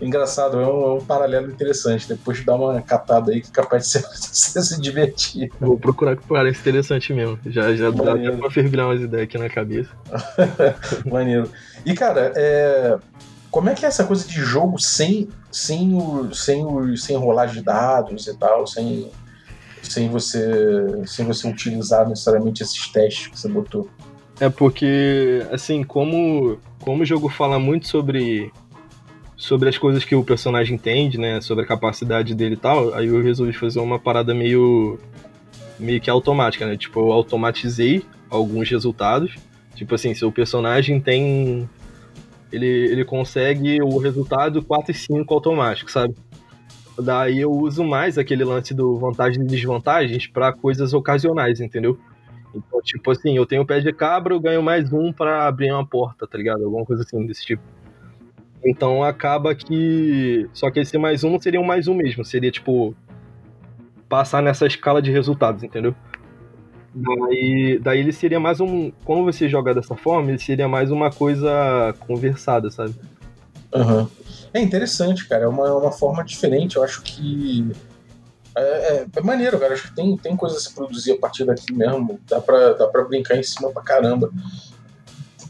Engraçado, 0.01 0.59
é 0.59 0.65
um, 0.65 0.83
é 0.83 0.93
um 0.93 1.05
paralelo 1.05 1.51
interessante. 1.51 2.07
Depois 2.07 2.43
dá 2.43 2.55
uma 2.55 2.81
catada 2.81 3.31
aí 3.31 3.41
que 3.41 3.49
é 3.49 3.51
capaz 3.51 3.91
de 3.91 3.99
você, 3.99 4.61
se 4.61 4.81
divertir. 4.81 5.51
Vou 5.59 5.77
procurar 5.77 6.17
que 6.17 6.23
parece 6.27 6.59
interessante 6.59 7.13
mesmo. 7.13 7.39
Já, 7.45 7.73
já 7.75 7.91
dá 7.91 8.13
até 8.13 8.31
pra 8.31 8.49
fervilhar 8.49 8.87
umas 8.87 9.01
ideias 9.01 9.25
aqui 9.25 9.37
na 9.37 9.49
cabeça. 9.49 9.91
Maneiro. 11.05 11.49
E 11.85 11.93
cara, 11.93 12.33
é... 12.35 12.97
como 13.51 13.69
é 13.69 13.75
que 13.75 13.85
é 13.85 13.87
essa 13.87 14.03
coisa 14.03 14.27
de 14.27 14.41
jogo 14.41 14.79
sem, 14.79 15.29
sem, 15.51 15.93
o, 15.93 16.33
sem, 16.33 16.65
o, 16.65 16.97
sem 16.97 17.15
rolagem 17.15 17.57
de 17.57 17.61
dados 17.61 18.25
e 18.25 18.35
tal, 18.35 18.65
sem, 18.65 19.11
sem, 19.83 20.09
você, 20.09 21.05
sem 21.05 21.27
você 21.27 21.47
utilizar 21.47 22.09
necessariamente 22.09 22.63
esses 22.63 22.87
testes 22.87 23.27
que 23.27 23.39
você 23.39 23.47
botou? 23.47 23.87
É 24.39 24.49
porque, 24.49 25.45
assim, 25.51 25.83
como, 25.83 26.57
como 26.79 27.03
o 27.03 27.05
jogo 27.05 27.29
fala 27.29 27.59
muito 27.59 27.87
sobre 27.87 28.51
sobre 29.41 29.67
as 29.67 29.75
coisas 29.75 30.05
que 30.05 30.15
o 30.15 30.23
personagem 30.23 30.75
entende, 30.75 31.17
né? 31.17 31.41
Sobre 31.41 31.63
a 31.63 31.67
capacidade 31.67 32.35
dele 32.35 32.53
e 32.53 32.57
tal. 32.57 32.93
Aí 32.93 33.07
eu 33.07 33.23
resolvi 33.23 33.51
fazer 33.51 33.79
uma 33.79 33.97
parada 33.97 34.35
meio. 34.35 34.99
meio 35.79 35.99
que 35.99 36.11
automática, 36.11 36.63
né? 36.67 36.77
Tipo, 36.77 36.99
eu 36.99 37.11
automatizei 37.11 38.05
alguns 38.29 38.69
resultados. 38.69 39.35
Tipo 39.73 39.95
assim, 39.95 40.13
se 40.13 40.23
o 40.23 40.31
personagem 40.31 41.01
tem. 41.01 41.67
Ele, 42.51 42.67
ele 42.67 43.03
consegue 43.03 43.81
o 43.81 43.97
resultado 43.97 44.61
4 44.61 44.91
e 44.91 44.93
5 44.93 45.33
automático, 45.33 45.89
sabe? 45.89 46.13
Daí 46.99 47.39
eu 47.39 47.51
uso 47.51 47.83
mais 47.83 48.19
aquele 48.19 48.43
lance 48.43 48.75
do 48.75 48.99
vantagens 48.99 49.43
e 49.43 49.47
desvantagens 49.47 50.27
para 50.27 50.53
coisas 50.53 50.93
ocasionais, 50.93 51.59
entendeu? 51.59 51.97
Então, 52.53 52.79
tipo 52.83 53.09
assim, 53.09 53.37
eu 53.37 53.45
tenho 53.47 53.63
o 53.63 53.65
pé 53.65 53.79
de 53.79 53.91
cabra, 53.91 54.35
eu 54.35 54.39
ganho 54.39 54.61
mais 54.61 54.93
um 54.93 55.11
para 55.11 55.47
abrir 55.47 55.71
uma 55.71 55.87
porta, 55.87 56.27
tá 56.27 56.37
ligado? 56.37 56.63
Alguma 56.63 56.85
coisa 56.85 57.01
assim 57.01 57.25
desse 57.25 57.43
tipo. 57.43 57.80
Então 58.63 59.03
acaba 59.03 59.55
que. 59.55 60.47
Só 60.53 60.69
que 60.69 60.79
esse 60.79 60.97
mais 60.97 61.23
um 61.23 61.31
não 61.31 61.39
seria 61.39 61.59
um 61.59 61.65
mais 61.65 61.87
um 61.87 61.93
mesmo, 61.93 62.23
seria 62.23 62.51
tipo. 62.51 62.95
Passar 64.07 64.41
nessa 64.43 64.67
escala 64.67 65.01
de 65.01 65.09
resultados, 65.09 65.63
entendeu? 65.63 65.95
Daí, 66.93 67.79
daí 67.79 67.99
ele 67.99 68.11
seria 68.11 68.39
mais 68.39 68.59
um. 68.59 68.91
Quando 69.05 69.23
você 69.23 69.47
joga 69.47 69.73
dessa 69.73 69.95
forma, 69.95 70.29
ele 70.29 70.39
seria 70.39 70.67
mais 70.67 70.91
uma 70.91 71.09
coisa 71.09 71.95
conversada, 71.99 72.69
sabe? 72.69 72.93
Uhum. 73.73 74.07
É 74.53 74.61
interessante, 74.61 75.27
cara. 75.27 75.45
É 75.45 75.47
uma, 75.47 75.67
é 75.67 75.71
uma 75.71 75.91
forma 75.91 76.23
diferente. 76.23 76.75
Eu 76.75 76.83
acho 76.83 77.01
que. 77.01 77.71
É, 78.55 78.61
é, 78.61 79.05
é, 79.15 79.21
maneiro, 79.21 79.57
cara. 79.57 79.73
Acho 79.73 79.89
que 79.89 79.95
tem, 79.95 80.17
tem 80.17 80.35
coisa 80.35 80.57
a 80.57 80.59
se 80.59 80.73
produzir 80.73 81.13
a 81.13 81.17
partir 81.17 81.45
daqui 81.45 81.73
mesmo. 81.73 82.19
Dá 82.27 82.41
pra, 82.41 82.73
dá 82.73 82.87
pra 82.87 83.05
brincar 83.05 83.37
em 83.37 83.43
cima 83.43 83.71
pra 83.71 83.81
caramba. 83.81 84.29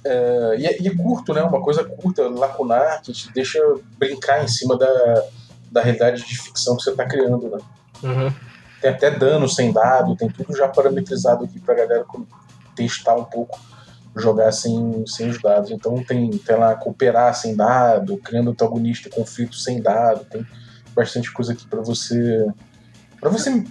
É, 0.03 0.55
e, 0.57 0.65
é, 0.65 0.81
e, 0.81 0.87
é, 0.87 0.95
curto, 0.95 1.33
né? 1.33 1.41
Uma 1.43 1.61
coisa 1.61 1.83
curta, 1.83 2.27
lacunar, 2.27 3.01
que 3.01 3.11
te 3.11 3.31
deixa 3.31 3.59
brincar 3.97 4.43
em 4.43 4.47
cima 4.47 4.77
da, 4.77 5.23
da 5.71 5.81
realidade 5.81 6.25
de 6.25 6.37
ficção 6.37 6.75
que 6.75 6.83
você 6.83 6.91
está 6.91 7.05
criando, 7.05 7.49
né? 7.49 7.57
Uhum. 8.03 8.33
Tem 8.81 8.89
até 8.89 9.11
dano 9.11 9.47
sem 9.47 9.71
dado, 9.71 10.15
tem 10.15 10.29
tudo 10.29 10.55
já 10.57 10.67
parametrizado 10.67 11.45
aqui 11.45 11.59
pra 11.59 11.75
galera 11.75 12.03
testar 12.75 13.15
um 13.15 13.23
pouco, 13.23 13.59
jogar 14.15 14.51
sem, 14.51 15.05
sem 15.05 15.29
os 15.29 15.39
dados. 15.39 15.69
Então 15.69 16.03
tem, 16.03 16.29
tem 16.31 16.55
lá 16.55 16.75
cooperar 16.75 17.35
sem 17.35 17.55
dado, 17.55 18.17
criando 18.17 18.51
antagonista 18.51 19.07
e 19.07 19.11
conflito 19.11 19.55
sem 19.55 19.81
dado, 19.81 20.25
tem 20.25 20.45
bastante 20.95 21.31
coisa 21.31 21.53
aqui 21.53 21.65
para 21.67 21.81
você 21.81 22.47
para 23.19 23.29
você 23.29 23.63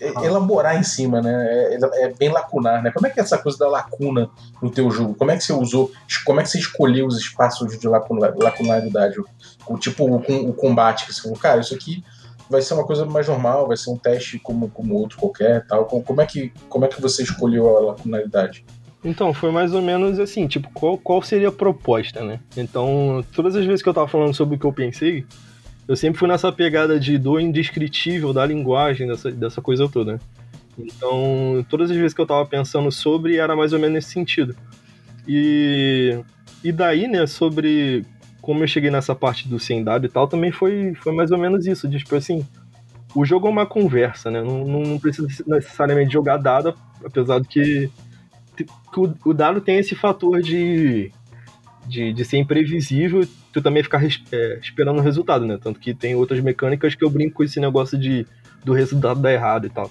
elaborar 0.00 0.78
em 0.78 0.82
cima, 0.82 1.20
né? 1.20 1.32
É, 1.32 1.74
é, 1.74 2.04
é, 2.04 2.14
bem 2.14 2.30
lacunar, 2.30 2.82
né? 2.82 2.90
Como 2.90 3.06
é 3.06 3.10
que 3.10 3.20
é 3.20 3.22
essa 3.22 3.38
coisa 3.38 3.58
da 3.58 3.68
lacuna 3.68 4.30
no 4.62 4.70
teu 4.70 4.90
jogo? 4.90 5.14
Como 5.14 5.30
é 5.30 5.36
que 5.36 5.44
você 5.44 5.52
usou, 5.52 5.90
como 6.24 6.40
é 6.40 6.42
que 6.42 6.48
você 6.48 6.58
escolheu 6.58 7.06
os 7.06 7.18
espaços 7.18 7.78
de 7.78 7.88
lacunaridade? 7.88 9.16
O 9.66 9.78
tipo, 9.78 10.04
o, 10.04 10.16
o 10.16 10.52
combate, 10.54 11.06
que 11.06 11.14
você 11.14 11.22
falou, 11.22 11.36
cara, 11.36 11.60
isso 11.60 11.74
aqui 11.74 12.02
vai 12.48 12.60
ser 12.60 12.74
uma 12.74 12.84
coisa 12.84 13.06
mais 13.06 13.28
normal, 13.28 13.68
vai 13.68 13.76
ser 13.76 13.90
um 13.90 13.96
teste 13.96 14.38
como, 14.38 14.68
como 14.68 14.94
outro 14.94 15.18
qualquer, 15.18 15.64
tal. 15.66 15.84
Como 15.84 16.20
é 16.20 16.26
que, 16.26 16.52
como 16.68 16.84
é 16.84 16.88
que 16.88 17.00
você 17.00 17.22
escolheu 17.22 17.76
a 17.76 17.80
lacunaridade? 17.80 18.64
Então, 19.04 19.32
foi 19.32 19.50
mais 19.50 19.72
ou 19.72 19.80
menos 19.80 20.18
assim, 20.18 20.46
tipo, 20.46 20.68
qual, 20.74 20.98
qual 20.98 21.22
seria 21.22 21.48
a 21.48 21.52
proposta, 21.52 22.22
né? 22.22 22.40
Então, 22.56 23.24
todas 23.34 23.56
as 23.56 23.64
vezes 23.64 23.82
que 23.82 23.88
eu 23.88 23.94
tava 23.94 24.08
falando 24.08 24.34
sobre 24.34 24.56
o 24.56 24.58
que 24.58 24.66
eu 24.66 24.72
pensei, 24.72 25.24
eu 25.90 25.96
sempre 25.96 26.20
fui 26.20 26.28
nessa 26.28 26.52
pegada 26.52 27.00
de 27.00 27.18
do 27.18 27.40
indescritível 27.40 28.32
da 28.32 28.46
linguagem, 28.46 29.08
dessa, 29.08 29.28
dessa 29.28 29.60
coisa 29.60 29.88
toda. 29.88 30.12
Né? 30.12 30.20
Então, 30.78 31.66
todas 31.68 31.90
as 31.90 31.96
vezes 31.96 32.14
que 32.14 32.20
eu 32.20 32.26
tava 32.26 32.46
pensando 32.46 32.92
sobre, 32.92 33.38
era 33.38 33.56
mais 33.56 33.72
ou 33.72 33.80
menos 33.80 33.94
nesse 33.94 34.10
sentido. 34.10 34.54
E, 35.26 36.16
e 36.62 36.70
daí, 36.70 37.08
né, 37.08 37.26
sobre 37.26 38.06
como 38.40 38.62
eu 38.62 38.68
cheguei 38.68 38.88
nessa 38.88 39.16
parte 39.16 39.48
do 39.48 39.58
sem 39.58 39.82
dado 39.82 40.06
e 40.06 40.08
tal, 40.08 40.28
também 40.28 40.52
foi, 40.52 40.94
foi 40.94 41.12
mais 41.12 41.32
ou 41.32 41.38
menos 41.38 41.66
isso, 41.66 41.88
de 41.88 41.98
tipo 41.98 42.14
assim, 42.14 42.46
o 43.12 43.24
jogo 43.24 43.48
é 43.48 43.50
uma 43.50 43.66
conversa, 43.66 44.30
né? 44.30 44.40
Não, 44.44 44.64
não, 44.64 44.82
não 44.82 44.98
precisa 45.00 45.26
necessariamente 45.44 46.12
jogar 46.12 46.36
dado, 46.36 46.72
apesar 47.04 47.40
de 47.40 47.48
que, 47.48 47.90
que 48.56 49.00
o, 49.00 49.12
o, 49.24 49.34
dado 49.34 49.60
tem 49.60 49.78
esse 49.78 49.96
fator 49.96 50.40
de, 50.40 51.10
de, 51.84 52.12
de 52.12 52.24
ser 52.24 52.36
imprevisível 52.38 53.26
tu 53.52 53.60
também 53.60 53.82
ficar 53.82 54.02
é, 54.04 54.58
esperando 54.62 54.98
o 54.98 55.02
resultado, 55.02 55.46
né? 55.46 55.58
Tanto 55.60 55.80
que 55.80 55.94
tem 55.94 56.14
outras 56.14 56.40
mecânicas 56.40 56.94
que 56.94 57.04
eu 57.04 57.10
brinco 57.10 57.36
com 57.36 57.44
esse 57.44 57.60
negócio 57.60 57.98
de 57.98 58.26
do 58.64 58.72
resultado 58.72 59.20
dar 59.20 59.32
errado 59.32 59.66
e 59.66 59.70
tal. 59.70 59.90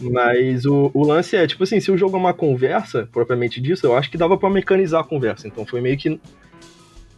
Mas 0.00 0.64
o, 0.66 0.90
o 0.92 1.06
lance 1.06 1.36
é, 1.36 1.46
tipo 1.46 1.64
assim, 1.64 1.80
se 1.80 1.90
o 1.90 1.96
jogo 1.96 2.16
é 2.16 2.20
uma 2.20 2.34
conversa, 2.34 3.08
propriamente 3.12 3.60
disso, 3.60 3.86
eu 3.86 3.96
acho 3.96 4.10
que 4.10 4.18
dava 4.18 4.36
para 4.36 4.50
mecanizar 4.50 5.00
a 5.00 5.04
conversa. 5.04 5.46
Então 5.46 5.64
foi 5.64 5.80
meio 5.80 5.96
que, 5.96 6.20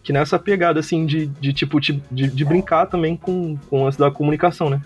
que 0.02 0.12
nessa 0.12 0.38
pegada, 0.38 0.78
assim, 0.78 1.04
de, 1.06 1.26
de 1.26 1.52
tipo, 1.52 1.80
de, 1.80 2.00
de 2.10 2.44
brincar 2.44 2.86
também 2.86 3.16
com, 3.16 3.56
com 3.68 3.80
o 3.80 3.84
lance 3.84 3.98
da 3.98 4.10
comunicação, 4.10 4.70
né? 4.70 4.80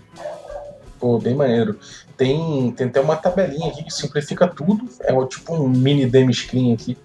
Pô, 0.98 1.18
bem 1.18 1.34
maneiro. 1.34 1.78
Tem, 2.16 2.72
tem 2.72 2.86
até 2.86 3.00
uma 3.00 3.16
tabelinha 3.16 3.68
aqui 3.68 3.84
que 3.84 3.92
simplifica 3.92 4.46
tudo. 4.46 4.88
É 5.00 5.26
tipo 5.26 5.54
um 5.54 5.68
mini 5.68 6.06
demo 6.06 6.32
screen 6.32 6.72
aqui 6.72 6.96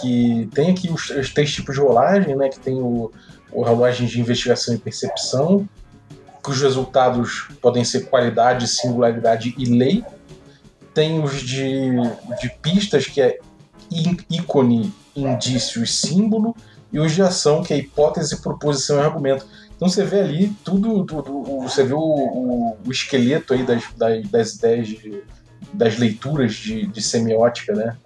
que 0.00 0.48
tem 0.54 0.70
aqui 0.70 0.90
os, 0.90 1.10
os 1.10 1.32
três 1.32 1.52
tipos 1.52 1.74
de 1.74 1.80
rolagem, 1.80 2.36
né? 2.36 2.48
Que 2.48 2.60
tem 2.60 2.74
o, 2.74 3.10
o 3.52 3.62
rolagem 3.62 4.06
de 4.06 4.20
investigação 4.20 4.74
e 4.74 4.78
percepção, 4.78 5.68
cujos 6.42 6.62
resultados 6.62 7.48
podem 7.60 7.84
ser 7.84 8.06
qualidade, 8.10 8.68
singularidade 8.68 9.54
e 9.56 9.64
lei. 9.64 10.04
Tem 10.92 11.22
os 11.22 11.40
de, 11.40 11.90
de 12.40 12.50
pistas, 12.62 13.06
que 13.06 13.20
é 13.20 13.38
ícone, 14.30 14.92
indício 15.16 15.82
e 15.82 15.86
símbolo, 15.86 16.54
e 16.92 17.00
os 17.00 17.12
de 17.12 17.22
ação, 17.22 17.62
que 17.62 17.72
é 17.74 17.78
hipótese, 17.78 18.40
proposição 18.40 18.98
e 18.98 19.00
argumento. 19.00 19.46
Então 19.74 19.88
você 19.88 20.04
vê 20.04 20.20
ali 20.20 20.48
tudo, 20.64 21.04
tudo 21.04 21.42
você 21.60 21.82
vê 21.82 21.94
o, 21.94 21.98
o, 21.98 22.76
o 22.86 22.92
esqueleto 22.92 23.54
aí 23.54 23.64
das, 23.64 23.82
das, 23.96 24.28
das 24.28 24.54
ideias 24.54 24.86
de, 24.86 25.22
das 25.72 25.98
leituras 25.98 26.54
de, 26.54 26.86
de 26.86 27.02
semiótica, 27.02 27.74
né? 27.74 27.96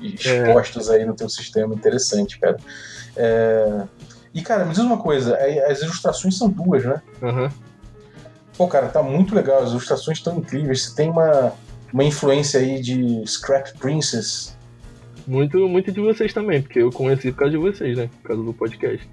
Expostos 0.00 0.88
é. 0.90 0.96
aí 0.96 1.04
no 1.04 1.14
teu 1.14 1.28
sistema. 1.28 1.74
Interessante, 1.74 2.38
cara. 2.38 2.56
É... 3.16 3.82
E, 4.34 4.40
cara, 4.40 4.64
me 4.64 4.70
diz 4.70 4.78
uma 4.78 4.96
coisa, 4.96 5.34
é, 5.36 5.70
as 5.70 5.82
ilustrações 5.82 6.38
são 6.38 6.48
duas, 6.48 6.84
né? 6.84 7.02
Uhum. 7.20 7.50
Pô, 8.56 8.66
cara, 8.66 8.88
tá 8.88 9.02
muito 9.02 9.34
legal, 9.34 9.62
as 9.62 9.70
ilustrações 9.70 10.18
estão 10.18 10.38
incríveis. 10.38 10.84
Você 10.84 10.94
tem 10.94 11.10
uma, 11.10 11.52
uma 11.92 12.04
influência 12.04 12.60
aí 12.60 12.80
de 12.80 13.22
Scrap 13.26 13.76
Princess. 13.78 14.56
Muito, 15.26 15.68
muito 15.68 15.92
de 15.92 16.00
vocês 16.00 16.32
também, 16.32 16.62
porque 16.62 16.80
eu 16.80 16.90
conheci 16.90 17.30
por 17.30 17.38
causa 17.38 17.52
de 17.52 17.58
vocês, 17.58 17.96
né? 17.96 18.08
Por 18.22 18.28
causa 18.28 18.42
do 18.42 18.52
podcast. 18.54 19.08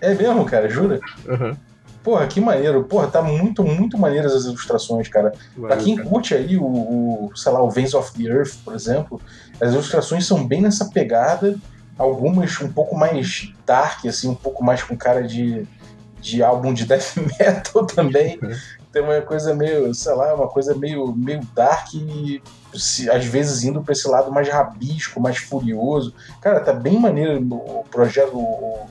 É 0.00 0.12
mesmo, 0.12 0.44
cara, 0.44 0.68
jura? 0.68 1.00
Uhum. 1.26 1.56
Porra, 2.04 2.26
que 2.26 2.38
maneiro. 2.38 2.84
Porra, 2.84 3.06
tá 3.06 3.22
muito, 3.22 3.64
muito 3.64 3.96
maneiras 3.96 4.34
as 4.34 4.44
ilustrações, 4.44 5.08
cara. 5.08 5.32
Valeu, 5.56 5.68
pra 5.68 5.76
quem 5.78 5.96
cara. 5.96 6.08
curte 6.08 6.34
aí 6.34 6.58
o, 6.58 6.64
o, 6.64 7.32
sei 7.34 7.50
lá, 7.50 7.62
o 7.62 7.70
Veins 7.70 7.94
of 7.94 8.12
the 8.12 8.28
Earth, 8.30 8.56
por 8.62 8.74
exemplo, 8.74 9.20
as 9.58 9.72
ilustrações 9.72 10.26
são 10.26 10.46
bem 10.46 10.60
nessa 10.60 10.84
pegada, 10.90 11.56
algumas 11.98 12.60
um 12.60 12.70
pouco 12.70 12.94
mais 12.94 13.50
dark, 13.64 14.04
assim, 14.04 14.28
um 14.28 14.34
pouco 14.34 14.62
mais 14.62 14.82
com 14.82 14.94
cara 14.94 15.22
de, 15.22 15.66
de 16.20 16.42
álbum 16.42 16.74
de 16.74 16.84
death 16.84 17.16
metal 17.40 17.86
também. 17.86 18.38
Tem 18.92 19.02
uma 19.02 19.20
coisa 19.22 19.54
meio, 19.54 19.92
sei 19.94 20.12
lá, 20.12 20.34
uma 20.34 20.46
coisa 20.46 20.74
meio, 20.74 21.10
meio 21.16 21.40
dark 21.54 21.94
e 21.94 22.42
se, 22.74 23.10
às 23.10 23.24
vezes 23.24 23.64
indo 23.64 23.82
pra 23.82 23.92
esse 23.92 24.06
lado 24.06 24.30
mais 24.30 24.48
rabisco, 24.48 25.20
mais 25.20 25.38
furioso. 25.38 26.14
Cara, 26.42 26.60
tá 26.60 26.72
bem 26.72 27.00
maneiro 27.00 27.42
o 27.50 27.84
projeto, 27.90 28.36
o, 28.36 28.86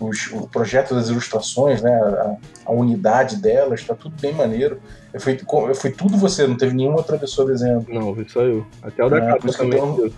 os, 0.00 0.32
o 0.32 0.48
projeto 0.48 0.94
das 0.94 1.08
ilustrações, 1.08 1.82
né, 1.82 1.92
a, 1.92 2.36
a 2.66 2.72
unidade 2.72 3.36
delas, 3.36 3.80
está 3.80 3.94
tudo 3.94 4.14
bem 4.20 4.32
maneiro. 4.32 4.80
Foi, 5.18 5.38
foi 5.74 5.90
tudo 5.90 6.16
você, 6.16 6.46
não 6.46 6.56
teve 6.56 6.74
nenhuma 6.74 6.98
outra 6.98 7.18
pessoa 7.18 7.46
desenhando. 7.46 7.86
Não, 7.88 8.14
foi 8.14 8.26
só 8.28 8.40
eu. 8.42 8.66
Até 8.82 9.04
o 9.04 9.08
da 9.10 9.18
é, 9.18 9.26
capa 9.26 9.52
também. 9.52 9.78
Então, 9.78 10.10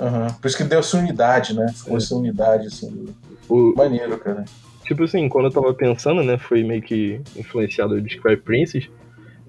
Uhum. 0.00 0.32
Por 0.40 0.48
isso 0.48 0.56
que 0.56 0.64
deu 0.64 0.80
essa 0.80 0.96
unidade, 0.96 1.54
né? 1.54 1.68
Ficou 1.74 1.94
é. 1.94 1.96
essa 1.96 2.14
unidade, 2.14 2.66
assim. 2.66 3.06
O... 3.48 3.74
Maneiro, 3.76 4.18
cara. 4.18 4.44
Tipo 4.84 5.04
assim, 5.04 5.28
quando 5.28 5.46
eu 5.46 5.50
tava 5.50 5.74
pensando, 5.74 6.22
né? 6.22 6.38
Foi 6.38 6.62
meio 6.62 6.82
que 6.82 7.20
influenciado 7.36 8.00
de 8.00 8.14
Square 8.14 8.38
Princess. 8.38 8.88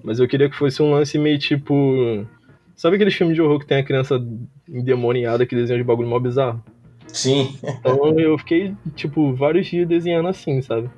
Mas 0.02 0.20
eu 0.20 0.28
queria 0.28 0.50
que 0.50 0.56
fosse 0.56 0.82
um 0.82 0.92
lance 0.92 1.18
meio 1.18 1.38
tipo. 1.38 2.26
Sabe 2.76 2.96
aqueles 2.96 3.14
filmes 3.14 3.36
de 3.36 3.42
horror 3.42 3.58
que 3.60 3.66
tem 3.66 3.78
a 3.78 3.84
criança 3.84 4.20
endemoniada 4.68 5.46
que 5.46 5.54
desenha 5.54 5.78
de 5.78 5.84
bagulho 5.84 6.08
mó 6.08 6.18
bizarro? 6.18 6.62
Sim. 7.08 7.56
Então 7.62 8.18
eu 8.18 8.36
fiquei, 8.38 8.74
tipo, 8.94 9.34
vários 9.34 9.66
dias 9.66 9.88
desenhando 9.88 10.28
assim, 10.28 10.60
sabe? 10.62 10.90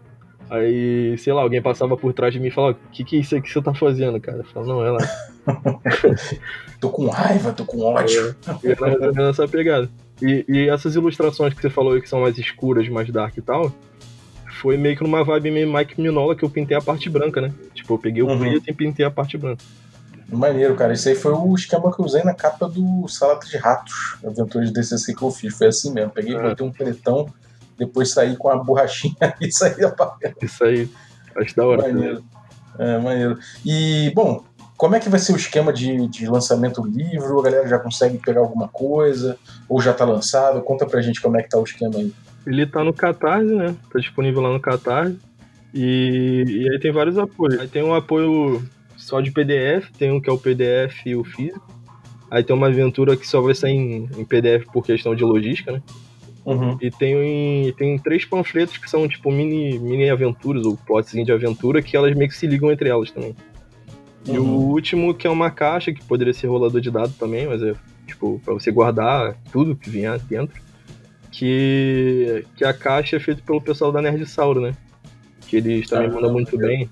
Aí, 0.49 1.17
sei 1.19 1.33
lá, 1.33 1.43
alguém 1.43 1.61
passava 1.61 1.97
por 1.97 2.13
trás 2.13 2.33
de 2.33 2.39
mim 2.39 2.49
e 2.49 2.53
falava: 2.53 2.75
O 2.75 2.91
que, 2.91 3.05
que 3.05 3.17
é 3.17 3.21
isso 3.21 3.35
aqui 3.35 3.49
que 3.49 3.53
você 3.53 3.61
tá 3.61 3.75
fazendo, 3.75 4.21
cara? 4.21 4.39
Eu 4.39 4.45
falo: 4.45 4.67
Não, 4.67 4.85
é 4.85 4.91
lá. 4.91 4.99
tô 6.81 6.91
com 6.91 7.09
raiva, 7.09 7.53
tô 7.53 7.65
com 7.65 7.81
ódio. 7.81 8.35
É, 8.63 9.21
eu 9.21 9.29
essa 9.29 9.49
pegada. 9.49 9.91
E, 10.23 10.45
e, 10.49 10.69
essas 10.69 10.95
ilustrações 10.95 11.53
que 11.53 11.61
você 11.61 11.69
falou 11.69 11.95
aí 11.95 12.01
que 12.01 12.09
são 12.09 12.21
mais 12.21 12.39
escuras, 12.39 12.89
mais 12.89 13.11
dark 13.11 13.37
e 13.37 13.43
tal, 13.43 13.73
foi 14.61 14.77
meio 14.77 14.97
que 14.97 15.03
numa 15.03 15.25
vibe 15.25 15.51
meio 15.51 15.73
Mike 15.73 16.01
Minola 16.01 16.35
que 16.35 16.45
eu 16.45 16.51
pintei 16.51 16.77
a 16.77 16.81
parte 16.81 17.11
branca, 17.11 17.41
né? 17.41 17.53
Tipo, 17.75 17.95
eu 17.95 17.99
peguei 17.99 18.23
o 18.23 18.29
uhum. 18.29 18.39
preto 18.39 18.71
e 18.71 18.73
pintei 18.73 19.05
a 19.05 19.11
parte 19.11 19.37
branca. 19.37 19.63
Maneiro, 20.29 20.75
cara. 20.75 20.93
Isso 20.93 21.09
aí 21.09 21.15
foi 21.15 21.33
o 21.33 21.55
esquema 21.55 21.95
que 21.95 22.01
eu 22.01 22.05
usei 22.05 22.23
na 22.25 22.35
capa 22.35 22.69
do 22.69 23.07
Salada 23.09 23.47
de 23.47 23.57
Ratos, 23.57 24.17
aventuras 24.27 24.69
de 24.69 24.75
DCC 24.75 25.15
que 25.15 25.23
eu 25.23 25.31
fiz. 25.31 25.57
Foi 25.57 25.69
assim 25.69 25.93
mesmo. 25.93 26.11
Peguei, 26.11 26.35
é. 26.35 26.43
botei 26.43 26.67
um 26.67 26.73
pretão, 26.73 27.29
depois 27.79 28.11
saí 28.11 28.37
com 28.37 28.49
a 28.49 28.57
borrachinha 28.57 29.17
e 29.41 29.53
saí 29.53 29.85
apagando. 29.85 30.37
Isso 30.43 30.65
aí. 30.65 30.89
Acho 31.37 31.57
da 31.57 31.67
hora. 31.67 31.83
Maneiro. 31.83 32.25
É, 32.79 32.99
maneiro. 32.99 33.39
E, 33.65 34.11
bom, 34.15 34.45
como 34.77 34.97
é 34.97 35.01
que 35.01 35.09
vai 35.09 35.21
ser 35.21 35.33
o 35.33 35.37
esquema 35.37 35.73
de, 35.73 36.09
de 36.09 36.27
lançamento 36.27 36.83
do 36.83 36.89
livro? 36.89 37.39
A 37.39 37.43
galera 37.43 37.69
já 37.69 37.79
consegue 37.79 38.19
pegar 38.19 38.41
alguma 38.41 38.69
coisa? 38.69 39.39
Ou 39.69 39.81
já 39.81 39.93
tá 39.93 40.05
lançado? 40.05 40.61
Conta 40.63 40.87
pra 40.87 41.01
gente 41.01 41.21
como 41.21 41.39
é 41.39 41.43
que 41.43 41.49
tá 41.49 41.59
o 41.59 41.65
esquema 41.65 41.97
aí. 41.97 42.13
Ele 42.47 42.67
tá 42.67 42.83
no 42.83 42.93
Catarse, 42.93 43.55
né? 43.55 43.75
Tá 43.93 43.99
disponível 43.99 44.43
lá 44.43 44.53
no 44.53 44.61
Catarse. 44.61 45.19
E, 45.73 46.45
e 46.47 46.71
aí 46.71 46.81
tem 46.81 46.93
vários 46.93 47.17
apoios. 47.17 47.61
Aí 47.61 47.69
tem 47.69 47.83
um 47.83 47.95
apoio 47.95 48.63
só 49.07 49.21
de 49.21 49.31
PDF, 49.31 49.89
tem 49.97 50.11
um 50.11 50.21
que 50.21 50.29
é 50.29 50.33
o 50.33 50.39
PDF 50.39 51.07
e 51.07 51.15
o 51.15 51.23
físico. 51.23 51.65
Aí 52.29 52.43
tem 52.43 52.57
uma 52.57 52.67
aventura 52.67 53.17
que 53.17 53.25
só 53.25 53.41
vai 53.41 53.55
sair 53.55 53.77
em, 53.77 54.11
em 54.19 54.25
PDF 54.25 54.67
por 54.73 54.85
questão 54.85 55.15
de 55.15 55.23
logística, 55.23 55.71
né? 55.71 55.81
Uhum. 56.45 56.77
E 56.81 56.91
tem, 56.91 57.73
tem 57.75 57.97
três 58.01 58.25
panfletos 58.25 58.79
que 58.79 58.91
são 58.91 59.07
tipo 59.07 59.31
mini, 59.31 59.79
mini 59.79 60.11
aventuras 60.11 60.67
ou 60.67 60.77
plots 60.77 61.13
de 61.13 61.31
aventura 61.31 61.81
que 61.81 61.97
elas 61.97 62.17
meio 62.17 62.29
que 62.29 62.37
se 62.37 62.49
ligam 62.49 62.73
entre 62.73 62.89
elas 62.89 63.13
também. 63.13 63.37
Uhum. 64.27 64.35
E 64.35 64.39
o 64.41 64.43
uhum. 64.43 64.71
último 64.71 65.15
que 65.15 65.29
é 65.29 65.31
uma 65.31 65.53
caixa, 65.53 65.93
que 65.93 66.05
poderia 66.05 66.35
ser 66.35 66.49
rolador 66.49 66.81
de 66.81 66.91
dado 66.91 67.13
também, 67.17 67.47
mas 67.47 67.63
é 67.63 67.75
tipo 68.09 68.41
para 68.45 68.55
você 68.55 68.73
guardar 68.73 69.37
tudo 69.53 69.77
que 69.77 69.89
vinha 69.89 70.19
dentro. 70.19 70.61
Que, 71.31 72.45
que 72.57 72.65
a 72.65 72.73
caixa 72.73 73.17
é 73.17 73.21
feita 73.21 73.41
pelo 73.47 73.61
pessoal 73.61 73.93
da 73.93 74.03
Nerd 74.03 74.27
Sauro, 74.27 74.61
né? 74.61 74.75
Que 75.47 75.59
eles 75.59 75.89
também 75.89 76.09
ah, 76.09 76.13
mandam 76.13 76.33
muito 76.33 76.59
bem 76.59 76.91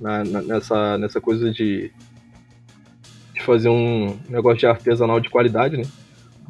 na, 0.00 0.24
na, 0.24 0.42
nessa, 0.42 0.96
nessa 0.98 1.20
coisa 1.20 1.50
de, 1.52 1.92
de 3.34 3.42
fazer 3.42 3.68
um 3.68 4.18
negócio 4.28 4.58
de 4.58 4.66
artesanal 4.66 5.20
de 5.20 5.28
qualidade, 5.28 5.76
né? 5.76 5.84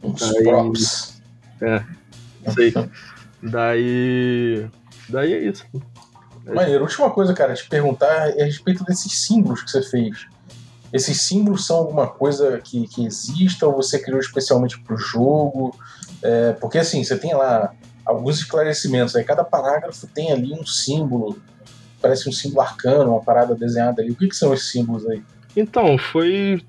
Uns 0.03 0.21
daí, 0.21 0.45
props. 0.45 1.23
É, 1.61 1.85
aí. 2.47 2.73
daí. 3.43 4.67
Daí 5.09 5.33
é 5.35 5.45
isso. 5.45 5.67
É 6.47 6.55
Maneiro. 6.55 6.85
Última 6.85 7.11
coisa, 7.11 7.35
cara, 7.35 7.55
te 7.55 7.69
perguntar 7.69 8.31
é 8.31 8.43
a 8.43 8.47
respeito 8.47 8.85
desses 8.85 9.13
símbolos 9.13 9.63
que 9.63 9.71
você 9.71 9.83
fez. 9.83 10.27
Esses 10.93 11.23
símbolos 11.23 11.67
são 11.67 11.77
alguma 11.77 12.07
coisa 12.07 12.61
que, 12.63 12.87
que 12.89 13.05
exista 13.05 13.67
ou 13.67 13.75
você 13.75 13.99
criou 13.99 14.21
especialmente 14.21 14.81
para 14.81 14.95
o 14.95 14.99
jogo? 14.99 15.77
É, 16.23 16.53
porque 16.55 16.79
assim, 16.79 17.03
você 17.05 17.17
tem 17.17 17.35
lá 17.35 17.73
alguns 18.05 18.39
esclarecimentos, 18.39 19.15
aí 19.15 19.23
cada 19.23 19.45
parágrafo 19.45 20.07
tem 20.09 20.33
ali 20.33 20.53
um 20.53 20.67
símbolo 20.67 21.41
parece 22.01 22.29
um 22.29 22.33
símbolo 22.33 22.63
arcano, 22.63 23.13
uma 23.13 23.23
parada 23.23 23.55
desenhada 23.55 24.03
ali. 24.03 24.13
O 24.13 24.15
que, 24.15 24.29
que 24.29 24.37
são 24.37 24.53
esses 24.55 24.71
símbolos 24.71 25.07
aí? 25.09 25.23
Então, 25.57 25.99
foi. 25.99 26.63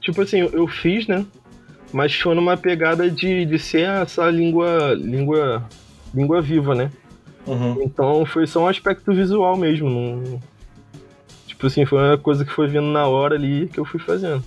Tipo 0.00 0.22
assim, 0.22 0.38
eu 0.38 0.66
fiz, 0.66 1.06
né? 1.06 1.24
Mas 1.92 2.14
foi 2.14 2.34
numa 2.34 2.56
pegada 2.56 3.10
de, 3.10 3.44
de 3.44 3.58
ser 3.58 3.88
essa 3.88 4.28
língua. 4.30 4.94
língua. 4.94 5.64
língua 6.14 6.40
viva, 6.40 6.74
né? 6.74 6.90
Uhum. 7.46 7.82
Então 7.82 8.26
foi 8.26 8.46
só 8.46 8.64
um 8.64 8.68
aspecto 8.68 9.12
visual 9.12 9.56
mesmo. 9.56 9.88
Não... 9.88 10.40
Tipo 11.46 11.66
assim, 11.66 11.84
foi 11.86 11.98
uma 11.98 12.18
coisa 12.18 12.44
que 12.44 12.52
foi 12.52 12.68
vindo 12.68 12.86
na 12.86 13.06
hora 13.06 13.34
ali 13.34 13.68
que 13.68 13.80
eu 13.80 13.84
fui 13.84 13.98
fazendo. 13.98 14.44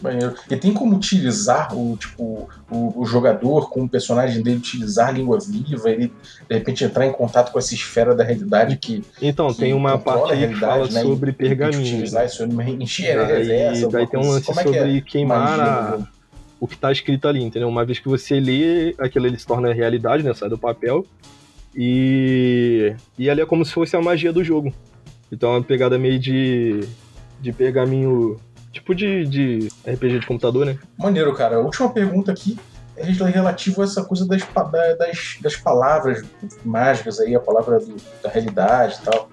Maneiro. 0.00 0.34
E 0.50 0.56
tem 0.56 0.72
como 0.72 0.96
utilizar 0.96 1.76
o 1.76 1.96
tipo 1.96 2.48
o, 2.70 3.02
o, 3.02 3.04
jogador 3.04 3.68
com 3.68 3.82
o 3.82 3.88
personagem 3.88 4.42
dele 4.42 4.56
utilizar 4.56 5.08
a 5.08 5.10
língua 5.10 5.38
viva, 5.38 5.90
ele 5.90 6.12
de 6.48 6.54
repente 6.54 6.84
entrar 6.84 7.06
em 7.06 7.12
contato 7.12 7.52
com 7.52 7.58
essa 7.58 7.74
esfera 7.74 8.14
da 8.14 8.24
realidade 8.24 8.76
que 8.76 9.04
então 9.20 9.52
que 9.52 9.58
tem 9.58 9.74
uma 9.74 9.98
parte 9.98 10.36
que 10.36 10.54
fala 10.54 10.88
né, 10.88 11.02
sobre 11.02 11.32
pergaminho. 11.32 11.80
Utilizar 11.80 12.24
isso 12.24 12.44
encher 12.44 13.18
daí, 13.18 13.42
reversa, 13.42 13.88
daí 13.88 14.06
tem 14.06 14.20
um 14.20 14.30
lance 14.30 14.50
é 14.50 14.54
sobre 14.54 14.98
é 14.98 15.00
queimar 15.02 15.60
a, 15.60 15.98
o 16.60 16.66
que 16.66 16.74
está 16.74 16.92
escrito 16.92 17.26
ali, 17.26 17.42
entendeu? 17.42 17.68
Uma 17.68 17.84
vez 17.84 17.98
que 17.98 18.08
você 18.08 18.38
lê, 18.38 18.94
aquilo 18.98 19.26
ele 19.26 19.38
se 19.38 19.46
torna 19.46 19.72
realidade, 19.72 20.22
né? 20.22 20.32
Sai 20.34 20.48
do 20.48 20.58
papel. 20.58 21.06
E, 21.74 22.94
e 23.18 23.30
ali 23.30 23.40
é 23.40 23.46
como 23.46 23.64
se 23.64 23.72
fosse 23.72 23.96
a 23.96 24.02
magia 24.02 24.32
do 24.32 24.44
jogo. 24.44 24.72
Então 25.32 25.50
é 25.50 25.56
uma 25.56 25.62
pegada 25.62 25.98
meio 25.98 26.18
de, 26.18 26.80
de 27.40 27.52
pergaminho 27.52 28.38
Tipo 28.72 28.94
de, 28.94 29.26
de 29.26 29.68
RPG 29.86 30.20
de 30.20 30.26
computador, 30.26 30.66
né? 30.66 30.78
Maneiro, 30.96 31.34
cara. 31.34 31.56
A 31.56 31.60
última 31.60 31.90
pergunta 31.90 32.30
aqui 32.30 32.58
é 32.96 33.04
relativo 33.04 33.80
a 33.80 33.84
essa 33.84 34.04
coisa 34.04 34.26
das, 34.26 34.42
das, 34.98 35.38
das 35.40 35.56
palavras 35.56 36.22
mágicas 36.64 37.18
aí, 37.18 37.34
a 37.34 37.40
palavra 37.40 37.80
do, 37.80 37.96
da 38.22 38.28
realidade 38.28 38.98
e 39.00 39.04
tal. 39.04 39.30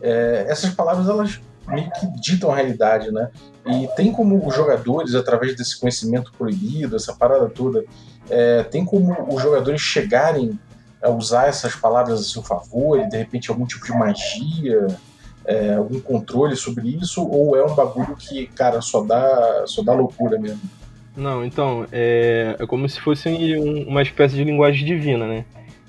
É, 0.00 0.46
essas 0.48 0.70
palavras, 0.74 1.08
elas 1.08 1.40
meio 1.66 1.90
que 1.92 2.06
ditam 2.20 2.50
a 2.50 2.56
realidade, 2.56 3.10
né? 3.10 3.30
E 3.66 3.88
tem 3.96 4.12
como 4.12 4.46
os 4.46 4.54
jogadores, 4.54 5.14
através 5.14 5.56
desse 5.56 5.78
conhecimento 5.78 6.32
proibido, 6.38 6.94
essa 6.94 7.12
parada 7.12 7.48
toda, 7.48 7.84
é, 8.30 8.62
tem 8.62 8.84
como 8.84 9.34
os 9.34 9.42
jogadores 9.42 9.80
chegarem 9.80 10.58
a 11.02 11.10
usar 11.10 11.48
essas 11.48 11.74
palavras 11.74 12.20
a 12.20 12.22
seu 12.22 12.42
favor, 12.42 13.00
e 13.00 13.08
de 13.08 13.16
repente 13.16 13.50
algum 13.50 13.66
tipo 13.66 13.84
de 13.84 13.92
magia, 13.92 14.86
é, 15.46 15.74
algum 15.74 16.00
controle 16.00 16.56
sobre 16.56 16.88
isso 16.88 17.26
ou 17.26 17.56
é 17.56 17.64
um 17.64 17.74
bagulho 17.74 18.16
que, 18.16 18.46
cara, 18.48 18.80
só 18.80 19.02
dá, 19.02 19.64
só 19.66 19.82
dá 19.82 19.92
loucura 19.94 20.38
mesmo? 20.38 20.60
Não, 21.16 21.44
então, 21.44 21.86
é, 21.90 22.56
é 22.58 22.66
como 22.66 22.88
se 22.88 23.00
fosse 23.00 23.28
um, 23.28 23.88
uma 23.88 24.02
espécie 24.02 24.34
de 24.34 24.44
linguagem 24.44 24.84
divina, 24.84 25.26
né? 25.26 25.44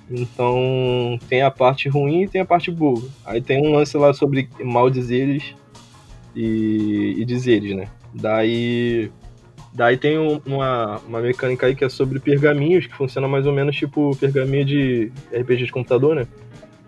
Então, 0.10 1.20
tem 1.28 1.42
a 1.42 1.52
parte 1.52 1.90
ruim 1.90 2.24
e 2.24 2.28
tem 2.28 2.40
a 2.40 2.46
parte 2.46 2.72
boa. 2.72 3.02
Aí 3.26 3.42
tem 3.42 3.62
um 3.62 3.76
lance 3.76 3.98
lá 3.98 4.14
sobre 4.14 4.48
mal 4.64 4.90
dizeres 4.90 5.54
e, 6.34 7.16
e 7.18 7.26
dizeres, 7.26 7.76
né? 7.76 7.88
Daí, 8.14 9.12
daí 9.74 9.98
tem 9.98 10.18
um, 10.18 10.40
uma, 10.46 11.02
uma 11.06 11.20
mecânica 11.20 11.66
aí 11.66 11.76
que 11.76 11.84
é 11.84 11.90
sobre 11.90 12.22
pergaminhos, 12.22 12.88
que 12.88 12.96
funciona 12.96 13.28
mais 13.28 13.46
ou 13.46 13.52
menos 13.52 13.76
tipo 13.76 14.16
pergaminho 14.16 14.64
de 14.64 15.12
RPG 15.34 15.66
de 15.66 15.72
computador, 15.74 16.16
né? 16.16 16.28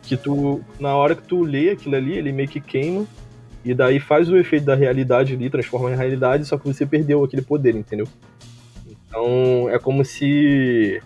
Que 0.10 0.18
tu, 0.18 0.62
na 0.80 0.95
hora 0.95 1.16
que 1.16 1.22
tu 1.22 1.43
lê 1.43 1.70
aquilo 1.70 1.95
ali, 1.95 2.18
ele 2.18 2.32
meio 2.32 2.49
que 2.49 2.60
queima, 2.60 3.05
e 3.64 3.76
daí 3.76 3.99
faz 3.99 4.28
o 4.28 4.36
efeito 4.36 4.66
da 4.66 4.74
realidade 4.74 5.36
ali, 5.36 5.51
transforma 5.51 5.91
em 5.91 5.95
realidade, 5.95 6.45
só 6.45 6.57
que 6.57 6.66
você 6.66 6.84
perdeu 6.84 7.24
aquele 7.24 7.43
poder, 7.43 7.76
entendeu? 7.76 8.07
Então 8.88 9.70
é 9.70 9.78
como 9.78 10.03
se 10.03 10.99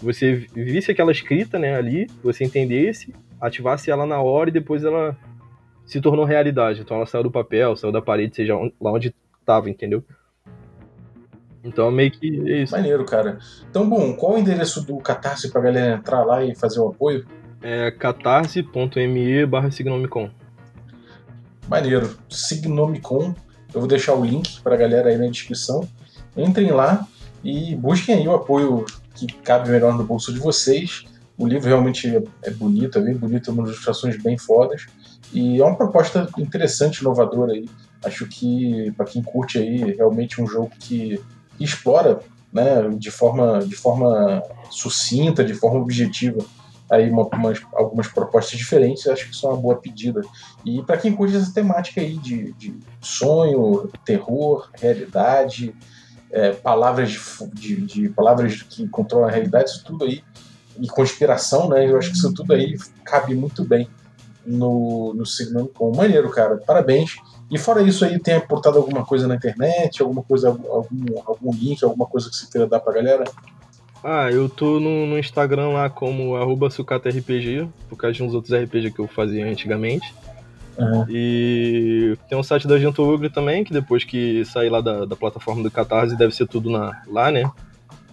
você 0.00 0.46
visse 0.54 0.92
aquela 0.92 1.10
escrita, 1.10 1.58
né, 1.58 1.74
ali, 1.74 2.06
você 2.22 2.44
entendesse, 2.44 3.12
ativasse 3.40 3.90
ela 3.90 4.06
na 4.06 4.22
hora 4.22 4.50
e 4.50 4.52
depois 4.52 4.84
ela 4.84 5.16
se 5.84 6.00
tornou 6.00 6.24
realidade. 6.24 6.82
Então 6.82 6.96
ela 6.96 7.06
saiu 7.06 7.24
do 7.24 7.32
papel, 7.32 7.74
saiu 7.74 7.90
da 7.92 8.00
parede, 8.00 8.36
seja 8.36 8.54
lá 8.54 8.92
onde 8.92 9.12
tava, 9.44 9.68
entendeu? 9.68 10.04
Então 11.64 11.90
meio 11.90 12.12
que 12.12 12.40
é 12.48 12.62
isso. 12.62 12.72
Maneiro, 12.72 13.04
cara. 13.04 13.38
Então, 13.68 13.88
bom, 13.88 14.14
qual 14.14 14.34
o 14.34 14.38
endereço 14.38 14.86
do 14.86 14.96
Catarse 14.98 15.50
pra 15.50 15.60
galera 15.60 15.96
entrar 15.96 16.22
lá 16.22 16.44
e 16.44 16.54
fazer 16.54 16.78
o 16.78 16.88
apoio? 16.88 17.26
É 17.64 17.90
catarse.me 17.90 19.46
barra 19.46 19.70
Signomicon. 19.70 20.28
Maneiro. 21.66 22.14
Signomicon. 22.28 23.34
Eu 23.72 23.80
vou 23.80 23.88
deixar 23.88 24.12
o 24.14 24.22
link 24.22 24.60
para 24.60 24.74
a 24.74 24.76
galera 24.76 25.08
aí 25.08 25.16
na 25.16 25.26
descrição. 25.28 25.88
Entrem 26.36 26.70
lá 26.72 27.08
e 27.42 27.74
busquem 27.74 28.16
aí 28.16 28.28
o 28.28 28.34
apoio 28.34 28.84
que 29.14 29.26
cabe 29.26 29.70
melhor 29.70 29.96
no 29.96 30.04
bolso 30.04 30.30
de 30.30 30.38
vocês. 30.38 31.06
O 31.38 31.46
livro 31.46 31.66
realmente 31.66 32.22
é 32.42 32.50
bonito, 32.50 32.98
é 32.98 33.02
bem 33.02 33.16
bonito, 33.16 33.50
umas 33.50 33.70
ilustrações 33.70 34.22
bem 34.22 34.36
fodas. 34.36 34.86
E 35.32 35.58
é 35.58 35.64
uma 35.64 35.74
proposta 35.74 36.28
interessante, 36.36 36.98
inovadora 36.98 37.52
aí. 37.52 37.66
Acho 38.04 38.26
que 38.26 38.92
para 38.92 39.06
quem 39.06 39.22
curte 39.22 39.58
aí, 39.58 39.94
realmente 39.94 40.40
um 40.40 40.46
jogo 40.46 40.70
que 40.78 41.18
explora 41.58 42.20
né, 42.52 42.90
de, 42.98 43.10
forma, 43.10 43.60
de 43.60 43.74
forma 43.74 44.42
sucinta, 44.70 45.42
de 45.42 45.54
forma 45.54 45.80
objetiva, 45.80 46.44
aí 46.94 47.10
uma, 47.10 47.26
umas, 47.26 47.60
algumas 47.72 48.08
propostas 48.08 48.58
diferentes, 48.58 49.06
acho 49.06 49.26
que 49.26 49.34
isso 49.34 49.46
é 49.46 49.50
uma 49.50 49.60
boa 49.60 49.76
pedida. 49.76 50.20
E 50.64 50.82
para 50.82 50.96
quem 50.96 51.14
curte 51.14 51.36
essa 51.36 51.52
temática 51.52 52.00
aí 52.00 52.16
de, 52.16 52.52
de 52.52 52.76
sonho, 53.00 53.90
terror, 54.04 54.68
realidade, 54.74 55.74
é, 56.30 56.52
palavras 56.52 57.10
de, 57.10 57.20
de, 57.52 57.76
de, 57.76 58.08
palavras 58.08 58.62
que 58.62 58.88
controlam 58.88 59.28
a 59.28 59.30
realidade, 59.30 59.70
isso 59.70 59.84
tudo 59.84 60.04
aí, 60.04 60.22
e 60.80 60.88
conspiração, 60.88 61.68
né? 61.68 61.88
Eu 61.88 61.96
acho 61.96 62.10
que 62.10 62.16
isso 62.16 62.34
tudo 62.34 62.52
aí 62.52 62.76
cabe 63.04 63.34
muito 63.34 63.64
bem 63.64 63.88
no, 64.44 65.14
no 65.14 65.24
Signando 65.24 65.68
com 65.68 65.94
maneiro, 65.94 66.30
cara. 66.30 66.56
Parabéns. 66.56 67.16
E 67.50 67.58
fora 67.58 67.82
isso 67.82 68.04
aí, 68.04 68.18
tem 68.18 68.34
aportado 68.34 68.78
alguma 68.78 69.04
coisa 69.04 69.28
na 69.28 69.36
internet, 69.36 70.02
alguma 70.02 70.22
coisa, 70.22 70.48
algum, 70.48 71.04
algum 71.24 71.52
link, 71.52 71.84
alguma 71.84 72.06
coisa 72.06 72.28
que 72.28 72.36
você 72.36 72.46
queira 72.50 72.66
dar 72.66 72.80
pra 72.80 72.92
galera? 72.92 73.24
Ah, 74.06 74.30
eu 74.30 74.50
tô 74.50 74.78
no, 74.78 75.06
no 75.06 75.18
Instagram 75.18 75.70
lá 75.70 75.88
como 75.88 76.36
arroba 76.36 76.68
sucatarpg, 76.68 77.66
por 77.88 77.96
causa 77.96 78.14
de 78.14 78.22
uns 78.22 78.34
outros 78.34 78.54
RPG 78.54 78.90
que 78.90 79.00
eu 79.00 79.08
fazia 79.08 79.46
antigamente. 79.46 80.14
Uhum. 80.76 81.06
E 81.08 82.18
tem 82.28 82.36
um 82.36 82.42
site 82.42 82.68
da 82.68 82.78
Gento 82.78 83.02
Ogre 83.02 83.30
também, 83.30 83.64
que 83.64 83.72
depois 83.72 84.04
que 84.04 84.44
sair 84.44 84.68
lá 84.68 84.82
da, 84.82 85.06
da 85.06 85.16
plataforma 85.16 85.62
do 85.62 85.70
Catarse 85.70 86.16
deve 86.16 86.34
ser 86.34 86.46
tudo 86.46 86.68
na, 86.68 87.02
lá, 87.06 87.30
né? 87.30 87.50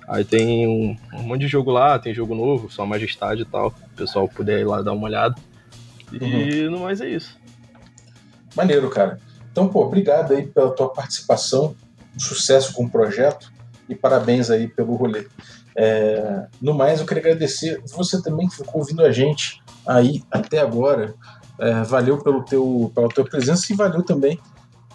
Aí 0.07 0.23
tem 0.23 0.65
um, 0.65 0.95
um 1.13 1.23
monte 1.23 1.41
de 1.41 1.47
jogo 1.49 1.71
lá, 1.71 1.99
tem 1.99 2.13
jogo 2.13 2.35
novo, 2.35 2.71
só 2.71 2.85
Majestade 2.85 3.41
e 3.41 3.45
tal. 3.45 3.67
O 3.67 3.95
pessoal 3.95 4.29
puder 4.29 4.61
ir 4.61 4.65
lá 4.65 4.81
dar 4.81 4.93
uma 4.93 5.07
olhada. 5.07 5.35
E 6.09 6.65
uhum. 6.65 6.71
no 6.71 6.79
mais 6.79 7.01
é 7.01 7.09
isso. 7.09 7.37
Maneiro, 8.55 8.89
cara. 8.89 9.19
Então, 9.51 9.67
pô, 9.67 9.85
obrigado 9.85 10.33
aí 10.33 10.47
pela 10.47 10.71
tua 10.71 10.87
participação, 10.87 11.75
sucesso 12.17 12.73
com 12.73 12.85
o 12.85 12.89
projeto 12.89 13.51
e 13.89 13.95
parabéns 13.95 14.49
aí 14.49 14.67
pelo 14.67 14.95
rolê. 14.95 15.27
É, 15.75 16.47
no 16.61 16.73
mais, 16.73 16.99
eu 16.99 17.05
queria 17.05 17.23
agradecer 17.23 17.81
você 17.85 18.21
também 18.21 18.47
que 18.47 18.57
ficou 18.57 18.81
ouvindo 18.81 19.03
a 19.03 19.11
gente 19.11 19.61
aí 19.87 20.23
até 20.31 20.59
agora. 20.59 21.13
É, 21.59 21.83
valeu 21.83 22.17
pelo 22.17 22.43
teu, 22.43 22.91
pela 22.95 23.07
tua 23.07 23.23
presença 23.23 23.71
e 23.71 23.75
valeu 23.75 24.03
também 24.03 24.39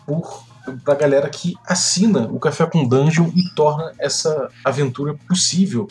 por 0.04 0.44
pra 0.84 0.94
galera 0.94 1.28
que 1.28 1.54
assina 1.64 2.28
o 2.30 2.38
Café 2.38 2.66
com 2.66 2.86
Dungeon 2.86 3.30
e 3.34 3.48
torna 3.54 3.92
essa 3.98 4.50
aventura 4.64 5.14
possível. 5.28 5.86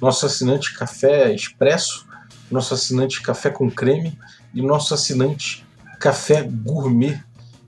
Nosso 0.00 0.26
assinante 0.26 0.76
Café 0.76 1.32
Expresso, 1.32 2.06
nosso 2.50 2.74
assinante 2.74 3.22
Café 3.22 3.50
com 3.50 3.70
Creme 3.70 4.18
e 4.54 4.62
nosso 4.62 4.94
assinante 4.94 5.66
Café 5.98 6.42
Gourmet, 6.42 7.20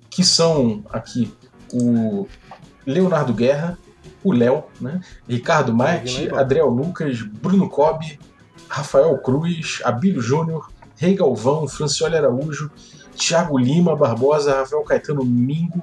que 0.09 0.23
são 0.23 0.85
aqui 0.91 1.35
o 1.73 2.29
Leonardo 2.87 3.33
Guerra, 3.33 3.79
o 4.23 4.33
Léo, 4.33 4.64
né? 4.81 5.01
Ricardo 5.29 5.75
Mate, 5.75 6.29
Adriel 6.35 6.68
Lucas, 6.68 7.23
Bruno 7.23 7.68
Cobb, 7.68 8.18
Rafael 8.68 9.16
Cruz, 9.18 9.81
Abílio 9.85 10.21
Júnior, 10.21 10.71
Rei 10.97 11.14
Galvão, 11.14 11.66
Francioli 11.66 12.16
Araújo, 12.16 12.71
Thiago 13.16 13.59
Lima 13.59 13.97
Barbosa, 13.97 14.57
Rafael 14.57 14.83
Caetano 14.83 15.25
Mingo, 15.25 15.83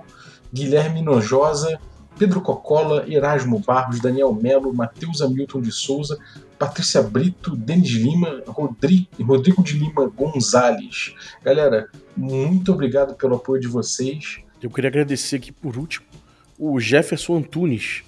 Guilherme 0.53 1.01
Nojosa, 1.01 1.79
Pedro 2.17 2.41
Cocola, 2.41 3.05
Erasmo 3.07 3.59
Barros, 3.59 3.99
Daniel 3.99 4.33
Melo, 4.33 4.73
Matheus 4.73 5.21
Hamilton 5.21 5.61
de 5.61 5.71
Souza, 5.71 6.17
Patrícia 6.57 7.01
Brito, 7.01 7.55
Denis 7.55 7.91
Lima, 7.91 8.41
Rodrigo, 8.47 9.07
Rodrigo 9.21 9.63
de 9.63 9.73
Lima 9.73 10.07
Gonzalez. 10.07 11.13
Galera, 11.43 11.87
muito 12.15 12.71
obrigado 12.71 13.13
pelo 13.15 13.35
apoio 13.35 13.61
de 13.61 13.67
vocês. 13.67 14.39
Eu 14.61 14.71
queria 14.71 14.89
agradecer 14.89 15.35
aqui 15.35 15.51
por 15.51 15.77
último 15.77 16.07
o 16.57 16.79
Jefferson 16.79 17.37
Antunes, 17.37 18.03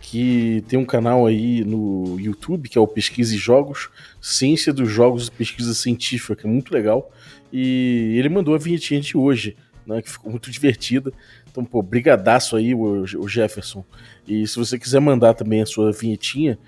que 0.00 0.62
tem 0.68 0.78
um 0.78 0.84
canal 0.84 1.26
aí 1.26 1.64
no 1.64 2.18
YouTube, 2.20 2.68
que 2.68 2.78
é 2.78 2.80
o 2.80 2.86
Pesquisa 2.86 3.34
e 3.34 3.38
Jogos, 3.38 3.88
Ciência 4.20 4.72
dos 4.72 4.90
Jogos 4.90 5.28
e 5.28 5.30
Pesquisa 5.30 5.74
Científica, 5.74 6.36
que 6.36 6.46
é 6.46 6.50
muito 6.50 6.72
legal. 6.72 7.10
E 7.52 8.14
ele 8.18 8.28
mandou 8.28 8.54
a 8.54 8.58
vinhetinha 8.58 9.00
de 9.00 9.16
hoje, 9.16 9.56
né, 9.86 10.02
que 10.02 10.10
ficou 10.10 10.30
muito 10.30 10.50
divertida. 10.50 11.12
Então, 11.50 11.64
pô, 11.64 11.82
brigadaço 11.82 12.56
aí, 12.56 12.74
o, 12.74 13.06
Jefferson. 13.26 13.84
E 14.26 14.46
se 14.46 14.56
você 14.56 14.78
quiser 14.78 15.00
mandar 15.00 15.34
também 15.34 15.62
a 15.62 15.66
sua 15.66 15.90
vinhetinha 15.90 16.58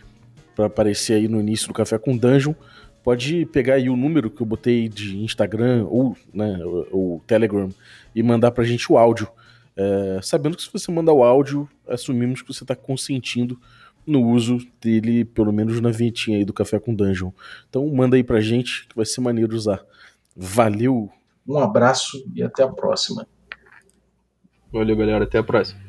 para 0.57 0.67
aparecer 0.67 1.15
aí 1.15 1.29
no 1.29 1.41
início 1.41 1.69
do 1.69 1.75
Café 1.75 1.99
com 1.99 2.17
Dungeon, 2.17 2.55
pode 3.03 3.47
pegar 3.47 3.75
aí 3.75 3.91
o 3.91 3.97
número 3.97 4.31
que 4.31 4.41
eu 4.41 4.47
botei 4.47 4.89
de 4.89 5.19
Instagram 5.19 5.87
ou, 5.89 6.17
né, 6.33 6.59
o 6.91 7.21
Telegram 7.27 7.69
e 8.15 8.23
mandar 8.23 8.51
pra 8.51 8.65
gente 8.65 8.91
o 8.91 8.97
áudio. 8.99 9.29
É, 9.81 10.19
sabendo 10.21 10.57
que 10.57 10.63
se 10.65 10.73
você 10.73 10.91
mandar 10.91 11.13
o 11.13 11.23
áudio, 11.23 11.69
assumimos 11.87 12.43
que 12.43 12.53
você 12.53 12.65
está 12.65 12.75
consentindo 12.75 13.57
no 14.05 14.27
uso 14.27 14.59
dele, 14.81 15.25
pelo 15.25 15.53
menos 15.53 15.81
na 15.81 15.91
vinhetinha 15.91 16.39
aí 16.39 16.45
do 16.45 16.53
Café 16.53 16.81
com 16.81 16.93
Dungeon. 16.93 17.31
Então 17.69 17.87
manda 17.87 18.17
aí 18.17 18.25
pra 18.25 18.41
gente 18.41 18.89
que 18.89 18.97
vai 18.97 19.07
ser 19.07 19.21
maneiro 19.21 19.55
usar. 19.55 19.85
Valeu! 20.35 21.09
Um 21.47 21.59
abraço 21.59 22.25
e 22.35 22.43
até 22.43 22.65
a 22.65 22.69
próxima. 22.69 23.27
Valeu, 24.73 24.97
galera. 24.97 25.25
Até 25.25 25.39
a 25.39 25.43
próxima. 25.43 25.81